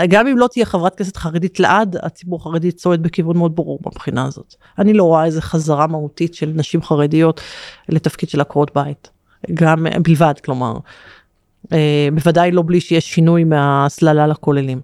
גם 0.09 0.26
אם 0.26 0.39
לא 0.39 0.49
תהיה 0.53 0.66
חברת 0.66 0.95
כנסת 0.95 1.16
חרדית 1.16 1.61
לעד, 1.61 1.97
הציבור 2.03 2.39
החרדי 2.41 2.72
צועד 2.72 3.03
בכיוון 3.03 3.37
מאוד 3.37 3.57
ברור 3.57 3.78
מבחינה 3.87 4.24
הזאת. 4.24 4.55
אני 4.78 4.93
לא 4.93 5.05
רואה 5.05 5.24
איזה 5.24 5.43
חזרה 5.43 5.87
מהותית 5.87 6.35
של 6.35 6.53
נשים 6.55 6.82
חרדיות 6.82 7.41
לתפקיד 7.89 8.28
של 8.28 8.41
עקרות 8.41 8.70
בית. 8.74 9.11
גם 9.55 9.87
בלבד, 10.03 10.35
כלומר. 10.45 10.76
אה, 11.72 12.09
בוודאי 12.14 12.51
לא 12.51 12.62
בלי 12.66 12.80
שיש 12.80 13.14
שינוי 13.14 13.45
מהסללה 13.45 14.26
לכוללים. 14.26 14.80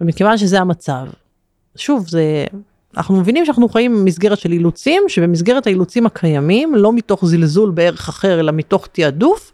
ומכיוון 0.00 0.38
שזה 0.38 0.60
המצב, 0.60 1.06
שוב, 1.76 2.08
זה 2.08 2.44
אנחנו 2.96 3.16
מבינים 3.16 3.44
שאנחנו 3.44 3.68
חיים 3.68 3.96
במסגרת 3.96 4.38
של 4.38 4.52
אילוצים, 4.52 5.02
שבמסגרת 5.08 5.66
האילוצים 5.66 6.06
הקיימים, 6.06 6.74
לא 6.74 6.92
מתוך 6.92 7.24
זלזול 7.24 7.70
בערך 7.70 8.08
אחר, 8.08 8.40
אלא 8.40 8.52
מתוך 8.52 8.86
תעדוף, 8.92 9.52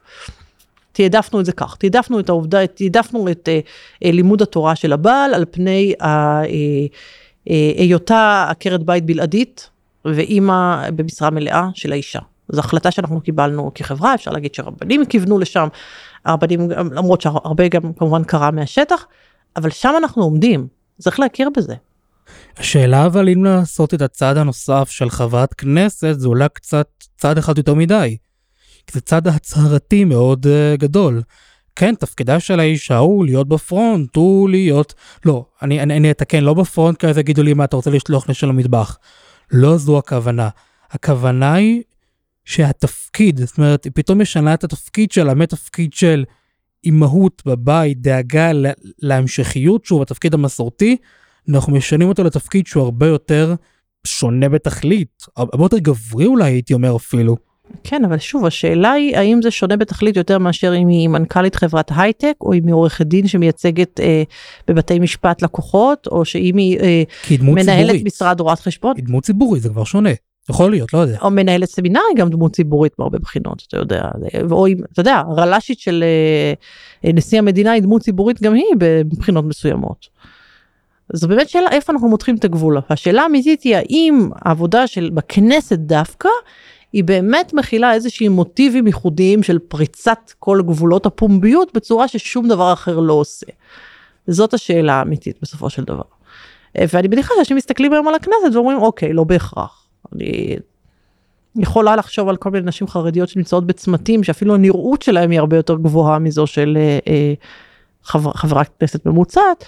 תעדפנו 0.92 1.40
את 1.40 1.44
זה 1.44 1.52
כך, 1.52 1.76
תעדפנו 1.76 2.20
את 2.20 2.28
העובדה, 2.28 2.66
תעדפנו 2.66 3.30
את 3.30 3.48
uh, 3.48 4.08
לימוד 4.12 4.42
התורה 4.42 4.76
של 4.76 4.92
הבעל 4.92 5.34
על 5.34 5.44
פני 5.50 5.92
אה, 6.02 6.42
היותה 7.76 8.46
עקרת 8.48 8.82
בית 8.82 9.06
בלעדית 9.06 9.70
ואימא 10.04 10.90
במשרה 10.90 11.30
מלאה 11.30 11.68
של 11.74 11.92
האישה. 11.92 12.18
זו 12.48 12.60
החלטה 12.60 12.90
שאנחנו 12.90 13.20
קיבלנו 13.20 13.70
כחברה, 13.74 14.14
אפשר 14.14 14.30
להגיד 14.30 14.54
שרבנים 14.54 15.04
כיוונו 15.04 15.38
לשם, 15.38 15.68
הרבנים, 16.24 16.70
למרות 16.70 17.20
שהרבה 17.20 17.68
גם 17.68 17.92
כמובן 17.92 18.24
קרה 18.24 18.50
מהשטח, 18.50 19.06
אבל 19.56 19.70
שם 19.70 19.94
אנחנו 19.98 20.22
עומדים, 20.22 20.66
צריך 20.98 21.20
להכיר 21.20 21.48
בזה. 21.56 21.74
השאלה 22.56 23.06
אבל 23.06 23.28
אם 23.28 23.44
לעשות 23.44 23.94
את 23.94 24.02
הצעד 24.02 24.36
הנוסף 24.36 24.88
של 24.90 25.10
חברת 25.10 25.54
כנסת 25.54 26.14
זה 26.18 26.28
אולי 26.28 26.46
קצת 26.52 26.88
צעד 27.16 27.38
אחד 27.38 27.58
יותר 27.58 27.74
מדי. 27.74 28.16
כי 28.86 28.92
זה 28.92 29.00
צעד 29.00 29.28
הצהרתי 29.28 30.04
מאוד 30.04 30.46
uh, 30.46 30.80
גדול. 30.80 31.22
כן, 31.76 31.94
תפקידה 31.94 32.40
של 32.40 32.60
האישה 32.60 32.96
הוא 32.96 33.24
להיות 33.24 33.48
בפרונט, 33.48 34.16
הוא 34.16 34.48
להיות... 34.48 34.94
לא, 35.24 35.44
אני, 35.62 35.80
אני, 35.80 35.96
אני 35.96 36.10
אתקן, 36.10 36.44
לא 36.44 36.54
בפרונט, 36.54 36.98
כי 36.98 37.06
אז 37.06 37.18
יגידו 37.18 37.42
לי 37.42 37.54
מה 37.54 37.64
אתה 37.64 37.76
רוצה 37.76 37.90
לשלוח 37.90 38.30
נשל 38.30 38.46
למטבח. 38.46 38.98
לא 39.50 39.76
זו 39.76 39.98
הכוונה. 39.98 40.48
הכוונה 40.90 41.54
היא 41.54 41.82
שהתפקיד, 42.44 43.40
זאת 43.40 43.58
אומרת, 43.58 43.84
היא 43.84 43.92
פתאום 43.94 44.20
משנה 44.20 44.54
את 44.54 44.64
התפקיד 44.64 45.12
שלה 45.12 45.34
מתפקיד 45.34 45.92
של 45.92 46.24
אימהות 46.84 47.42
בבית, 47.46 48.00
דאגה 48.00 48.50
להמשכיות, 48.98 49.84
שוב, 49.84 50.02
התפקיד 50.02 50.34
המסורתי, 50.34 50.96
אנחנו 51.48 51.72
משנים 51.72 52.08
אותו 52.08 52.24
לתפקיד 52.24 52.66
שהוא 52.66 52.82
הרבה 52.82 53.06
יותר 53.06 53.54
שונה 54.06 54.48
בתכלית, 54.48 55.26
הרבה 55.36 55.64
יותר 55.64 55.78
גברי 55.78 56.26
אולי 56.26 56.44
הייתי 56.44 56.74
אומר 56.74 56.96
אפילו. 56.96 57.51
כן, 57.84 58.04
אבל 58.04 58.18
שוב, 58.18 58.46
השאלה 58.46 58.92
היא 58.92 59.16
האם 59.16 59.42
זה 59.42 59.50
שונה 59.50 59.76
בתכלית 59.76 60.16
יותר 60.16 60.38
מאשר 60.38 60.74
אם 60.76 60.88
היא 60.88 61.08
מנכ"לית 61.08 61.56
חברת 61.56 61.90
הייטק, 61.96 62.34
או 62.40 62.52
אם 62.52 62.66
היא 62.66 62.74
עורכת 62.74 63.06
דין 63.06 63.26
שמייצגת 63.26 64.00
אה, 64.00 64.22
בבתי 64.68 64.98
משפט 64.98 65.42
לקוחות, 65.42 66.06
או 66.06 66.24
שאם 66.24 66.56
היא 66.56 66.78
אה, 66.80 67.02
מנהלת 67.40 67.66
ציבורית. 67.66 68.06
משרד 68.06 68.40
רואת 68.40 68.60
חשבון. 68.60 68.96
היא 68.96 69.04
דמות 69.04 69.24
ציבורית, 69.24 69.62
זה 69.62 69.68
כבר 69.68 69.84
שונה. 69.84 70.10
יכול 70.50 70.70
להיות, 70.70 70.92
לא 70.92 70.98
יודע. 70.98 71.18
או 71.22 71.30
מנהלת 71.30 71.68
סמינר 71.68 72.00
היא 72.10 72.16
גם 72.16 72.28
דמות 72.28 72.52
ציבורית 72.52 72.92
בהרבה 72.98 73.18
בחינות, 73.18 73.62
אתה 73.68 73.76
יודע. 73.76 74.02
או 74.50 74.66
אם, 74.66 74.76
אתה 74.92 75.00
יודע, 75.00 75.22
רל"שית 75.36 75.78
של 75.78 76.04
אה, 77.04 77.12
נשיא 77.12 77.38
המדינה 77.38 77.72
היא 77.72 77.82
דמות 77.82 78.02
ציבורית 78.02 78.42
גם 78.42 78.54
היא 78.54 78.64
בבחינות 78.78 79.44
מסוימות. 79.44 80.08
זו 81.12 81.28
באמת 81.28 81.48
שאלה 81.48 81.70
איפה 81.70 81.92
אנחנו 81.92 82.08
מותחים 82.08 82.36
את 82.36 82.44
הגבול. 82.44 82.78
השאלה 82.90 83.22
האמיתית 83.22 83.62
היא 83.62 83.76
האם 83.76 84.28
העבודה 84.36 84.86
של 84.86 85.10
בכנסת 85.14 85.78
דווקא 85.78 86.28
היא 86.92 87.04
באמת 87.04 87.52
מכילה 87.54 87.94
איזושהי 87.94 88.28
מוטיבים 88.28 88.86
ייחודיים 88.86 89.42
של 89.42 89.58
פריצת 89.58 90.32
כל 90.38 90.62
גבולות 90.66 91.06
הפומביות 91.06 91.72
בצורה 91.74 92.08
ששום 92.08 92.48
דבר 92.48 92.72
אחר 92.72 93.00
לא 93.00 93.12
עושה. 93.12 93.46
זאת 94.26 94.54
השאלה 94.54 94.92
האמיתית 94.92 95.38
בסופו 95.42 95.70
של 95.70 95.84
דבר. 95.84 96.02
ואני 96.74 97.08
מניחה 97.08 97.34
שאנשים 97.36 97.56
מסתכלים 97.56 97.92
היום 97.92 98.08
על 98.08 98.14
הכנסת 98.14 98.54
ואומרים 98.54 98.78
אוקיי 98.78 99.12
לא 99.12 99.24
בהכרח. 99.24 99.86
אני 100.14 100.56
יכולה 101.56 101.96
לחשוב 101.96 102.28
על 102.28 102.36
כל 102.36 102.50
מיני 102.50 102.66
נשים 102.66 102.88
חרדיות 102.88 103.28
שנמצאות 103.28 103.66
בצמתים 103.66 104.24
שאפילו 104.24 104.54
הנראות 104.54 105.02
שלהם 105.02 105.30
היא 105.30 105.38
הרבה 105.38 105.56
יותר 105.56 105.74
גבוהה 105.74 106.18
מזו 106.18 106.46
של 106.46 106.78
אה, 106.80 106.98
אה, 107.08 107.34
חבר, 108.04 108.32
חברת 108.32 108.70
כנסת 108.80 109.06
ממוצעת. 109.06 109.64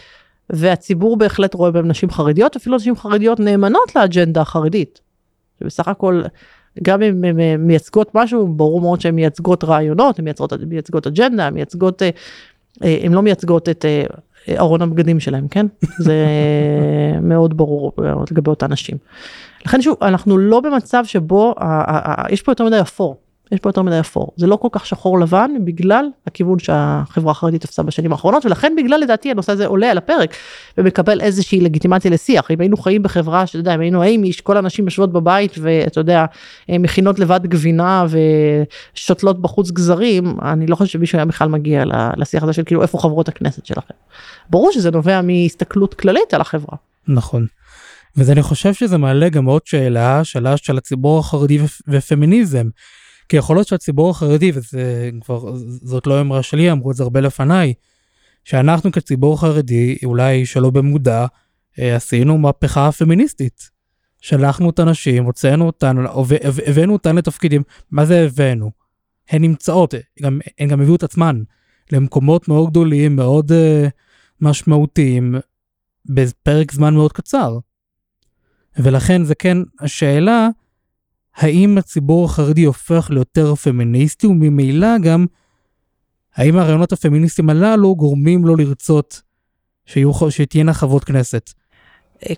והציבור 0.50 1.16
בהחלט 1.16 1.54
רואה 1.54 1.70
בהם 1.70 1.88
נשים 1.88 2.10
חרדיות, 2.10 2.56
אפילו 2.56 2.76
נשים 2.76 2.96
חרדיות 2.96 3.40
נאמנות 3.40 3.96
לאג'נדה 3.96 4.40
החרדית. 4.40 5.00
שבסך 5.60 5.88
הכל, 5.88 6.22
גם 6.82 7.02
אם 7.02 7.24
הן 7.24 7.36
מייצגות 7.56 8.10
משהו, 8.14 8.48
ברור 8.48 8.80
מאוד 8.80 9.00
שהן 9.00 9.14
מייצגות 9.14 9.64
רעיונות, 9.64 10.18
הן 10.18 10.24
מייצגות, 10.24 10.52
מייצגות 10.68 11.06
אג'נדה, 11.06 11.46
הן 11.46 11.54
מייצגות, 11.54 12.02
אה, 12.02 12.10
אה, 12.84 12.98
הן 13.02 13.12
לא 13.12 13.22
מייצגות 13.22 13.68
את 13.68 13.84
אה, 13.84 14.04
ארון 14.58 14.82
הבגדים 14.82 15.20
שלהם, 15.20 15.48
כן? 15.48 15.66
זה 15.98 16.26
מאוד 17.22 17.56
ברור 17.56 17.92
לגבי 18.30 18.50
אותן 18.50 18.72
נשים. 18.72 18.96
לכן 19.66 19.82
שוב, 19.82 19.96
אנחנו 20.02 20.38
לא 20.38 20.60
במצב 20.60 21.04
שבו, 21.06 21.54
יש 22.30 22.42
פה 22.42 22.52
יותר 22.52 22.64
מדי 22.64 22.80
אפור. 22.80 23.16
יש 23.54 23.60
פה 23.60 23.68
יותר 23.68 23.82
מדי 23.82 24.00
אפור. 24.00 24.32
זה 24.36 24.46
לא 24.46 24.56
כל 24.56 24.68
כך 24.72 24.86
שחור 24.86 25.20
לבן 25.20 25.50
בגלל 25.64 26.06
הכיוון 26.26 26.58
שהחברה 26.58 27.30
החרדית 27.30 27.62
תפסה 27.62 27.82
בשנים 27.82 28.12
האחרונות, 28.12 28.46
ולכן 28.46 28.72
בגלל 28.76 29.00
לדעתי 29.00 29.30
הנושא 29.30 29.52
הזה 29.52 29.66
עולה 29.66 29.90
על 29.90 29.98
הפרק 29.98 30.34
ומקבל 30.78 31.20
איזושהי 31.20 31.60
לגיטימציה 31.60 32.10
לשיח. 32.10 32.50
אם 32.50 32.60
היינו 32.60 32.76
חיים 32.76 33.02
בחברה 33.02 33.46
שאתה 33.46 33.58
יודע, 33.58 33.74
אם 33.74 33.80
היינו 33.80 34.02
האמיש, 34.02 34.40
כל 34.40 34.56
הנשים 34.56 34.84
יושבות 34.84 35.12
בבית 35.12 35.54
ואתה 35.60 36.00
יודע, 36.00 36.24
מכינות 36.68 37.18
לבד 37.18 37.40
גבינה 37.44 38.04
ושותלות 38.94 39.42
בחוץ 39.42 39.70
גזרים, 39.70 40.36
אני 40.42 40.66
לא 40.66 40.76
חושב 40.76 40.92
שמישהו 40.92 41.18
היה 41.18 41.24
בכלל 41.24 41.48
מגיע 41.48 41.84
לשיח 42.16 42.42
הזה 42.42 42.52
של 42.52 42.62
כאילו 42.64 42.82
איפה 42.82 42.98
חברות 42.98 43.28
הכנסת 43.28 43.66
שלכם. 43.66 43.94
ברור 44.50 44.72
שזה 44.72 44.90
נובע 44.90 45.20
מהסתכלות 45.22 45.94
כללית 45.94 46.34
על 46.34 46.40
החברה. 46.40 46.76
נכון. 47.08 47.46
וזה 48.16 48.32
אני 48.32 48.42
חושב 48.42 48.74
שזה 48.74 48.98
מעלה 48.98 49.28
גם 49.28 49.44
עוד 49.44 49.62
שאלה, 49.64 50.24
שאלה 50.24 50.56
של 50.56 50.78
הציבור 50.78 51.18
החרדי 51.18 51.58
ופמיניזם. 51.88 52.66
כי 53.28 53.36
יכול 53.36 53.56
להיות 53.56 53.68
שהציבור 53.68 54.10
החרדי, 54.10 54.52
וזה 54.54 55.10
כבר, 55.20 55.56
זאת 55.66 56.06
לא 56.06 56.20
אמרה 56.20 56.42
שלי, 56.42 56.72
אמרו 56.72 56.90
את 56.90 56.96
זה 56.96 57.02
הרבה 57.02 57.20
לפניי, 57.20 57.74
שאנחנו 58.44 58.92
כציבור 58.92 59.40
חרדי, 59.40 59.96
אולי 60.04 60.46
שלא 60.46 60.70
במודע, 60.70 61.26
אה, 61.78 61.96
עשינו 61.96 62.38
מהפכה 62.38 62.92
פמיניסטית. 62.92 63.70
שלחנו 64.20 64.70
את 64.70 64.78
הנשים, 64.78 65.24
הוצאנו 65.24 65.66
אותן, 65.66 65.96
הבאנו 66.66 66.92
אותן 66.92 67.16
לתפקידים, 67.16 67.62
מה 67.90 68.04
זה 68.04 68.20
הבאנו? 68.20 68.70
הן 69.30 69.42
נמצאות, 69.42 69.94
גם, 70.22 70.40
הן 70.58 70.68
גם 70.68 70.80
הביאו 70.80 70.96
את 70.96 71.02
עצמן 71.02 71.42
למקומות 71.92 72.48
מאוד 72.48 72.70
גדולים, 72.70 73.16
מאוד 73.16 73.52
uh, 73.52 73.90
משמעותיים, 74.40 75.34
בפרק 76.06 76.72
זמן 76.72 76.94
מאוד 76.94 77.12
קצר. 77.12 77.58
ולכן 78.76 79.24
זה 79.24 79.34
כן 79.34 79.58
השאלה, 79.80 80.48
האם 81.36 81.78
הציבור 81.78 82.24
החרדי 82.24 82.64
הופך 82.64 83.10
ליותר 83.10 83.54
פמיניסטי, 83.54 84.26
וממילא 84.26 84.98
גם, 84.98 85.26
האם 86.36 86.58
הרעיונות 86.58 86.92
הפמיניסטיים 86.92 87.50
הללו 87.50 87.96
גורמים 87.96 88.44
לו 88.44 88.56
לרצות 88.56 89.22
שיהיו, 89.86 90.30
שתהיינה 90.30 90.74
חברות 90.74 91.04
כנסת? 91.04 91.50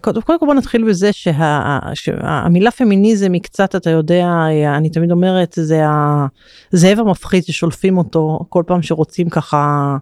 קודם 0.00 0.22
כל 0.22 0.34
בוא 0.40 0.54
נתחיל 0.54 0.88
בזה 0.88 1.12
שה, 1.12 1.78
שהמילה 1.94 2.70
פמיניזם 2.70 3.32
היא 3.32 3.42
קצת 3.42 3.76
אתה 3.76 3.90
יודע 3.90 4.26
אני 4.76 4.90
תמיד 4.90 5.10
אומרת 5.10 5.58
זה 5.62 5.82
הזאב 6.72 6.98
המפחיד 6.98 7.44
ששולפים 7.44 7.98
אותו 7.98 8.40
כל 8.48 8.62
פעם 8.66 8.82
שרוצים 8.82 9.28
ככה. 9.30 9.96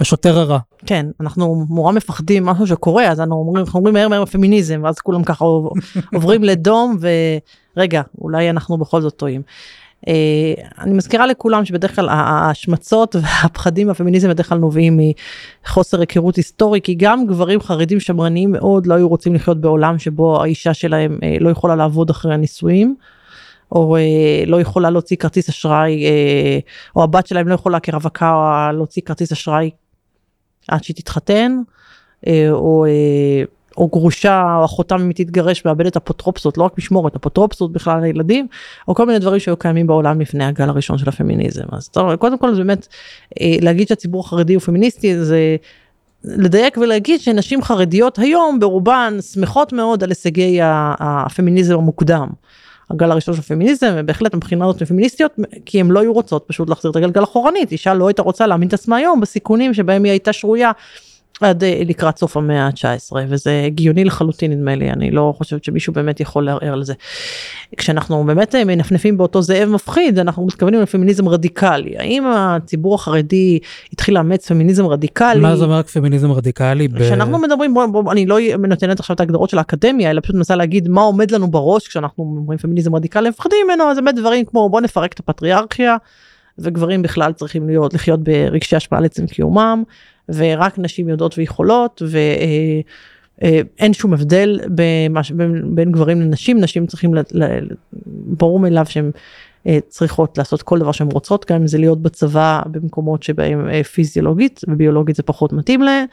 השוטר 0.00 0.38
הרע. 0.38 0.58
כן 0.86 1.06
אנחנו 1.20 1.66
נורא 1.70 1.92
מפחדים 1.92 2.44
משהו 2.44 2.66
שקורה 2.66 3.08
אז 3.08 3.20
אנחנו 3.20 3.34
אומרים 3.34 3.64
אנחנו 3.64 3.78
אומרים 3.78 3.94
מהר 3.94 4.08
מהר 4.08 4.24
פמיניזם 4.24 4.80
ואז 4.84 4.98
כולם 4.98 5.24
ככה 5.24 5.44
עוברים 6.14 6.44
לדום 6.44 6.96
ורגע 7.76 8.02
אולי 8.20 8.50
אנחנו 8.50 8.78
בכל 8.78 9.00
זאת 9.00 9.16
טועים. 9.16 9.42
אה, 10.08 10.54
אני 10.78 10.92
מזכירה 10.92 11.26
לכולם 11.26 11.64
שבדרך 11.64 11.96
כלל 11.96 12.08
ההשמצות 12.08 13.16
והפחדים 13.16 13.88
בפמיניזם 13.88 14.28
בדרך 14.28 14.48
כלל 14.48 14.58
נובעים 14.58 15.00
מחוסר 15.66 16.00
היכרות 16.00 16.36
היסטורי 16.36 16.80
כי 16.80 16.94
גם 16.94 17.26
גברים 17.26 17.60
חרדים 17.60 18.00
שמרניים 18.00 18.52
מאוד 18.52 18.86
לא 18.86 18.94
היו 18.94 19.08
רוצים 19.08 19.34
לחיות 19.34 19.60
בעולם 19.60 19.98
שבו 19.98 20.42
האישה 20.42 20.74
שלהם 20.74 21.18
אה, 21.22 21.36
לא 21.40 21.50
יכולה 21.50 21.76
לעבוד 21.76 22.10
אחרי 22.10 22.34
הנישואים. 22.34 22.96
או 23.72 23.96
אה, 23.96 24.44
לא 24.46 24.60
יכולה 24.60 24.90
להוציא 24.90 25.16
כרטיס 25.16 25.48
אשראי 25.48 26.04
או 26.96 27.02
הבת 27.02 27.26
שלהם 27.26 27.48
לא 27.48 27.54
יכולה 27.54 27.80
כרווקה 27.80 28.70
להוציא 28.74 29.02
כרטיס 29.02 29.32
אשראי 29.32 29.70
עד 30.68 30.84
שהיא 30.84 30.96
תתחתן 30.96 31.58
או 32.50 32.86
או 33.76 33.88
גרושה 33.88 34.56
או 34.58 34.64
אחותם 34.64 35.00
אם 35.00 35.08
היא 35.08 35.26
תתגרש 35.26 35.64
מאבדת 35.64 35.96
אפוטרופסות 35.96 36.58
לא 36.58 36.64
רק 36.64 36.78
משמורת 36.78 37.16
אפוטרופסות 37.16 37.72
בכלל 37.72 38.00
לילדים 38.00 38.46
או 38.88 38.94
כל 38.94 39.06
מיני 39.06 39.18
דברים 39.18 39.40
שהיו 39.40 39.56
קיימים 39.56 39.86
בעולם 39.86 40.20
לפני 40.20 40.44
הגל 40.44 40.68
הראשון 40.68 40.98
של 40.98 41.08
הפמיניזם 41.08 41.64
אז 41.72 41.88
טוב, 41.88 42.16
קודם 42.16 42.38
כל 42.38 42.54
זה 42.54 42.58
באמת 42.58 42.88
אה, 43.40 43.56
להגיד 43.60 43.88
שהציבור 43.88 44.20
החרדי 44.20 44.54
הוא 44.54 44.60
פמיניסטי 44.62 45.24
זה 45.24 45.56
לדייק 46.24 46.76
ולהגיד 46.78 47.20
שנשים 47.20 47.62
חרדיות 47.62 48.18
היום 48.18 48.60
ברובן 48.60 49.16
שמחות 49.32 49.72
מאוד 49.72 50.04
על 50.04 50.08
הישגי 50.08 50.58
הפמיניזם 50.62 51.74
המוקדם. 51.74 52.28
הגל 52.90 53.10
הראשון 53.10 53.34
של 53.34 53.40
הפמיניזם 53.40 53.94
ובהחלט 53.96 54.34
מבחינה 54.34 54.64
הזאת 54.64 54.82
פמיניסטיות 54.82 55.32
כי 55.66 55.80
הן 55.80 55.90
לא 55.90 56.00
היו 56.00 56.12
רוצות 56.12 56.44
פשוט 56.46 56.68
להחזיר 56.68 56.90
את 56.90 56.96
הגלגל 56.96 57.24
אחורנית. 57.24 57.72
אישה 57.72 57.94
לא 57.94 58.08
הייתה 58.08 58.22
רוצה 58.22 58.46
להאמין 58.46 58.68
את 58.68 58.74
עצמה 58.74 58.96
היום 58.96 59.20
בסיכונים 59.20 59.74
שבהם 59.74 60.04
היא 60.04 60.10
הייתה 60.10 60.32
שרויה 60.32 60.72
עד 61.40 61.64
אה, 61.64 61.82
לקראת 61.86 62.18
סוף 62.18 62.36
המאה 62.36 62.66
ה-19 62.66 63.16
וזה 63.28 63.62
הגיוני 63.66 64.04
לחלוטין 64.04 64.52
נדמה 64.52 64.74
לי 64.74 64.90
אני 64.90 65.10
לא 65.10 65.34
חושבת 65.36 65.64
שמישהו 65.64 65.92
באמת 65.92 66.20
יכול 66.20 66.44
לערער 66.44 66.72
על 66.72 66.84
זה. 66.84 66.94
כשאנחנו 67.76 68.24
באמת 68.24 68.54
אה, 68.54 68.64
מנפנפים 68.64 69.16
באותו 69.16 69.42
זאב 69.42 69.68
מפחיד 69.68 70.18
אנחנו 70.18 70.46
מתכוונים 70.46 70.80
לפמיניזם 70.80 71.28
רדיקלי 71.28 71.98
האם 71.98 72.24
הציבור 72.26 72.94
החרדי 72.94 73.58
התחיל 73.92 74.14
לאמץ 74.14 74.48
פמיניזם 74.48 74.86
רדיקלי. 74.86 75.40
מה 75.40 75.56
זה 75.56 75.64
אומר 75.64 75.82
פמיניזם 75.82 76.32
רדיקלי? 76.32 76.88
כשאנחנו. 76.98 77.38
מדברים 77.38 77.74
בוא, 77.74 77.86
בוא, 77.86 78.12
אני 78.12 78.26
לא 78.26 78.38
נותנת 78.68 79.00
עכשיו 79.00 79.14
את 79.14 79.20
ההגדרות 79.20 79.50
של 79.50 79.58
האקדמיה 79.58 80.10
אלא 80.10 80.20
פשוט 80.20 80.36
מנסה 80.36 80.56
להגיד 80.56 80.88
מה 80.88 81.00
עומד 81.00 81.30
לנו 81.30 81.50
בראש 81.50 81.88
כשאנחנו 81.88 82.24
אומרים 82.24 82.58
פמיניזם 82.58 82.94
רדיקלי 82.94 83.28
מפחדים 83.28 83.58
ממנו 83.66 83.90
אז 83.90 83.96
באמת 83.96 84.14
דברים 84.14 84.44
כמו 84.44 84.68
בוא 84.68 84.80
נפרק 84.80 85.12
את 85.12 85.20
הפטריארכיה. 85.20 85.96
וגברים 86.58 87.02
בכלל 87.02 87.32
צריכים 87.32 87.66
להיות 87.66 87.94
לחיות 87.94 88.20
ברגשי 88.24 88.76
השפעה 88.76 89.00
לעצם 89.00 89.26
קיומם 89.26 89.82
ורק 90.28 90.78
נשים 90.78 91.08
יודעות 91.08 91.38
ויכולות 91.38 92.02
ואין 92.06 93.90
אה, 93.90 93.92
שום 93.92 94.12
הבדל 94.12 94.60
במש, 94.74 95.30
בין, 95.30 95.74
בין 95.74 95.92
גברים 95.92 96.20
לנשים 96.20 96.60
נשים 96.60 96.86
צריכים 96.86 97.14
ל, 97.14 97.20
ל, 97.32 97.44
ברור 98.26 98.60
מאליו 98.60 98.86
שהם 98.88 99.10
אה, 99.66 99.78
צריכות 99.88 100.38
לעשות 100.38 100.62
כל 100.62 100.78
דבר 100.78 100.92
שהן 100.92 101.08
רוצות 101.12 101.50
גם 101.50 101.60
אם 101.60 101.66
זה 101.66 101.78
להיות 101.78 102.02
בצבא 102.02 102.62
במקומות 102.66 103.22
שבהם 103.22 103.68
אה, 103.68 103.84
פיזיולוגית 103.84 104.60
וביולוגית 104.68 105.16
זה 105.16 105.22
פחות 105.22 105.52
מתאים 105.52 105.82
להם. 105.82 106.06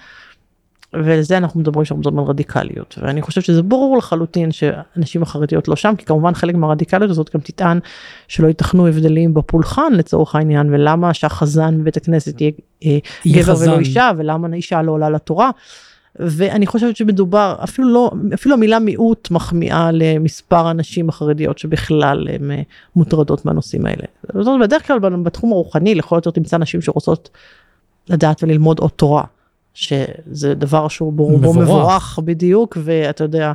ולזה 0.93 1.37
אנחנו 1.37 1.59
מדברים 1.59 1.85
שאנחנו 1.85 1.99
מדברים 1.99 2.19
על 2.19 2.25
רדיקליות 2.25 2.95
ואני 3.01 3.21
חושב 3.21 3.41
שזה 3.41 3.61
ברור 3.61 3.97
לחלוטין 3.97 4.51
שהנשים 4.51 5.23
החרדיות 5.23 5.67
לא 5.67 5.75
שם 5.75 5.93
כי 5.97 6.05
כמובן 6.05 6.33
חלק 6.33 6.55
מהרדיקליות 6.55 7.11
הזאת 7.11 7.35
גם 7.35 7.41
תטען 7.41 7.79
שלא 8.27 8.47
ייתכנו 8.47 8.87
הבדלים 8.87 9.33
בפולחן 9.33 9.93
לצורך 9.93 10.35
העניין 10.35 10.73
ולמה 10.73 11.13
שהחזן 11.13 11.77
בבית 11.81 11.97
הכנסת 11.97 12.41
יהיה, 12.41 12.51
אה, 12.85 12.97
יהיה 13.25 13.43
גבר 13.43 13.53
חזן. 13.53 13.69
ולא 13.69 13.79
אישה 13.79 14.11
ולמה 14.17 14.55
אישה 14.55 14.81
לא 14.81 14.91
עולה 14.91 15.09
לתורה. 15.09 15.49
ואני 16.15 16.67
חושבת 16.67 16.95
שמדובר 16.95 17.55
אפילו 17.63 17.89
לא 17.89 18.11
אפילו 18.33 18.55
המילה 18.55 18.79
מיעוט 18.79 19.31
מחמיאה 19.31 19.89
למספר 19.93 20.67
הנשים 20.67 21.09
החרדיות 21.09 21.57
שבכלל 21.57 22.27
הן 22.27 22.51
אה, 22.51 22.61
מוטרדות 22.95 23.45
מהנושאים 23.45 23.85
האלה. 23.85 24.03
זאת 24.33 24.47
אומרת, 24.47 24.67
בדרך 24.67 24.87
כלל 24.87 24.99
בתחום 24.99 25.51
הרוחני 25.51 25.95
לכל 25.95 26.15
יותר 26.15 26.31
תמצא 26.31 26.57
נשים 26.57 26.81
שרוצות 26.81 27.29
לדעת 28.09 28.43
וללמוד 28.43 28.79
עוד 28.79 28.91
תורה. 28.91 29.23
שזה 29.73 30.53
דבר 30.55 30.87
שהוא 30.87 31.13
ברובו 31.13 31.37
מבורך. 31.37 31.57
מבורך 31.57 32.19
בדיוק 32.25 32.77
ואתה 32.83 33.23
יודע 33.23 33.51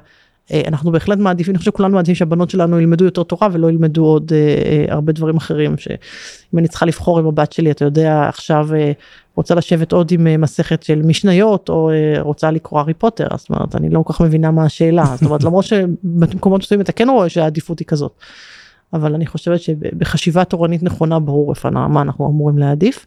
אה, 0.53 0.63
אנחנו 0.67 0.93
בהחלט 0.93 1.19
מעדיפים 1.19 1.53
אני 1.53 1.59
חושב 1.59 1.71
שכולנו 1.71 1.95
מעדיפים 1.95 2.15
שהבנות 2.15 2.51
שלנו 2.51 2.81
ילמדו 2.81 3.05
יותר 3.05 3.23
תורה 3.23 3.49
ולא 3.53 3.69
ילמדו 3.69 4.05
עוד 4.05 4.33
אה, 4.33 4.39
אה, 4.39 4.95
הרבה 4.95 5.13
דברים 5.13 5.37
אחרים 5.37 5.79
שאם 5.79 6.59
אני 6.59 6.69
צריכה 6.69 6.87
לבחור 6.87 7.19
עם 7.19 7.27
הבת 7.27 7.53
שלי 7.53 7.71
אתה 7.71 7.85
יודע 7.85 8.29
עכשיו 8.29 8.75
אה, 8.75 8.93
רוצה 9.35 9.55
לשבת 9.55 9.93
עוד 9.93 10.13
עם 10.13 10.27
אה, 10.27 10.37
מסכת 10.37 10.83
של 10.83 11.03
משניות 11.03 11.69
או 11.69 11.91
אה, 11.91 12.23
רוצה 12.23 12.51
לקרוא 12.51 12.81
הארי 12.81 12.95
פוטר 12.95 13.29
זאת 13.37 13.51
אומרת 13.51 13.75
אני 13.75 13.89
לא 13.89 14.03
כל 14.03 14.13
כך 14.13 14.21
מבינה 14.21 14.51
מה 14.51 14.65
השאלה 14.65 15.05
זאת 15.05 15.23
אומרת 15.23 15.45
למרות 15.45 15.65
שבמקומות 15.65 16.61
מסוימים 16.61 16.83
אתה 16.85 16.93
כן 16.93 17.09
רואה 17.09 17.29
שהעדיפות 17.29 17.79
היא 17.79 17.87
כזאת. 17.87 18.13
אבל 18.93 19.15
אני 19.15 19.27
חושבת 19.27 19.61
שבחשיבה 19.61 20.45
תורנית 20.45 20.83
נכונה 20.83 21.19
ברור 21.19 21.51
איפה 21.51 21.71
מה 21.71 22.03
אנחנו 22.03 22.27
אמורים 22.27 22.59
להעדיף. 22.59 23.07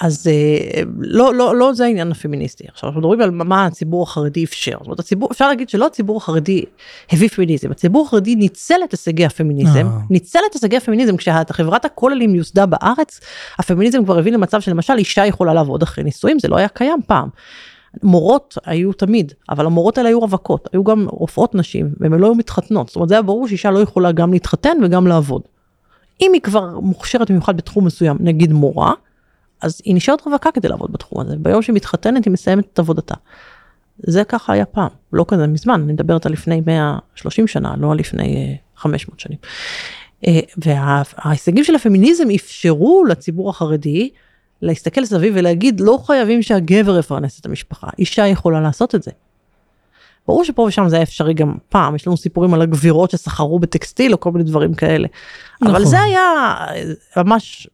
אז 0.00 0.26
אה, 0.26 0.82
לא 0.98 1.34
לא 1.34 1.56
לא 1.56 1.72
זה 1.72 1.84
העניין 1.84 2.10
הפמיניסטי 2.10 2.64
עכשיו 2.68 2.88
אנחנו 2.88 3.00
מדברים 3.00 3.20
על 3.20 3.30
מה 3.30 3.66
הציבור 3.66 4.02
החרדי 4.02 4.44
אפשר 4.44 4.76
זאת 4.78 4.86
אומרת 4.86 5.00
הציבור 5.00 5.28
אפשר 5.32 5.48
להגיד 5.48 5.68
שלא 5.68 5.86
הציבור 5.86 6.16
החרדי 6.16 6.64
הביא 7.12 7.28
פמיניזם 7.28 7.70
הציבור 7.70 8.06
החרדי 8.06 8.34
ניצל 8.34 8.80
את 8.84 8.92
הישגי 8.92 9.24
הפמיניזם 9.24 9.86
אה. 9.86 9.98
ניצל 10.10 10.38
את 10.50 10.54
הישגי 10.54 10.76
הפמיניזם 10.76 11.16
כשחברת 11.16 11.84
הכוללים 11.84 12.34
יוסדה 12.34 12.66
בארץ 12.66 13.20
הפמיניזם 13.58 14.04
כבר 14.04 14.18
הביא 14.18 14.32
למצב 14.32 14.60
שלמשל 14.60 14.94
אישה 14.98 15.26
יכולה 15.26 15.54
לעבוד 15.54 15.82
אחרי 15.82 16.04
נישואים 16.04 16.38
זה 16.38 16.48
לא 16.48 16.56
היה 16.56 16.68
קיים 16.68 17.00
פעם. 17.06 17.28
מורות 18.02 18.58
היו 18.64 18.92
תמיד 18.92 19.32
אבל 19.48 19.66
המורות 19.66 19.98
האלה 19.98 20.08
היו 20.08 20.20
רווקות 20.20 20.68
היו 20.72 20.84
גם 20.84 21.06
רופאות 21.10 21.54
נשים 21.54 21.88
והן 22.00 22.12
לא 22.12 22.26
היו 22.26 22.34
מתחתנות 22.34 22.86
זאת 22.86 22.96
אומרת 22.96 23.08
זה 23.08 23.14
היה 23.14 23.22
ברור 23.22 23.48
שאישה 23.48 23.70
לא 23.70 23.78
יכולה 23.78 24.12
גם 24.12 24.32
להתחתן 24.32 24.76
וגם 24.84 25.06
לעבוד. 25.06 25.42
אם 26.20 26.30
היא 26.34 26.40
כבר 26.40 26.80
מוכשרת 26.80 27.30
במיוחד 27.30 27.56
בתחום 27.56 27.84
מסוים 27.84 28.16
נגיד 28.20 28.52
מורה 28.52 28.92
אז 29.62 29.82
היא 29.84 29.94
נשארת 29.94 30.26
רווקה 30.26 30.52
כדי 30.52 30.68
לעבוד 30.68 30.92
בתחום 30.92 31.20
הזה, 31.20 31.36
ביום 31.38 31.62
שהיא 31.62 31.76
מתחתנת 31.76 32.24
היא 32.24 32.32
מסיימת 32.32 32.64
את 32.72 32.78
עבודתה. 32.78 33.14
זה 33.98 34.24
ככה 34.24 34.52
היה 34.52 34.64
פעם, 34.64 34.88
לא 35.12 35.24
כזה 35.28 35.46
מזמן, 35.46 35.82
אני 35.84 35.92
מדברת 35.92 36.26
על 36.26 36.32
לפני 36.32 36.62
130 36.66 37.46
שנה, 37.46 37.74
לא 37.78 37.92
על 37.92 37.98
לפני 37.98 38.56
500 38.76 39.18
אה, 39.18 39.22
שנים. 39.22 39.38
אה, 40.26 40.40
וההישגים 40.56 41.64
של 41.64 41.74
הפמיניזם 41.74 42.24
אפשרו 42.34 43.04
לציבור 43.08 43.50
החרדי 43.50 44.10
להסתכל 44.62 45.04
סביב 45.04 45.32
ולהגיד 45.36 45.80
לא 45.80 45.98
חייבים 46.06 46.42
שהגבר 46.42 46.98
יפרנס 46.98 47.40
את 47.40 47.46
המשפחה, 47.46 47.86
אישה 47.98 48.26
יכולה 48.26 48.60
לעשות 48.60 48.94
את 48.94 49.02
זה. 49.02 49.10
ברור 50.26 50.44
שפה 50.44 50.62
ושם 50.62 50.88
זה 50.88 50.96
היה 50.96 51.02
אפשרי 51.02 51.34
גם 51.34 51.54
פעם, 51.68 51.96
יש 51.96 52.06
לנו 52.06 52.16
סיפורים 52.16 52.54
על 52.54 52.62
הגבירות 52.62 53.10
שסחרו 53.10 53.58
בטקסטיל 53.58 54.12
או 54.12 54.20
כל 54.20 54.32
מיני 54.32 54.44
דברים 54.44 54.74
כאלה. 54.74 55.08
נכון. 55.60 55.74
אבל 55.74 55.84
זה 55.84 56.00
היה 56.00 56.20
אה, 56.20 57.22
ממש 57.24 57.68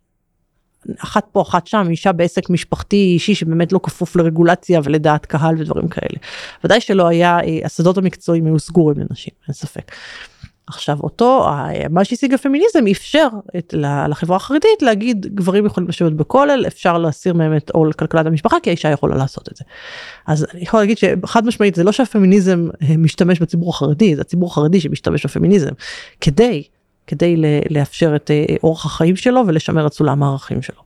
אחת 0.99 1.27
פה 1.33 1.43
אחת 1.43 1.67
שם 1.67 1.87
אישה 1.91 2.13
בעסק 2.13 2.51
משפחתי 2.51 2.97
אישי 2.97 3.35
שבאמת 3.35 3.73
לא 3.73 3.81
כפוף 3.83 4.17
לרגולציה 4.17 4.81
ולדעת 4.85 5.27
קהל 5.27 5.55
ודברים 5.59 5.89
כאלה. 5.89 6.19
ודאי 6.65 6.81
שלא 6.81 7.09
היה 7.09 7.39
אה, 7.41 7.59
השדות 7.65 7.99
המקצועיים 7.99 8.47
היו 8.47 8.59
סגורים 8.59 8.97
לנשים 8.99 9.35
אין 9.49 9.55
ספק. 9.55 9.93
עכשיו 10.67 10.99
אותו 11.03 11.47
מה 11.91 12.05
שהשיג 12.05 12.35
הפמיניזם 12.35 12.85
אפשר 12.91 13.29
את, 13.59 13.75
לחברה 14.09 14.37
החרדית 14.37 14.83
להגיד 14.83 15.27
גברים 15.35 15.67
יכולים 15.67 15.89
לשבת 15.89 16.13
בכולל 16.13 16.65
אפשר 16.67 16.99
להסיר 16.99 17.35
מהם 17.35 17.57
את 17.57 17.71
עול 17.71 17.93
כלכלת 17.93 18.27
המשפחה 18.27 18.57
כי 18.63 18.71
האישה 18.71 18.89
יכולה 18.89 19.17
לעשות 19.17 19.49
את 19.49 19.57
זה. 19.57 19.65
אז 20.27 20.47
אני 20.55 20.63
יכול 20.63 20.81
להגיד 20.81 20.99
שחד 20.99 21.47
משמעית 21.47 21.75
זה 21.75 21.85
לא 21.85 21.93
שהפמיניזם 21.93 22.69
אה, 22.83 22.97
משתמש 22.97 23.41
בציבור 23.41 23.71
החרדי 23.71 24.17
זה 24.17 24.21
הציבור 24.21 24.49
החרדי 24.51 24.81
שמשתמש 24.81 25.27
בפמיניזם 25.27 25.71
כדי 26.21 26.63
כדי 27.07 27.37
לאפשר 27.71 28.17
את 28.17 28.31
אה, 28.31 28.45
אורח 28.63 28.87
החיים 28.87 29.17
שלו 29.17 29.43
ולשמר 29.47 29.87
את 29.87 29.93
סולם 29.93 30.23
הערכים 30.23 30.63
שלו. 30.63 30.83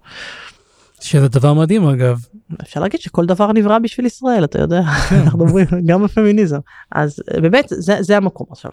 שזה 1.00 1.28
דבר 1.28 1.54
מדהים 1.54 1.84
אגב. 1.88 2.18
אפשר 2.62 2.80
להגיד 2.80 3.00
שכל 3.00 3.26
דבר 3.26 3.52
נברא 3.52 3.78
בשביל 3.78 4.06
ישראל 4.06 4.44
אתה 4.44 4.60
יודע 4.60 4.82
כן. 4.82 5.16
אנחנו 5.16 5.40
אומרים 5.40 5.66
גם 5.86 6.04
בפמיניזם 6.04 6.58
אז 6.92 7.22
אה, 7.34 7.40
באמת 7.40 7.64
זה, 7.68 7.96
זה 8.00 8.16
המקום 8.16 8.46
עכשיו. 8.50 8.70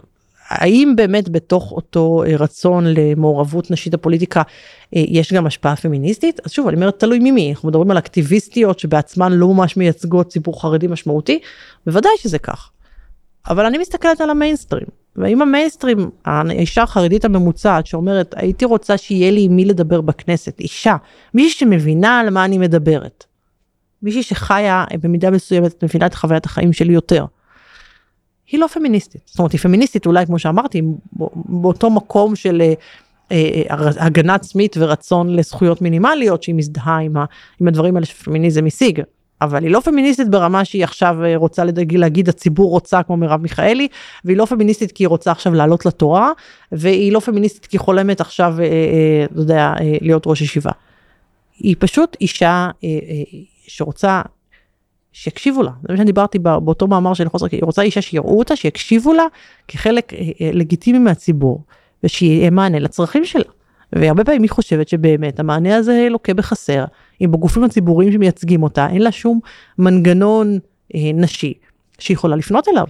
האם 0.49 0.93
באמת 0.95 1.29
בתוך 1.29 1.71
אותו 1.71 2.23
אה, 2.27 2.35
רצון 2.35 2.85
למעורבות 2.87 3.71
נשית 3.71 3.93
הפוליטיקה 3.93 4.41
יש 4.93 5.33
גם 5.33 5.45
השפעה 5.45 5.75
פמיניסטית? 5.75 6.39
אז 6.45 6.51
שוב 6.51 6.67
אני 6.67 6.75
אומרת 6.75 6.99
תלוי 6.99 7.19
ממי 7.19 7.51
אנחנו 7.51 7.69
מדברים 7.69 7.91
על 7.91 7.97
אקטיביסטיות 7.97 8.79
שבעצמן 8.79 9.33
לא 9.33 9.47
ממש 9.47 9.77
מייצגות 9.77 10.27
ציבור 10.27 10.61
חרדי 10.61 10.87
משמעותי 10.87 11.39
בוודאי 11.85 12.11
שזה 12.19 12.39
כך. 12.39 12.69
אבל 13.49 13.65
אני 13.65 13.77
מסתכלת 13.77 14.21
על 14.21 14.29
המיינסטרים 14.29 14.87
ואם 15.17 15.41
המיינסטרים, 15.41 16.09
האישה 16.25 16.83
החרדית 16.83 17.25
הממוצעת 17.25 17.87
שאומרת 17.87 18.33
הייתי 18.37 18.65
רוצה 18.65 18.97
שיהיה 18.97 19.31
לי 19.31 19.43
עם 19.43 19.55
מי 19.55 19.65
לדבר 19.65 20.01
בכנסת, 20.01 20.59
אישה, 20.59 20.95
מישהי 21.33 21.59
שמבינה 21.59 22.19
על 22.19 22.29
מה 22.29 22.45
אני 22.45 22.57
מדברת. 22.57 23.25
מישהי 24.01 24.23
שחיה 24.23 24.85
במידה 25.01 25.31
מסוימת, 25.31 25.83
מבינה 25.83 26.05
את 26.05 26.15
חוויית 26.15 26.45
החיים 26.45 26.73
שלי 26.73 26.93
יותר. 26.93 27.25
היא 28.51 28.59
לא 28.59 28.67
פמיניסטית. 28.67 29.21
זאת 29.25 29.39
אומרת, 29.39 29.51
היא 29.51 29.59
פמיניסטית 29.59 30.05
אולי, 30.05 30.25
כמו 30.25 30.39
שאמרתי, 30.39 30.81
באותו 31.45 31.89
מקום 31.89 32.35
של 32.35 32.61
אה, 32.61 32.73
אה, 33.31 33.63
הגנה 33.99 34.35
עצמית 34.35 34.75
ורצון 34.79 35.35
לזכויות 35.35 35.81
מינימליות, 35.81 36.43
שהיא 36.43 36.55
מזדהה 36.55 36.97
עם, 36.97 37.17
ה, 37.17 37.25
עם 37.61 37.67
הדברים 37.67 37.95
האלה 37.95 38.05
שפמיניזם 38.05 38.65
השיג. 38.65 39.01
אבל 39.41 39.63
היא 39.63 39.71
לא 39.71 39.79
פמיניסטית 39.79 40.29
ברמה 40.29 40.65
שהיא 40.65 40.83
עכשיו 40.83 41.23
אה, 41.23 41.35
רוצה 41.35 41.63
להגיד, 41.63 41.99
להגיד 41.99 42.29
הציבור 42.29 42.69
רוצה 42.69 43.03
כמו 43.03 43.17
מרב 43.17 43.41
מיכאלי, 43.41 43.87
והיא 44.25 44.37
לא 44.37 44.45
פמיניסטית 44.45 44.91
כי 44.91 45.03
היא 45.03 45.07
רוצה 45.07 45.31
עכשיו 45.31 45.53
לעלות 45.53 45.85
לתורה, 45.85 46.31
והיא 46.71 47.11
לא 47.11 47.19
פמיניסטית 47.19 47.65
כי 47.65 47.77
חולמת 47.77 48.21
עכשיו, 48.21 48.55
אה, 48.59 48.63
אה, 48.63 49.25
אתה 49.25 49.39
יודע, 49.39 49.73
אה, 49.79 49.97
להיות 50.01 50.23
ראש 50.27 50.41
ישיבה. 50.41 50.71
היא 51.59 51.75
פשוט 51.79 52.17
אישה 52.21 52.69
אה, 52.83 52.89
אה, 52.89 53.39
שרוצה 53.67 54.21
שיקשיבו 55.11 55.63
לה, 55.63 55.71
זה 55.81 55.93
מה 55.93 55.97
שדיברתי 55.97 56.39
באותו 56.39 56.87
מאמר 56.87 57.13
של 57.13 57.29
חוסר, 57.29 57.45
היא 57.51 57.59
רוצה 57.63 57.81
אישה 57.81 58.01
שיראו 58.01 58.39
אותה, 58.39 58.55
שיקשיבו 58.55 59.13
לה 59.13 59.25
כחלק 59.67 60.13
אה, 60.13 60.19
אה, 60.41 60.49
לגיטימי 60.53 60.99
מהציבור, 60.99 61.63
ושיהיה 62.03 62.49
מענה 62.49 62.79
לצרכים 62.79 63.25
שלה. 63.25 63.56
והרבה 63.93 64.23
פעמים 64.23 64.43
היא 64.43 64.49
חושבת 64.49 64.87
שבאמת 64.87 65.39
המענה 65.39 65.75
הזה 65.75 66.07
לוקה 66.11 66.33
בחסר, 66.33 66.85
אם 67.21 67.31
בגופים 67.31 67.63
הציבוריים 67.63 68.11
שמייצגים 68.11 68.63
אותה, 68.63 68.87
אין 68.89 69.01
לה 69.01 69.11
שום 69.11 69.39
מנגנון 69.77 70.59
אה, 70.95 71.11
נשי 71.13 71.53
שיכולה 71.99 72.35
לפנות 72.35 72.67
אליו. 72.67 72.87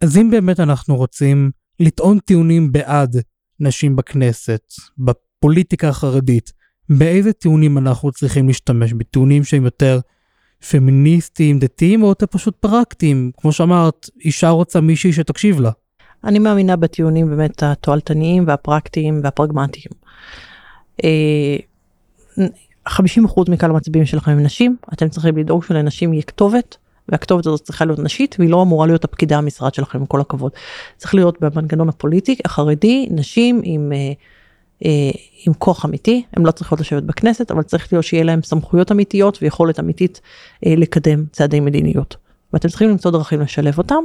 אז 0.00 0.16
אם 0.16 0.30
באמת 0.30 0.60
אנחנו 0.60 0.96
רוצים 0.96 1.50
לטעון 1.80 2.18
טיעונים 2.18 2.72
בעד 2.72 3.16
נשים 3.60 3.96
בכנסת, 3.96 4.62
בפוליטיקה 4.98 5.88
החרדית, 5.88 6.52
באיזה 6.88 7.32
טיעונים 7.32 7.78
אנחנו 7.78 8.12
צריכים 8.12 8.46
להשתמש? 8.46 8.92
בטיעונים 8.92 9.44
שהם 9.44 9.64
יותר 9.64 10.00
פמיניסטיים, 10.70 11.58
דתיים, 11.58 12.02
או 12.02 12.08
יותר 12.08 12.26
פשוט 12.26 12.56
פרקטיים? 12.56 13.30
כמו 13.36 13.52
שאמרת, 13.52 14.10
אישה 14.20 14.48
רוצה 14.48 14.80
מישהי 14.80 15.12
שתקשיב 15.12 15.60
לה. 15.60 15.70
אני 16.24 16.38
מאמינה 16.38 16.76
בטיעונים 16.76 17.30
באמת 17.30 17.62
התועלתניים 17.62 18.44
והפרקטיים 18.46 19.20
והפרגמטיים. 19.24 19.92
50% 20.98 21.02
אה, 22.88 22.94
מכלל 23.48 23.70
המצביעים 23.70 24.06
שלכם 24.06 24.30
הם 24.30 24.42
נשים, 24.42 24.76
אתם 24.92 25.08
צריכים 25.08 25.36
לדאוג 25.36 25.64
שלנשים 25.64 26.12
יהיה 26.12 26.22
כתובת, 26.22 26.76
והכתובת 27.08 27.46
הזאת 27.46 27.60
צריכה 27.60 27.84
להיות 27.84 27.98
נשית, 27.98 28.36
והיא 28.38 28.50
לא 28.50 28.62
אמורה 28.62 28.86
להיות 28.86 29.04
הפקידה 29.04 29.38
המשרד 29.38 29.74
שלכם, 29.74 29.98
עם 29.98 30.06
כל 30.06 30.20
הכבוד. 30.20 30.52
צריך 30.96 31.14
להיות 31.14 31.40
במנגנון 31.40 31.88
הפוליטי, 31.88 32.36
החרדי, 32.44 33.08
נשים 33.10 33.60
עם, 33.64 33.92
אה, 33.92 34.12
אה, 34.84 35.10
עם 35.46 35.54
כוח 35.54 35.84
אמיתי, 35.84 36.22
הן 36.36 36.46
לא 36.46 36.50
צריכות 36.50 36.80
לשבת 36.80 37.02
בכנסת, 37.02 37.50
אבל 37.50 37.62
צריך 37.62 37.92
להיות 37.92 38.04
שיהיה 38.04 38.24
להם 38.24 38.42
סמכויות 38.42 38.92
אמיתיות 38.92 39.38
ויכולת 39.42 39.80
אמיתית 39.80 40.20
לקדם 40.62 41.24
צעדי 41.32 41.60
מדיניות. 41.60 42.23
ואתם 42.54 42.68
צריכים 42.68 42.88
למצוא 42.90 43.10
דרכים 43.10 43.40
לשלב 43.40 43.78
אותם, 43.78 44.04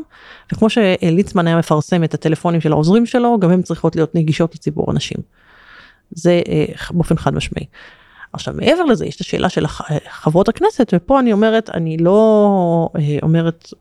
וכמו 0.53 0.69
שליצמן 0.69 1.47
היה 1.47 1.57
מפרסם 1.57 2.03
את 2.03 2.13
הטלפונים 2.13 2.61
של 2.61 2.71
העוזרים 2.71 3.05
שלו, 3.05 3.39
גם 3.39 3.51
הם 3.51 3.61
צריכות 3.61 3.95
להיות 3.95 4.15
נגישות 4.15 4.55
לציבור 4.55 4.91
הנשים. 4.91 5.17
זה 6.11 6.41
אה, 6.47 6.65
באופן 6.91 7.17
חד 7.17 7.33
משמעי. 7.33 7.65
עכשיו 8.33 8.53
מעבר 8.57 8.83
לזה 8.83 9.05
יש 9.05 9.15
את 9.15 9.21
השאלה 9.21 9.49
של 9.49 9.67
חברות 10.09 10.49
הכנסת 10.49 10.93
ופה 10.95 11.19
אני 11.19 11.33
אומרת 11.33 11.69
אני 11.73 11.97
לא 11.97 12.89
אה, 12.95 13.17
אומרת 13.23 13.73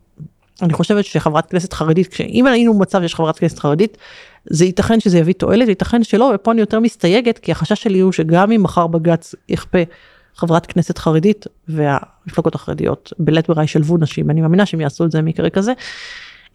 אני 0.62 0.72
חושבת 0.72 1.04
שחברת 1.04 1.50
כנסת 1.50 1.72
חרדית 1.72 2.16
אם 2.20 2.46
היינו 2.46 2.74
במצב 2.74 3.00
שיש 3.02 3.14
חברת 3.14 3.38
כנסת 3.38 3.58
חרדית 3.58 3.98
זה 4.44 4.64
ייתכן 4.64 5.00
שזה 5.00 5.18
יביא 5.18 5.34
תועלת 5.34 5.68
ייתכן 5.68 6.04
שלא 6.04 6.32
ופה 6.34 6.52
אני 6.52 6.60
יותר 6.60 6.80
מסתייגת 6.80 7.38
כי 7.38 7.52
החשש 7.52 7.82
שלי 7.82 8.00
הוא 8.00 8.12
שגם 8.12 8.52
אם 8.52 8.62
מחר 8.62 8.86
בג"ץ 8.86 9.34
יכפה 9.48 9.78
חברת 10.34 10.66
כנסת 10.66 10.98
חרדית 10.98 11.46
והמפלגות 11.68 12.54
החרדיות 12.54 13.12
בלית 13.18 13.48
ברירה 13.48 13.64
ישלבו 13.64 13.96
נשים, 13.96 14.30
אני 14.30 14.40
מאמינה 14.40 14.66
שהם 14.66 14.80
יעשו 14.80 15.04
את 15.04 15.10
זה 15.10 15.22
מקרה 15.22 15.50
כזה. 15.50 15.72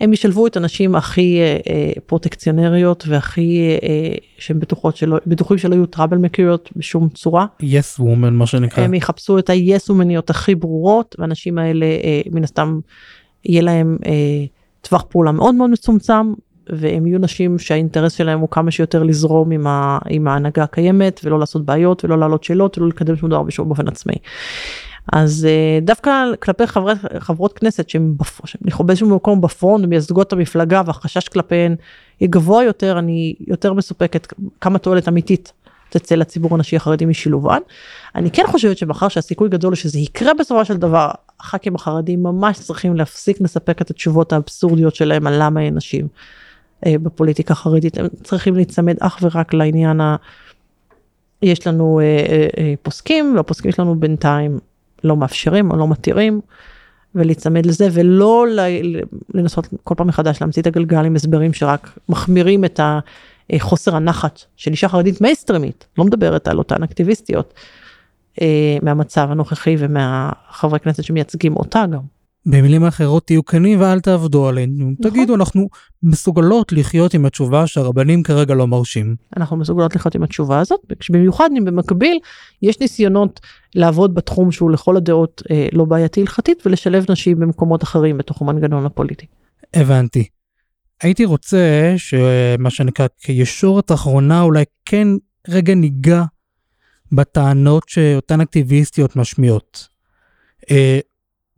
הם 0.01 0.13
ישלבו 0.13 0.47
את 0.47 0.57
הנשים 0.57 0.95
הכי 0.95 1.39
אה, 1.39 1.57
אה, 1.69 1.91
פרוטקציונריות 2.05 3.03
והכי 3.07 3.59
אה, 3.84 4.15
שהם 4.38 4.59
בטוחות 4.59 4.97
שלא, 4.97 5.17
בטוחים 5.28 5.57
שלא 5.57 5.76
יהיו 5.76 5.86
טראבל 5.86 6.17
מקריות 6.17 6.69
בשום 6.76 7.09
צורה. 7.09 7.45
yes 7.61 7.99
woman 7.99 8.30
מה 8.32 8.45
שנקרא. 8.45 8.84
הם 8.84 8.93
יחפשו 8.93 9.39
את 9.39 9.49
ה-yes 9.49 9.91
womanיות 9.91 10.30
הכי 10.30 10.55
ברורות 10.55 11.15
והנשים 11.19 11.57
האלה 11.57 11.86
אה, 11.86 12.21
מן 12.32 12.43
הסתם 12.43 12.80
יהיה 13.45 13.61
להם 13.61 13.97
אה, 14.05 14.11
טווח 14.82 15.05
פעולה 15.09 15.32
מאוד 15.32 15.55
מאוד 15.55 15.69
מצומצם 15.69 16.34
והם 16.70 17.07
יהיו 17.07 17.20
נשים 17.20 17.59
שהאינטרס 17.59 18.14
שלהם 18.14 18.39
הוא 18.39 18.49
כמה 18.49 18.72
שיותר 18.72 19.03
לזרום 19.03 19.51
עם, 19.51 19.68
ה, 19.68 19.99
עם 20.09 20.28
ההנהגה 20.28 20.64
הקיימת 20.64 21.22
ולא 21.24 21.39
לעשות 21.39 21.66
בעיות 21.66 22.05
ולא 22.05 22.20
להעלות 22.20 22.43
שאלות 22.43 22.78
ולא 22.78 22.88
לקדם 22.88 23.16
שום 23.16 23.30
דבר 23.30 23.43
בשום 23.43 23.68
באופן 23.68 23.88
עצמאי. 23.88 24.16
אז 25.14 25.47
אה, 25.49 25.80
דווקא 25.82 26.11
כלפי 26.39 26.68
חברי, 26.68 26.93
חברות 27.20 27.53
כנסת 27.57 27.89
שהן 27.89 28.16
באיזשהו 28.80 29.16
מקום 29.16 29.41
בפרונט 29.41 29.86
מייצגות 29.86 30.34
המפלגה 30.34 30.82
והחשש 30.86 31.28
כלפיהן 31.28 31.76
היא 32.20 32.30
גבוה 32.30 32.64
יותר 32.64 32.99
אני 32.99 33.36
יותר 33.47 33.74
מסופקת 33.74 34.34
כמה 34.61 34.80
תועלת 34.80 35.07
אמיתית 35.07 35.53
תצא 35.89 36.16
לציבור 36.16 36.55
הנשי 36.55 36.76
החרדי 36.76 37.05
משילובן. 37.05 37.59
אני 38.16 38.32
כן 38.32 38.43
חושבת 38.47 38.78
שמאחר 38.78 39.07
שהסיכוי 39.07 39.49
גדול 39.49 39.76
שזה 39.76 39.99
יקרה 39.99 40.34
בסופו 40.34 40.66
של 40.66 40.78
דבר 40.78 41.11
הח"כים 41.39 41.76
החרדים 41.76 42.24
ממש 42.24 42.59
צריכים 42.59 42.95
להפסיק 42.95 43.41
לספק 43.41 43.82
את 43.82 43.89
התשובות 43.89 44.34
האבסורדיות 44.34 44.95
שלהם 44.95 45.28
על 45.28 45.34
למה 45.39 45.61
אין 45.61 45.76
נשים. 45.76 46.07
אה, 46.86 46.96
בפוליטיקה 46.98 47.54
החרדית, 47.54 47.98
הם 47.98 48.08
צריכים 48.24 48.56
להיצמד 48.56 48.96
אך 49.00 49.20
ורק 49.22 49.54
לעניין 49.54 50.02
ה... 50.02 50.16
יש 51.42 51.68
לנו 51.68 52.00
אה, 52.00 52.06
אה, 52.06 52.48
אה, 52.58 52.74
פוסקים, 52.82 53.36
והפוסקים 53.36 53.72
שלנו 53.72 53.96
בינתיים 53.96 54.60
לא 55.04 55.18
מאפשרים 55.18 55.72
או 55.72 55.78
לא 55.78 55.88
מתירים, 55.88 56.42
ולהיצמד 57.16 57.66
לזה, 57.66 57.88
ולא 57.92 58.46
לנסות 59.34 59.68
כל 59.84 59.96
פעם 59.98 60.08
מחדש 60.08 60.42
להמציא 60.42 60.62
את 60.62 60.68
הגלגל 60.68 61.06
עם 61.06 61.16
הסברים 61.16 61.54
שרק 61.54 61.98
מחמירים 62.10 62.66
את 62.66 62.80
החוסר 63.50 63.96
הנחת 63.96 64.44
של 64.56 64.72
אישה 64.72 64.90
חרדית 64.90 65.22
מייסטרמית, 65.22 65.88
לא 65.98 66.04
מדברת 66.06 66.48
על 66.48 66.58
אותן 66.58 66.84
אקטיביסטיות, 66.84 67.54
אה, 68.42 68.78
מהמצב 68.82 69.28
הנוכחי 69.32 69.76
ומהחברי 69.80 70.80
כנסת 70.80 71.04
שמייצגים 71.04 71.56
אותה 71.56 71.86
גם. 71.92 72.12
במילים 72.46 72.86
אחרות 72.86 73.28
תהיו 73.28 73.46
כנים 73.46 73.82
ואל 73.82 74.00
תעבדו 74.00 74.48
עלינו. 74.48 74.91
נכון. 75.00 75.12
תגידו, 75.12 75.36
אנחנו 75.36 75.70
מסוגלות 76.04 76.72
לחיות 76.72 77.14
עם 77.14 77.26
התשובה 77.26 77.68
שהרבנים 77.68 78.24
כרגע 78.24 78.54
לא 78.54 78.68
מרשים. 78.68 79.16
אנחנו 79.38 79.58
מסוגלות 79.58 79.96
לחיות 79.96 80.16
עם 80.16 80.24
התשובה 80.24 80.60
הזאת, 80.60 80.80
במיוחד 81.10 81.50
אם 81.58 81.66
במקביל 81.66 82.20
יש 82.62 82.80
ניסיונות 82.80 83.39
לעבוד 83.76 84.14
בתחום 84.14 84.52
שהוא 84.52 84.72
לכל 84.72 84.98
הדעות 84.98 85.41
אה, 85.52 85.68
לא 85.72 85.86
בעייתי 85.86 86.22
הלכתית 86.22 86.66
ולשלב 86.66 87.06
נשים 87.10 87.39
במקומות 87.39 87.84
אחרים 87.84 88.18
בתוך 88.18 88.41
המנגנון 88.41 88.86
הפוליטי. 88.86 89.26
הבנתי. 89.74 90.28
הייתי 91.02 91.26
רוצה 91.26 91.94
שמה 91.98 92.70
שנקרא 92.70 93.08
כישורת 93.20 93.91
אחרונה 93.91 94.41
אולי 94.41 94.64
כן 94.86 95.08
רגע 95.48 95.76
ניגע 95.76 96.24
בטענות 97.12 97.84
שאותן 97.88 98.41
אקטיביסטיות 98.41 99.16
משמיעות. 99.16 99.88
אה, 100.72 101.00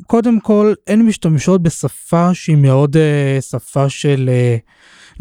קודם 0.07 0.39
כל, 0.39 0.73
הן 0.87 1.01
משתמשות 1.01 1.63
בשפה 1.63 2.33
שהיא 2.33 2.57
מאוד 2.57 2.95
uh, 2.95 3.41
שפה 3.41 3.89
של 3.89 4.29
uh, 4.29 4.61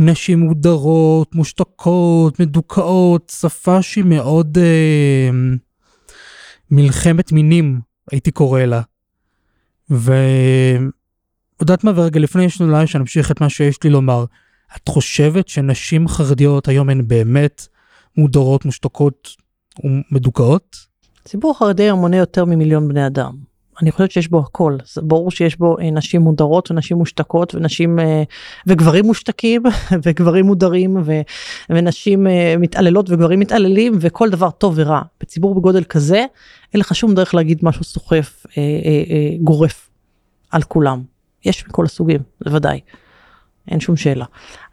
נשים 0.02 0.40
מודרות, 0.40 1.34
מושתקות, 1.34 2.40
מדוכאות, 2.40 3.32
שפה 3.40 3.82
שהיא 3.82 4.04
מאוד 4.04 4.58
uh, 4.58 5.34
מלחמת 6.70 7.32
מינים, 7.32 7.80
הייתי 8.12 8.30
קורא 8.30 8.60
לה. 8.60 8.80
ויודעת 9.90 11.84
מה, 11.84 11.92
ורגע 11.96 12.20
לפני 12.20 12.50
שאולי 12.50 12.86
שנמשיך 12.86 13.30
את 13.30 13.40
מה 13.40 13.48
שיש 13.48 13.82
לי 13.84 13.90
לומר, 13.90 14.24
את 14.76 14.88
חושבת 14.88 15.48
שנשים 15.48 16.08
חרדיות 16.08 16.68
היום 16.68 16.90
הן 16.90 17.08
באמת 17.08 17.66
מודרות, 18.16 18.64
מושתקות 18.64 19.28
ומדוכאות? 19.84 20.76
ציבור 21.24 21.58
חרדי 21.58 21.92
מונה 21.92 22.16
יותר 22.16 22.44
ממיליון 22.44 22.88
בני 22.88 23.06
אדם. 23.06 23.53
אני 23.82 23.92
חושבת 23.92 24.10
שיש 24.10 24.28
בו 24.28 24.38
הכל. 24.38 24.76
זה 24.92 25.00
ברור 25.02 25.30
שיש 25.30 25.58
בו 25.58 25.78
אה, 25.78 25.90
נשים 25.90 26.20
מודרות 26.20 26.70
ונשים 26.70 26.96
מושתקות 26.96 27.54
ונשים 27.54 27.98
אה, 27.98 28.22
וגברים 28.66 29.04
מושתקים 29.04 29.62
וגברים 30.04 30.46
מודרים 30.46 30.96
ו, 31.04 31.20
ונשים 31.70 32.26
אה, 32.26 32.54
מתעללות 32.58 33.10
וגברים 33.10 33.40
מתעללים 33.40 33.92
וכל 34.00 34.30
דבר 34.30 34.50
טוב 34.50 34.74
ורע. 34.76 35.02
בציבור 35.20 35.54
בגודל 35.54 35.84
כזה 35.84 36.24
אין 36.72 36.80
לך 36.80 36.94
שום 36.94 37.14
דרך 37.14 37.34
להגיד 37.34 37.58
משהו 37.62 37.84
סוחף 37.84 38.46
אה, 38.46 38.62
אה, 38.62 39.14
אה, 39.14 39.36
גורף 39.40 39.90
על 40.50 40.62
כולם. 40.62 41.02
יש 41.44 41.66
מכל 41.68 41.84
הסוגים 41.84 42.20
בוודאי 42.44 42.80
אין 43.68 43.80
שום 43.80 43.96
שאלה. 43.96 44.24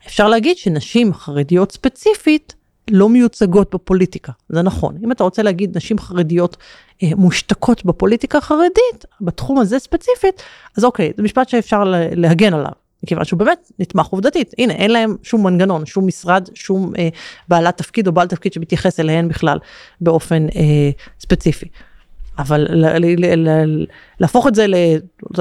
אפשר 0.07 0.27
להגיד 0.27 0.57
שנשים 0.57 1.13
חרדיות 1.13 1.71
ספציפית 1.71 2.55
לא 2.91 3.09
מיוצגות 3.09 3.75
בפוליטיקה, 3.75 4.31
זה 4.49 4.61
נכון. 4.61 4.97
אם 5.03 5.11
אתה 5.11 5.23
רוצה 5.23 5.43
להגיד 5.43 5.77
נשים 5.77 5.99
חרדיות 5.99 6.57
אה, 7.03 7.09
מושתקות 7.15 7.85
בפוליטיקה 7.85 8.37
החרדית, 8.37 9.05
בתחום 9.21 9.59
הזה 9.59 9.79
ספציפית, 9.79 10.43
אז 10.77 10.85
אוקיי, 10.85 11.11
זה 11.17 11.23
משפט 11.23 11.49
שאפשר 11.49 11.83
להגן 12.15 12.53
עליו. 12.53 12.71
מכיוון 13.03 13.25
שהוא 13.25 13.37
באמת 13.37 13.71
נתמך 13.79 14.07
עובדתית, 14.07 14.53
הנה 14.57 14.73
אין 14.73 14.91
להם 14.91 15.15
שום 15.23 15.43
מנגנון, 15.43 15.85
שום 15.85 16.07
משרד, 16.07 16.49
שום 16.53 16.93
אה, 16.97 17.09
בעלת 17.47 17.77
תפקיד 17.77 18.07
או 18.07 18.11
בעל 18.11 18.27
תפקיד 18.27 18.53
שמתייחס 18.53 18.99
אליהן 18.99 19.27
בכלל 19.27 19.59
באופן 20.01 20.45
אה, 20.55 20.89
ספציפי. 21.19 21.67
אבל 22.37 22.67
להפוך 24.19 24.47
את 24.47 24.55
זה 24.55 24.67
ל... 24.67 24.75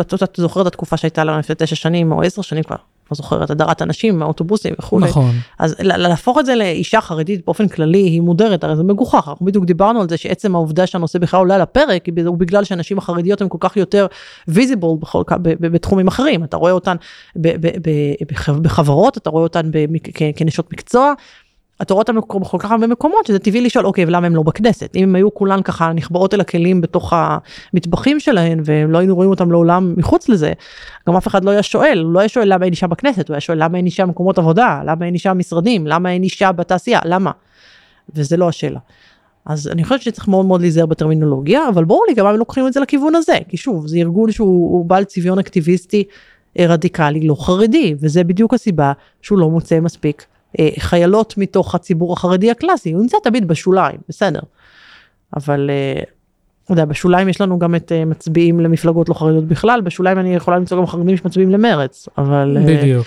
אתה 0.01 0.17
זוכר 0.37 0.63
את 0.63 0.67
התקופה 0.67 0.97
שהייתה 0.97 1.25
לנו 1.25 1.39
לפני 1.39 1.55
תשע 1.59 1.77
שנים 1.77 2.13
או 2.13 2.23
עשר 2.23 2.43
שנים 2.43 2.63
כבר, 2.63 2.77
לא 3.11 3.17
זוכרת, 3.17 3.51
הדרת 3.51 3.83
הנשים 3.83 4.19
מהאוטובוסים 4.19 4.75
וכולי. 4.79 5.09
נכון. 5.09 5.31
אז 5.59 5.75
להפוך 5.81 6.39
את 6.39 6.47
זה 6.47 6.55
לאישה 6.55 7.01
חרדית 7.01 7.45
באופן 7.45 7.69
כללי 7.69 7.99
היא 7.99 8.21
מודרת, 8.21 8.65
הרי 8.65 8.77
זה 8.77 8.83
מגוחך, 8.83 9.29
אנחנו 9.29 9.47
בדיוק 9.47 9.65
דיברנו 9.65 10.01
על 10.01 10.09
זה 10.09 10.17
שעצם 10.17 10.55
העובדה 10.55 10.87
שהנושא 10.87 11.19
בכלל 11.19 11.39
עולה 11.39 11.55
על 11.55 11.61
הפרק 11.61 12.05
הוא 12.27 12.39
בגלל 12.39 12.65
שהנשים 12.65 12.99
החרדיות 12.99 13.41
הן 13.41 13.49
כל 13.49 13.59
כך 13.61 13.77
יותר 13.77 14.07
visible 14.51 14.97
בכל, 15.01 15.23
ב- 15.31 15.49
ב- 15.49 15.67
בתחומים 15.67 16.09
אחרים, 16.09 16.45
אתה 16.45 16.57
רואה 16.57 16.73
אותן 16.73 16.97
ב- 17.37 17.67
ב- 17.67 17.77
ב- 17.83 18.25
בח- 18.33 18.49
בחברות, 18.49 19.17
אתה 19.17 19.31
רואה 19.31 19.43
אותן 19.43 19.71
כנשות 20.37 20.73
מקצוע. 20.73 21.13
אתה 21.83 21.95
רואה 21.95 22.03
אותם 22.03 22.17
בכל 22.41 22.59
כך 22.59 22.71
הרבה 22.71 22.87
מקומות 22.87 23.27
שזה 23.27 23.39
טבעי 23.39 23.61
לשאול 23.61 23.87
אוקיי 23.87 24.05
ולמה 24.05 24.27
הם 24.27 24.37
לא 24.37 24.43
בכנסת? 24.43 24.97
אם 24.97 25.03
הם 25.03 25.15
היו 25.15 25.35
כולן 25.35 25.63
ככה 25.63 25.93
נחבאות 25.93 26.35
אל 26.35 26.41
הכלים 26.41 26.81
בתוך 26.81 27.13
המטבחים 27.17 28.21
שלהן 28.21 28.61
ולא 28.65 28.99
היינו 28.99 29.15
רואים 29.15 29.31
אותם 29.31 29.51
לעולם 29.51 29.95
מחוץ 29.97 30.29
לזה 30.29 30.53
גם 31.09 31.17
אף 31.17 31.27
אחד 31.27 31.45
לא 31.45 31.51
היה 31.51 31.63
שואל. 31.63 31.99
לא 31.99 32.21
היה 32.21 32.29
שואל 32.29 32.55
למה 32.55 32.65
אין 32.65 32.73
אישה 32.73 32.87
בכנסת? 32.87 33.29
הוא 33.29 33.35
היה 33.35 33.41
שואל 33.41 33.65
למה 33.65 33.77
אין 33.77 33.87
אישה 33.87 34.07
במקומות 34.07 34.39
עבודה? 34.39 34.81
למה 34.85 35.07
אין 35.07 35.15
אישה 35.15 35.35
במשרדים? 35.35 35.87
למה 35.87 36.11
אין 36.11 36.23
אישה 36.23 36.53
בתעשייה? 36.53 37.01
למה. 37.05 37.31
וזה 38.15 38.37
לא 38.37 38.49
השאלה. 38.49 38.81
אז 39.47 39.69
אני 39.69 39.85
חושבת 39.85 40.03
שצריך 40.03 40.29
מאוד 40.29 40.47
מאוד 40.47 40.61
להיזהר 40.61 40.87
בטרמינולוגיה 40.87 41.69
אבל 41.69 41.85
ברור 41.85 42.05
לי 42.09 42.15
גם 42.15 42.27
הם 42.27 42.37
לוקחים 42.37 42.67
את 42.67 42.73
זה 42.73 42.81
לכיוון 42.81 43.15
הזה 43.15 43.39
כי 43.49 43.57
שוב 43.57 43.87
זה 43.87 43.97
ארגון 43.97 44.33
שהוא 44.33 44.73
הוא 44.73 44.85
בעל 44.87 45.05
צביון 45.05 45.39
אקטיביסטי 45.39 46.05
אה, 46.59 46.67
רדיקלי 46.67 47.27
לא 47.27 47.35
חרדי 47.35 47.95
וזה 48.01 48.25
בדיוק 48.25 48.55
הסיבה 48.55 48.93
שהוא 49.23 49.39
לא 49.39 49.51
מוצא 49.51 49.81
מספיק 49.81 50.27
חיילות 50.79 51.35
מתוך 51.39 51.75
הציבור 51.75 52.13
החרדי 52.13 52.51
הקלאסי, 52.51 52.93
הוא 52.93 53.03
נמצא 53.03 53.17
תמיד 53.23 53.49
בשוליים, 53.49 53.99
בסדר. 54.09 54.41
אבל, 55.37 55.71
אה, 55.71 56.03
אתה 56.65 56.73
יודע, 56.73 56.85
בשוליים 56.85 57.29
יש 57.29 57.41
לנו 57.41 57.59
גם 57.59 57.75
את 57.75 57.93
אה, 57.93 58.05
מצביעים 58.05 58.61
למפלגות 58.61 59.09
לא 59.09 59.15
חרדיות 59.15 59.45
בכלל, 59.45 59.81
בשוליים 59.81 60.19
אני 60.19 60.35
יכולה 60.35 60.57
למצוא 60.57 60.79
גם 60.79 60.87
חרדים 60.87 61.17
שמצביעים 61.17 61.51
למרץ, 61.51 62.09
אבל, 62.19 62.57
אה, 62.61 62.63
בדיוק. 62.67 63.07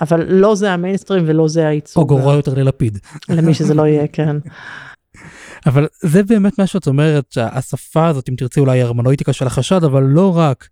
אבל 0.00 0.26
לא 0.28 0.54
זה 0.54 0.72
המיינסטרים 0.72 1.24
ולא 1.26 1.48
זה 1.48 1.62
או 1.62 1.66
הייצוג 1.66 2.08
גרוע 2.08 2.34
יותר 2.34 2.54
ללפיד. 2.54 2.98
למי 3.28 3.54
שזה 3.54 3.74
לא 3.74 3.86
יהיה, 3.86 4.06
כן. 4.06 4.36
אבל 5.66 5.86
זה 6.00 6.22
באמת 6.22 6.58
מה 6.58 6.66
שאת 6.66 6.86
אומרת, 6.86 7.24
שהשפה 7.30 8.06
הזאת, 8.06 8.28
אם 8.28 8.34
תרצי 8.34 8.60
אולי 8.60 8.82
הרמנויטיקה 8.82 9.32
של 9.32 9.46
החשד, 9.46 9.84
אבל 9.84 10.02
לא 10.02 10.36
רק. 10.36 10.68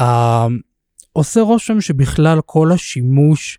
אה, 0.00 0.46
עושה 1.12 1.40
רושם 1.40 1.80
שבכלל 1.80 2.40
כל 2.46 2.72
השימוש, 2.72 3.58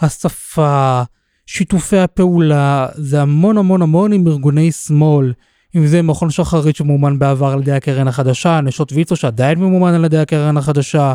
השפה, 0.00 1.02
שיתופי 1.46 1.98
הפעולה, 1.98 2.88
זה 2.94 3.22
המון 3.22 3.58
המון 3.58 3.82
המון 3.82 4.12
עם 4.12 4.26
ארגוני 4.26 4.72
שמאל. 4.72 5.32
אם 5.76 5.86
זה 5.86 6.02
מכון 6.02 6.30
שחרית 6.30 6.76
שמומן 6.76 7.18
בעבר 7.18 7.46
על 7.46 7.60
ידי 7.60 7.72
הקרן 7.72 8.08
החדשה, 8.08 8.60
נשות 8.60 8.92
ויצו 8.92 9.16
שעדיין 9.16 9.58
ממומן 9.58 9.94
על 9.94 10.04
ידי 10.04 10.18
הקרן 10.18 10.56
החדשה. 10.56 11.14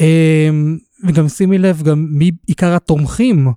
אמ, 0.00 0.78
וגם 1.04 1.28
שימי 1.28 1.58
לב 1.58 1.82
גם 1.82 2.06
מי 2.10 2.30
עיקר 2.46 2.74
התומכים 2.74 3.52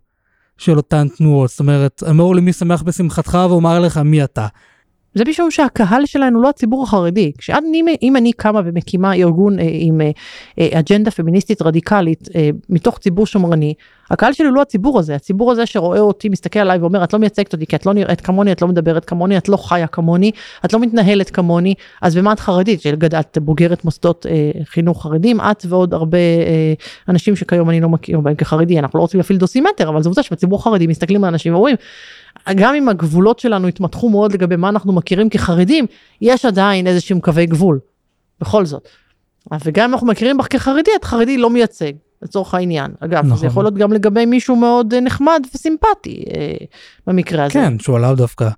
של 0.57 0.77
אותן 0.77 1.07
תנועות, 1.17 1.49
זאת 1.49 1.59
אומרת, 1.59 2.03
אמור 2.09 2.35
לי 2.35 2.41
מי 2.41 2.53
שמח 2.53 2.81
בשמחתך 2.81 3.37
ואומר 3.49 3.79
לך 3.79 3.97
מי 3.97 4.23
אתה. 4.23 4.47
זה 5.15 5.23
משום 5.27 5.51
שהקהל 5.51 6.05
שלנו 6.05 6.41
לא 6.41 6.49
הציבור 6.49 6.83
החרדי. 6.83 7.31
כשאני, 7.37 7.81
אם 8.01 8.15
אני 8.15 8.31
קמה 8.33 8.61
ומקימה 8.65 9.13
ארגון 9.13 9.59
אה, 9.59 9.65
עם 9.71 10.01
אה, 10.01 10.11
אה, 10.59 10.79
אג'נדה 10.79 11.11
פמיניסטית 11.11 11.61
רדיקלית 11.61 12.27
מתוך 12.69 12.99
ציבור 12.99 13.25
שמרני, 13.25 13.73
הקהל 14.11 14.33
שלי 14.33 14.47
הוא 14.47 14.55
לא 14.55 14.61
הציבור 14.61 14.99
הזה, 14.99 15.15
הציבור 15.15 15.51
הזה 15.51 15.65
שרואה 15.65 15.99
אותי, 15.99 16.29
מסתכל 16.29 16.59
עליי 16.59 16.77
ואומר, 16.77 17.03
את 17.03 17.13
לא 17.13 17.19
מייצגת 17.19 17.53
אותי 17.53 17.65
כי 17.65 17.75
את 17.75 17.85
לא 17.85 17.93
נראית 17.93 18.21
כמוני, 18.21 18.51
את 18.51 18.61
לא 18.61 18.67
מדברת 18.67 19.05
כמוני, 19.05 19.37
את 19.37 19.49
לא 19.49 19.57
חיה 19.57 19.87
כמוני, 19.87 20.31
את 20.65 20.73
לא 20.73 20.79
מתנהלת 20.79 21.29
כמוני, 21.29 21.73
אז 22.01 22.15
במה 22.15 22.33
את 22.33 22.39
חרדית? 22.39 22.81
את 23.19 23.37
בוגרת 23.37 23.85
מוסדות 23.85 24.25
אה, 24.25 24.51
חינוך 24.63 25.03
חרדים, 25.03 25.41
את 25.41 25.65
ועוד 25.69 25.93
הרבה 25.93 26.17
אה, 26.17 26.73
אנשים 27.09 27.35
שכיום 27.35 27.69
אני 27.69 27.81
לא 27.81 27.89
מכיר 27.89 28.19
בהם 28.19 28.35
כחרדי, 28.35 28.79
אנחנו 28.79 28.97
לא 28.97 29.01
רוצים 29.01 29.17
להפעיל 29.17 29.39
דוסימטר, 29.39 29.89
אבל 29.89 30.01
זו 30.01 30.09
עובדה 30.09 30.23
שבציבור 30.23 30.59
החרדי 30.59 30.87
מסתכלים 30.87 31.23
על 31.23 31.27
אנשים 31.27 31.53
ואומרים, 31.53 31.75
גם 32.55 32.75
אם 32.75 32.89
הגבולות 32.89 33.39
שלנו 33.39 33.67
התמתחו 33.67 34.09
מאוד 34.09 34.33
לגבי 34.33 34.55
מה 34.55 34.69
אנחנו 34.69 34.93
מכירים 34.93 35.29
כחרדים, 35.29 35.85
יש 36.21 36.45
עדיין 36.45 36.87
איזה 36.87 37.01
שהם 37.01 37.19
קווי 37.19 37.45
גבול, 37.45 37.79
בכל 38.41 38.65
זאת. 38.65 38.87
וגם 39.65 39.89
אם 39.89 39.93
אנחנו 39.93 40.07
מכירים 40.07 40.37
בך 40.37 40.47
כחרדי, 40.49 40.91
את 40.95 41.05
חרדי 41.05 41.37
לא 41.37 41.49
מייצג, 41.49 41.91
לצורך 42.25 42.53
העניין. 42.53 42.91
אגב, 42.99 43.25
נכון. 43.25 43.37
זה. 43.37 43.47
יכול 43.47 43.63
להיות 43.63 43.73
גם 43.73 43.93
לגבי 43.93 44.25
מישהו 44.25 44.55
מאוד 44.55 44.93
אה, 44.93 44.99
נחמד 45.01 45.41
וסימפטי 45.55 46.23
אה, 46.35 46.55
במקרה 47.07 47.43
הזה. 47.43 47.53
כן, 47.53 47.79
שהוא 47.79 47.95
עליו 47.95 48.13
דווקא. 48.17 48.49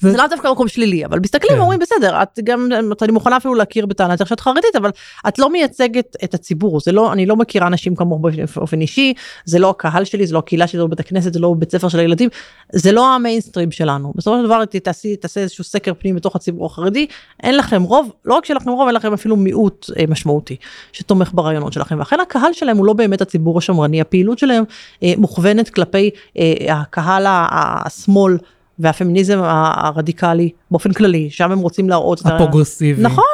זה 0.00 0.16
לאו 0.16 0.26
דווקא 0.30 0.48
מקום 0.48 0.68
שלילי, 0.68 1.04
אבל 1.04 1.18
מסתכלים 1.20 1.52
כן. 1.52 1.58
ואומרים 1.58 1.78
בסדר, 1.78 2.22
את 2.22 2.38
גם, 2.44 2.68
אני 3.02 3.12
מוכנה 3.12 3.36
אפילו 3.36 3.54
להכיר 3.54 3.86
בטענתך 3.86 4.26
שאת 4.28 4.40
חרדית, 4.40 4.76
אבל 4.76 4.90
את 5.28 5.38
לא 5.38 5.52
מייצגת 5.52 6.16
את 6.24 6.34
הציבור, 6.34 6.80
זה 6.80 6.92
לא, 6.92 7.12
אני 7.12 7.26
לא 7.26 7.36
מכירה 7.36 7.66
אנשים 7.66 7.94
כמוך 7.96 8.20
באופן- 8.56 8.80
אישי, 8.80 9.14
זה 9.44 9.58
לא 9.58 9.70
הקהל 9.70 10.04
שלי, 10.04 10.26
זה 10.26 10.34
לא 10.34 10.38
הקהילה 10.38 10.66
שלי, 10.66 10.78
זה 10.78 10.82
לא 10.82 10.88
בית 10.88 11.00
הכנסת, 11.00 11.32
זה 11.32 11.40
לא 11.40 11.54
בית 11.58 11.72
ספר 11.72 11.88
של 11.88 11.98
הילדים, 11.98 12.28
זה 12.72 12.92
לא 12.92 13.14
המיינסטרים 13.14 13.70
שלנו. 13.70 14.12
בסופו 14.16 14.36
של 14.38 14.44
דבר 14.46 14.64
תעשי, 14.64 15.16
תעשה 15.16 15.40
איזשהו 15.40 15.64
סקר 15.64 15.92
פנים 15.98 16.16
בתוך 16.16 16.36
הציבור 16.36 16.66
החרדי, 16.66 17.06
אין 17.42 17.56
לכם 17.56 17.82
רוב, 17.82 18.12
לא 18.24 18.34
רק 18.34 18.44
שלכם 18.44 18.70
רוב, 18.70 18.86
אין 18.86 18.94
לכם 18.94 19.12
אפילו 19.12 19.36
מיעוט 19.36 19.86
אה, 19.98 20.04
משמעותי 20.08 20.56
שתומך 20.92 21.30
ברעיונות 21.34 21.72
שלכם, 21.72 21.98
ואכן 21.98 22.20
הקהל 22.20 22.52
שלהם 22.52 22.76
הוא 22.76 22.86
לא 22.86 22.92
באמת 22.92 23.11
הציבור 23.20 23.58
השמרני, 23.58 24.00
הפעילות 24.00 24.38
שלהם 24.38 24.64
אה, 25.02 25.12
מוכוונת 25.16 25.68
כלפי 25.68 26.10
אה, 26.38 26.80
הקהל 26.80 27.26
השמאל. 27.26 28.36
והפמיניזם 28.78 29.40
הרדיקלי 29.42 30.50
באופן 30.70 30.92
כללי, 30.92 31.30
שם 31.30 31.52
הם 31.52 31.58
רוצים 31.58 31.88
להראות 31.88 32.20
הפרוגרסיבי. 32.26 33.02
נכון, 33.02 33.24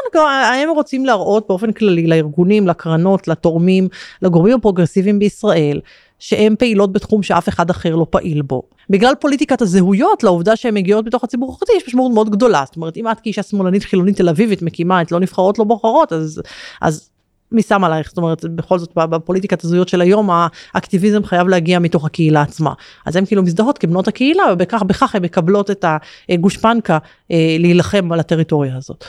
הם 0.62 0.70
רוצים 0.70 1.06
להראות 1.06 1.44
באופן 1.48 1.72
כללי 1.72 2.06
לארגונים, 2.06 2.68
לקרנות, 2.68 3.28
לתורמים, 3.28 3.88
לגורמים 4.22 4.54
הפרוגרסיביים 4.54 5.18
בישראל, 5.18 5.80
שהן 6.18 6.56
פעילות 6.58 6.92
בתחום 6.92 7.22
שאף 7.22 7.48
אחד 7.48 7.70
אחר 7.70 7.96
לא 7.96 8.06
פעיל 8.10 8.42
בו. 8.42 8.62
בגלל 8.90 9.14
פוליטיקת 9.20 9.62
הזהויות, 9.62 10.24
לעובדה 10.24 10.56
שהן 10.56 10.74
מגיעות 10.74 11.04
בתוך 11.04 11.24
הציבור 11.24 11.52
החרדי, 11.52 11.72
יש 11.76 11.88
משמעות 11.88 12.12
מאוד 12.12 12.30
גדולה. 12.30 12.62
זאת 12.66 12.76
אומרת, 12.76 12.96
אם 12.96 13.10
את 13.10 13.20
כאישה 13.20 13.42
שמאלנית 13.42 13.84
חילונית 13.84 14.16
תל 14.16 14.28
אביבית 14.28 14.62
מקימה 14.62 15.02
את 15.02 15.12
לא 15.12 15.20
נבחרות 15.20 15.58
לא 15.58 15.64
בוחרות, 15.64 16.12
אז, 16.12 16.42
אז 16.80 17.10
מי 17.52 17.62
שם 17.62 17.84
עלייך? 17.84 18.08
זאת 18.08 18.16
אומרת, 18.16 18.44
בכל 18.44 18.78
זאת, 18.78 18.92
בפוליטיקת 18.94 19.64
הזהויות 19.64 19.88
של 19.88 20.00
היום, 20.00 20.30
האקטיביזם 20.74 21.24
חייב 21.24 21.48
להגיע 21.48 21.78
מתוך 21.78 22.04
הקהילה 22.04 22.42
עצמה. 22.42 22.72
אז 23.06 23.16
הן 23.16 23.24
כאילו 23.26 23.42
מזדהות 23.42 23.78
כבנות 23.78 24.08
הקהילה, 24.08 24.42
ובכך 24.52 24.82
בכך 24.82 25.14
הן 25.14 25.22
מקבלות 25.22 25.70
את 25.70 25.84
הגושפנקה 26.28 26.98
אה, 27.30 27.56
להילחם 27.58 28.12
על 28.12 28.20
הטריטוריה 28.20 28.76
הזאת. 28.76 29.04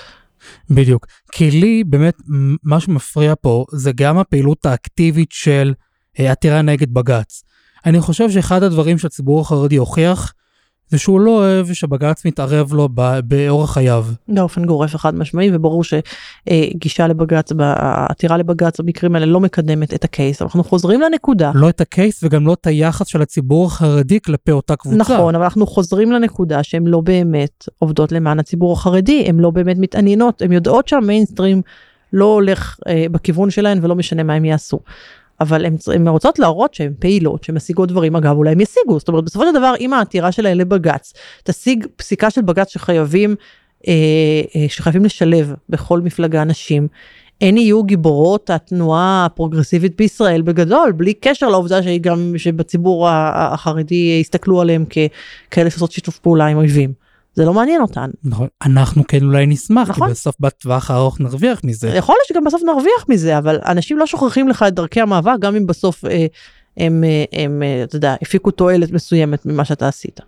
בדיוק. 0.69 1.07
כי 1.31 1.51
לי 1.51 1.83
באמת 1.83 2.17
מה 2.63 2.79
שמפריע 2.79 3.33
פה 3.41 3.65
זה 3.71 3.91
גם 3.95 4.17
הפעילות 4.17 4.65
האקטיבית 4.65 5.31
של 5.31 5.73
אה, 6.19 6.31
עתירה 6.31 6.61
נגד 6.61 6.93
בג"ץ. 6.93 7.43
אני 7.85 7.99
חושב 7.99 8.31
שאחד 8.31 8.63
הדברים 8.63 8.97
שהציבור 8.97 9.41
החרדי 9.41 9.75
הוכיח 9.75 10.33
זה 10.89 10.97
שהוא 10.97 11.19
לא 11.19 11.31
אוהב 11.31 11.73
שבג"ץ 11.73 12.25
מתערב 12.25 12.73
לו 12.73 12.89
באורח 13.23 13.73
חייו. 13.73 14.05
באופן 14.27 14.65
גורף 14.65 14.95
וחד 14.95 15.15
משמעי 15.15 15.49
וברור 15.53 15.83
שגישה 15.83 17.07
לבג"ץ, 17.07 17.51
העתירה 17.59 18.37
לבג"ץ 18.37 18.79
במקרים 18.79 19.15
האלה 19.15 19.25
לא 19.25 19.39
מקדמת 19.39 19.93
את 19.93 20.03
הקייס. 20.03 20.41
אנחנו 20.41 20.63
חוזרים 20.63 21.01
לנקודה. 21.01 21.51
לא 21.55 21.69
את 21.69 21.81
הקייס 21.81 22.23
וגם 22.23 22.47
לא 22.47 22.53
את 22.53 22.67
היחס 22.67 23.07
של 23.07 23.21
הציבור 23.21 23.65
החרדי 23.65 24.19
כלפי 24.21 24.51
אותה 24.51 24.75
קבוצה. 24.75 24.97
נכון, 24.97 25.35
אבל 25.35 25.43
אנחנו 25.43 25.67
חוזרים 25.67 26.11
לנקודה 26.11 26.63
שהן 26.63 26.87
לא 26.87 27.01
באמת 27.01 27.65
עובדות 27.79 28.11
למען 28.11 28.39
הציבור 28.39 28.73
החרדי, 28.73 29.23
הן 29.27 29.39
לא 29.39 29.49
באמת 29.49 29.77
מתעניינות, 29.79 30.41
הן 30.41 30.51
יודעות 30.51 30.87
שהמיינסטרים 30.87 31.61
לא 32.13 32.25
הולך 32.25 32.79
אה, 32.87 33.05
בכיוון 33.11 33.49
שלהן 33.49 33.79
ולא 33.81 33.95
משנה 33.95 34.23
מה 34.23 34.33
הם 34.33 34.45
יעשו. 34.45 34.79
אבל 35.41 35.65
הן 35.93 36.07
רוצות 36.07 36.39
להראות 36.39 36.73
שהן 36.73 36.93
פעילות, 36.99 37.43
שהן 37.43 37.55
משיגות 37.55 37.89
דברים, 37.89 38.15
אגב 38.15 38.35
אולי 38.35 38.51
הם 38.51 38.61
ישיגו, 38.61 38.99
זאת 38.99 39.07
אומרת 39.07 39.23
בסופו 39.23 39.45
של 39.45 39.53
דבר 39.53 39.73
אם 39.79 39.93
העתירה 39.93 40.31
שלהן 40.31 40.57
לבג"ץ 40.57 41.13
תשיג 41.43 41.87
פסיקה 41.95 42.29
של 42.29 42.41
בג"ץ 42.41 42.69
שחייבים, 42.69 43.35
אה, 43.87 43.93
אה, 44.55 44.65
שחייבים 44.69 45.05
לשלב 45.05 45.53
בכל 45.69 46.01
מפלגה 46.01 46.43
נשים, 46.43 46.87
הן 47.41 47.57
יהיו 47.57 47.83
גיבורות 47.83 48.49
התנועה 48.49 49.25
הפרוגרסיבית 49.25 49.95
בישראל 49.97 50.41
בגדול, 50.41 50.91
בלי 50.91 51.13
קשר 51.13 51.49
לעובדה 51.49 51.83
שהיא 51.83 52.01
גם, 52.01 52.33
שבציבור 52.37 53.09
החרדי 53.09 54.17
יסתכלו 54.21 54.61
עליהם 54.61 54.85
ככאלה 54.85 55.69
שעושות 55.69 55.91
שיתוף 55.91 56.19
פעולה 56.19 56.45
עם 56.45 56.57
אויבים. 56.57 57.08
זה 57.33 57.45
לא 57.45 57.53
מעניין 57.53 57.81
אותן. 57.81 58.09
נכון. 58.23 58.47
אנחנו 58.65 59.03
כן 59.07 59.23
אולי 59.23 59.45
נשמח, 59.45 59.89
נכון. 59.89 60.07
כי 60.07 60.11
בסוף 60.11 60.35
בטווח 60.39 60.91
הארוך 60.91 61.19
נרוויח 61.19 61.61
מזה. 61.63 61.89
יכול 61.89 62.15
להיות 62.15 62.27
שגם 62.27 62.43
בסוף 62.43 62.61
נרוויח 62.63 63.05
מזה, 63.09 63.37
אבל 63.37 63.59
אנשים 63.65 63.99
לא 63.99 64.05
שוכחים 64.05 64.47
לך 64.47 64.65
את 64.67 64.73
דרכי 64.73 65.01
המאבק, 65.01 65.35
גם 65.39 65.55
אם 65.55 65.67
בסוף 65.67 66.05
אה, 66.05 66.25
הם, 66.77 67.03
אה, 67.03 67.23
הם, 67.43 67.63
אה, 67.63 67.83
אתה 67.83 67.95
יודע, 67.95 68.15
הפיקו 68.21 68.51
תועלת 68.51 68.91
מסוימת 68.91 69.45
ממה 69.45 69.65
שאתה 69.65 69.87
עשית. 69.87 70.19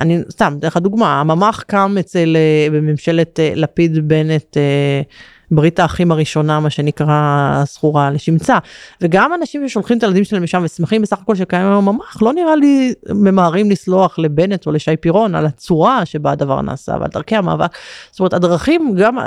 אני 0.00 0.22
סתם, 0.30 0.56
אתן 0.58 0.66
לך 0.66 0.76
דוגמה, 0.76 1.20
הממ"ח 1.20 1.62
קם 1.62 1.96
אצל, 2.00 2.36
אה, 2.36 2.70
בממשלת 2.72 3.40
אה, 3.40 3.52
לפיד 3.54 4.08
בנט, 4.08 4.56
אה, 4.56 5.02
ברית 5.50 5.80
האחים 5.80 6.12
הראשונה, 6.12 6.60
מה 6.60 6.70
שנקרא, 6.70 7.62
זכורה 7.66 8.10
לשמצה. 8.10 8.58
וגם 9.00 9.34
אנשים 9.34 9.68
ששולחים 9.68 9.98
את 9.98 10.02
הילדים 10.02 10.24
שלהם 10.24 10.42
לשם 10.42 10.62
ושמחים 10.64 11.02
בסך 11.02 11.18
הכל 11.22 11.34
שקיים 11.34 11.66
היום 11.66 11.88
ממ"ח, 11.88 12.22
לא 12.22 12.32
נראה 12.32 12.56
לי 12.56 12.94
ממהרים 13.08 13.70
לסלוח 13.70 14.18
לבנט 14.18 14.66
או 14.66 14.72
לשי 14.72 14.96
פירון 14.96 15.34
על 15.34 15.46
הצורה 15.46 16.06
שבה 16.06 16.30
הדבר 16.30 16.60
נעשה 16.60 16.92
ועל 17.00 17.10
דרכי 17.10 17.36
המאבק. 17.36 17.70
זאת 18.10 18.20
אומרת, 18.20 18.32
הדרכים 18.32 18.94
גם, 18.98 19.18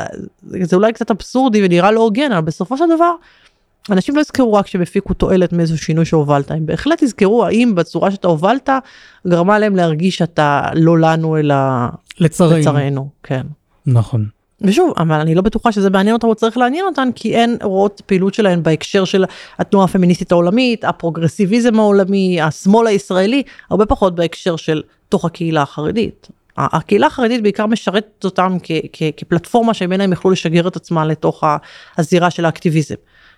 זה 0.42 0.76
אולי 0.76 0.94
קצת 0.94 1.12
אבסורדי 1.12 1.66
ונראה 1.66 1.92
לא 1.92 2.00
הוגן, 2.00 2.32
אבל 2.32 2.42
בסופו 2.42 2.78
של 2.78 2.86
דבר, 2.96 3.12
אנשים 3.90 4.16
לא 4.16 4.22
יזכרו 4.22 4.54
רק 4.54 4.68
שהם 4.68 4.82
הפיקו 4.82 5.14
תועלת 5.14 5.54
מאיזשהו 5.54 5.78
שינוי 5.78 6.06
שהובלת, 6.06 6.52
הם 6.52 6.66
בהחלט 6.66 7.02
יזכרו 7.02 7.46
האם 7.46 7.76
בצורה 7.76 8.12
שאתה 8.12 8.28
הובלת 8.28 8.70
גרמה 9.28 9.60
להם 9.60 9.76
להרגיש 9.76 10.18
שאתה 10.18 10.62
לא 10.74 11.00
לנו 11.00 11.38
אלא 11.38 11.56
לצרינו. 12.20 12.60
לצרינו, 12.60 13.10
כן. 13.24 13.42
נכון. 13.86 14.26
ושוב, 14.62 14.94
אבל 14.98 15.20
אני 15.20 15.36
לא 15.36 15.42
בטוחה 15.42 15.72
שזה 15.72 15.90
מעניין 15.90 16.16
אותם 16.16 16.28
או 16.28 16.36
צריך 16.36 16.58
לעניין 16.58 16.86
אותן, 16.86 17.10
כי 17.16 17.36
אין 17.36 17.58
הוראות 17.64 18.02
פעילות 18.06 18.34
שלהן 18.34 18.64
בהקשר 18.64 19.06
של 19.06 19.26
התנועה 19.60 19.86
הפמיניסטית 19.86 20.32
העולמית, 20.32 20.84
הפרוגרסיביזם 20.84 21.80
העולמי, 21.80 22.42
השמאל 22.42 22.88
הישראלי, 22.88 23.44
הרבה 23.70 23.86
פחות 23.86 24.16
בהקשר 24.16 24.56
של 24.56 24.82
תוך 25.10 25.26
הקהילה 25.26 25.62
החרדית. 25.62 26.28
הקהילה 26.58 27.08
החרדית 27.08 27.44
בעיקר 27.44 27.66
משרתת 27.66 28.26
אותם 28.26 28.58
כ- 28.64 28.72
כ- 28.94 29.12
כפלטפורמה 29.18 29.74
שממנה 29.74 30.04
הם 30.04 30.14
יכלו 30.14 30.32
לשגר 30.32 30.68
את 30.68 30.76
עצמם 30.76 31.04
לתוך 31.08 31.44
הזירה 31.98 32.30
של 32.30 32.46
האקטיביזם. 32.46 32.96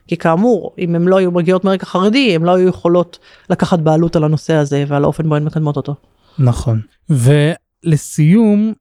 כי 0.07 0.17
כאמור, 0.17 0.75
אם 0.79 0.95
הם 0.95 1.07
לא 1.07 1.17
היו 1.17 1.31
מגיעות 1.31 1.65
מרקע 1.65 1.85
חרדי, 1.85 2.35
הם 2.35 2.45
לא 2.45 2.55
היו 2.55 2.67
יכולות 2.67 3.19
לקחת 3.49 3.79
בעלות 3.79 4.15
על 4.15 4.23
הנושא 4.23 4.53
הזה 4.53 4.83
ועל 4.87 5.03
האופן 5.03 5.29
בו 5.29 5.35
הן 5.35 5.43
מקדמות 5.43 5.77
אותו. 5.77 5.95
נכון. 6.39 6.81
ולסיום, 7.09 8.73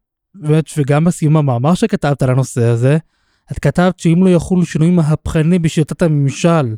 וגם 0.76 1.04
בסיום 1.04 1.36
המאמר 1.36 1.74
שכתבת 1.74 2.22
על 2.22 2.30
הנושא 2.30 2.64
הזה, 2.64 2.98
את 3.52 3.58
כתבת 3.58 3.98
שאם 3.98 4.24
לא 4.24 4.30
יחול 4.30 4.64
שינוי 4.64 4.90
מהפכני 4.90 5.58
בשיטת 5.58 6.02
הממשל, 6.02 6.74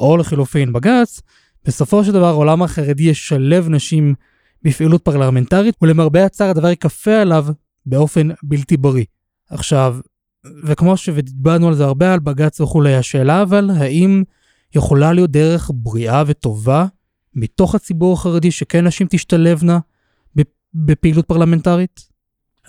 או 0.00 0.16
לחילופין 0.16 0.72
בג"ץ, 0.72 1.20
בסופו 1.64 2.04
של 2.04 2.12
דבר 2.12 2.26
העולם 2.26 2.62
החרדי 2.62 3.02
ישלב 3.02 3.68
נשים 3.68 4.14
בפעילות 4.62 5.02
פרלמנטרית, 5.02 5.74
ולמרבה 5.82 6.24
הצער 6.24 6.50
הדבר 6.50 6.68
ייכפה 6.68 7.14
עליו 7.14 7.46
באופן 7.86 8.28
בלתי 8.42 8.76
בריא. 8.76 9.04
עכשיו, 9.50 9.96
וכמו 10.64 10.96
שדיברנו 10.96 11.68
על 11.68 11.74
זה 11.74 11.84
הרבה, 11.84 12.12
על 12.12 12.18
בג"ץ 12.18 12.60
וכולי, 12.60 12.94
השאלה 12.94 13.42
אבל, 13.42 13.70
האם 13.76 14.22
יכולה 14.74 15.12
להיות 15.12 15.30
דרך 15.30 15.70
בריאה 15.74 16.22
וטובה 16.26 16.86
מתוך 17.34 17.74
הציבור 17.74 18.12
החרדי 18.12 18.50
שכן 18.50 18.86
נשים 18.86 19.06
תשתלבנה 19.10 19.78
בפעילות 20.74 21.26
פרלמנטרית? 21.26 22.10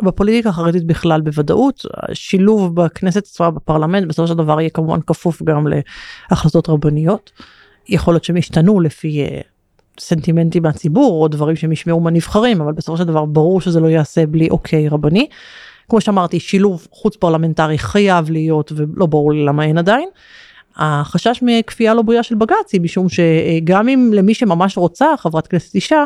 בפוליטיקה 0.03 0.49
החרדית 0.49 0.83
בכלל 0.83 1.21
בוודאות, 1.21 1.85
שילוב 2.13 2.75
בכנסת 2.75 3.23
עצמה 3.23 3.51
בפרלמנט 3.51 4.07
בסופו 4.07 4.27
של 4.27 4.33
דבר 4.33 4.59
יהיה 4.59 4.69
כמובן 4.69 5.01
כפוף 5.01 5.43
גם 5.43 5.67
להחלטות 6.31 6.69
רבניות. 6.69 7.31
יכול 7.89 8.13
להיות 8.13 8.23
שהם 8.23 8.37
ישתנו 8.37 8.79
לפי 8.79 9.25
אה, 9.25 9.43
סנטימנטים 9.99 10.63
מהציבור 10.63 11.23
או 11.23 11.27
דברים 11.27 11.55
שהם 11.55 11.71
ישמעו 11.71 11.99
מהנבחרים, 11.99 12.61
אבל 12.61 12.73
בסופו 12.73 12.97
של 12.97 13.03
דבר 13.03 13.25
ברור 13.25 13.61
שזה 13.61 13.79
לא 13.79 13.87
ייעשה 13.87 14.25
בלי 14.25 14.49
אוקיי 14.49 14.89
רבני. 14.89 15.27
כמו 15.91 16.01
שאמרתי, 16.01 16.39
שילוב 16.39 16.87
חוץ 16.91 17.15
פרלמנטרי 17.15 17.77
חייב 17.77 18.29
להיות 18.29 18.71
ולא 18.75 19.05
ברור 19.05 19.33
לי 19.33 19.45
למה 19.45 19.65
אין 19.65 19.77
עדיין. 19.77 20.09
החשש 20.75 21.39
מכפייה 21.41 21.93
לא 21.93 22.01
בריאה 22.01 22.23
של 22.23 22.35
בג"ץ 22.35 22.73
היא 22.73 22.81
משום 22.81 23.07
שגם 23.09 23.87
אם 23.87 24.11
למי 24.13 24.33
שממש 24.33 24.77
רוצה 24.77 25.05
חברת 25.17 25.47
כנסת 25.47 25.75
אישה, 25.75 26.03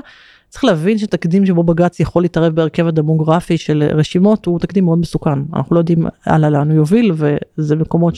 צריך 0.50 0.64
להבין 0.64 0.98
שתקדים 0.98 1.46
שבו 1.46 1.64
בג"ץ 1.64 2.00
יכול 2.00 2.22
להתערב 2.22 2.56
בהרכב 2.56 2.88
הדמוגרפי 2.88 3.58
של 3.58 3.84
רשימות 3.94 4.46
הוא 4.46 4.60
תקדים 4.60 4.86
מאוד 4.86 5.00
מסוכן. 5.00 5.40
אנחנו 5.54 5.76
לא 5.76 5.80
יודעים 5.80 6.06
הלאה 6.26 6.50
לאן 6.50 6.70
הוא 6.70 6.78
יוביל 6.78 7.12
וזה 7.16 7.76
מקומות 7.76 8.14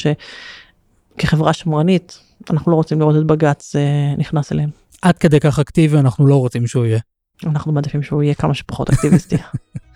שכחברה 1.18 1.53
שמרנית 1.53 2.20
אנחנו 2.49 2.72
לא 2.72 2.76
רוצים 2.76 2.99
לראות 2.99 3.15
את 3.15 3.24
בג"ץ 3.24 3.76
אה, 3.76 4.15
נכנס 4.18 4.51
אליהם. 4.51 4.70
עד 5.01 5.18
כדי 5.18 5.39
כך 5.39 5.59
אקטיבי 5.59 5.97
אנחנו 5.97 6.28
לא 6.28 6.36
רוצים 6.36 6.68
שהוא 6.68 6.86
יהיה. 6.86 6.99
אנחנו 7.45 7.72
מעדיפים 7.72 8.03
שהוא 8.03 8.24
יהיה 8.24 8.34
כמה 8.34 8.53
שפחות 8.53 8.89
אקטיביסטי. 8.89 9.38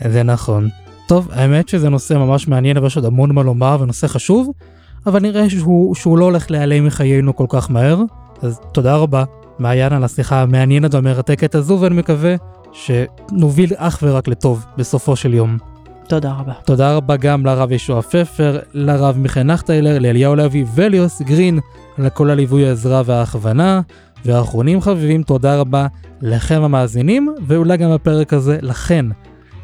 זה 0.00 0.22
נכון. 0.22 0.68
טוב, 1.06 1.28
האמת 1.32 1.68
שזה 1.68 1.88
נושא 1.88 2.14
ממש 2.14 2.48
מעניין 2.48 2.78
ויש 2.78 2.96
עוד 2.96 3.04
המון 3.04 3.32
מה 3.32 3.42
לומר 3.42 3.76
ונושא 3.80 4.06
חשוב, 4.06 4.52
אבל 5.06 5.20
נראה 5.20 5.50
שהוא, 5.50 5.94
שהוא 5.94 6.18
לא 6.18 6.24
הולך 6.24 6.50
להיעלם 6.50 6.86
מחיינו 6.86 7.36
כל 7.36 7.46
כך 7.48 7.70
מהר, 7.70 8.02
אז 8.42 8.60
תודה 8.72 8.96
רבה, 8.96 9.24
מעיין, 9.58 9.92
על 9.92 10.04
השיחה 10.04 10.42
המעניינת 10.42 10.94
והמרתקת 10.94 11.54
הזו, 11.54 11.78
ואני 11.80 11.94
מקווה 11.94 12.34
שנוביל 12.72 13.72
אך 13.76 13.98
ורק 14.02 14.28
לטוב 14.28 14.64
בסופו 14.76 15.16
של 15.16 15.34
יום. 15.34 15.58
תודה 16.08 16.32
רבה. 16.32 16.52
תודה 16.64 16.96
רבה 16.96 17.16
גם 17.16 17.46
לרב 17.46 17.72
ישוע 17.72 18.02
פפר, 18.02 18.58
לרב 18.74 19.18
מיכאל 19.18 19.42
נחטיילר, 19.42 19.98
לאליהו 19.98 20.34
לוי 20.34 20.64
וליוס 20.74 21.22
גרין, 21.22 21.58
על 21.98 22.08
כל 22.08 22.30
הליווי, 22.30 22.68
העזרה 22.68 23.02
וההכוונה. 23.04 23.80
ואחרונים 24.24 24.80
חביבים, 24.80 25.22
תודה 25.22 25.56
רבה 25.60 25.86
לכם 26.22 26.62
המאזינים, 26.62 27.34
ואולי 27.46 27.76
גם 27.76 27.94
בפרק 27.94 28.32
הזה 28.32 28.58
לכן 28.62 29.06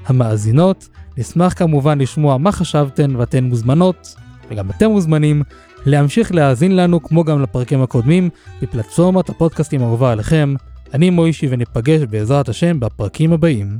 המאזינות. 0.06 0.88
נשמח 1.18 1.52
כמובן 1.52 1.98
לשמוע 1.98 2.38
מה 2.38 2.52
חשבתן 2.52 3.16
ואתן 3.16 3.44
מוזמנות, 3.44 4.14
וגם 4.50 4.70
אתם 4.70 4.90
מוזמנים, 4.90 5.42
להמשיך 5.86 6.34
להאזין 6.34 6.76
לנו 6.76 7.02
כמו 7.02 7.24
גם 7.24 7.42
לפרקים 7.42 7.82
הקודמים 7.82 8.30
בפלטפורמת 8.62 9.28
הפודקאסטים 9.28 9.82
האהובה 9.82 10.12
עליכם. 10.12 10.54
אני 10.94 11.10
מוישי 11.10 11.46
וניפגש 11.50 12.00
בעזרת 12.00 12.48
השם 12.48 12.80
בפרקים 12.80 13.32
הבאים. 13.32 13.78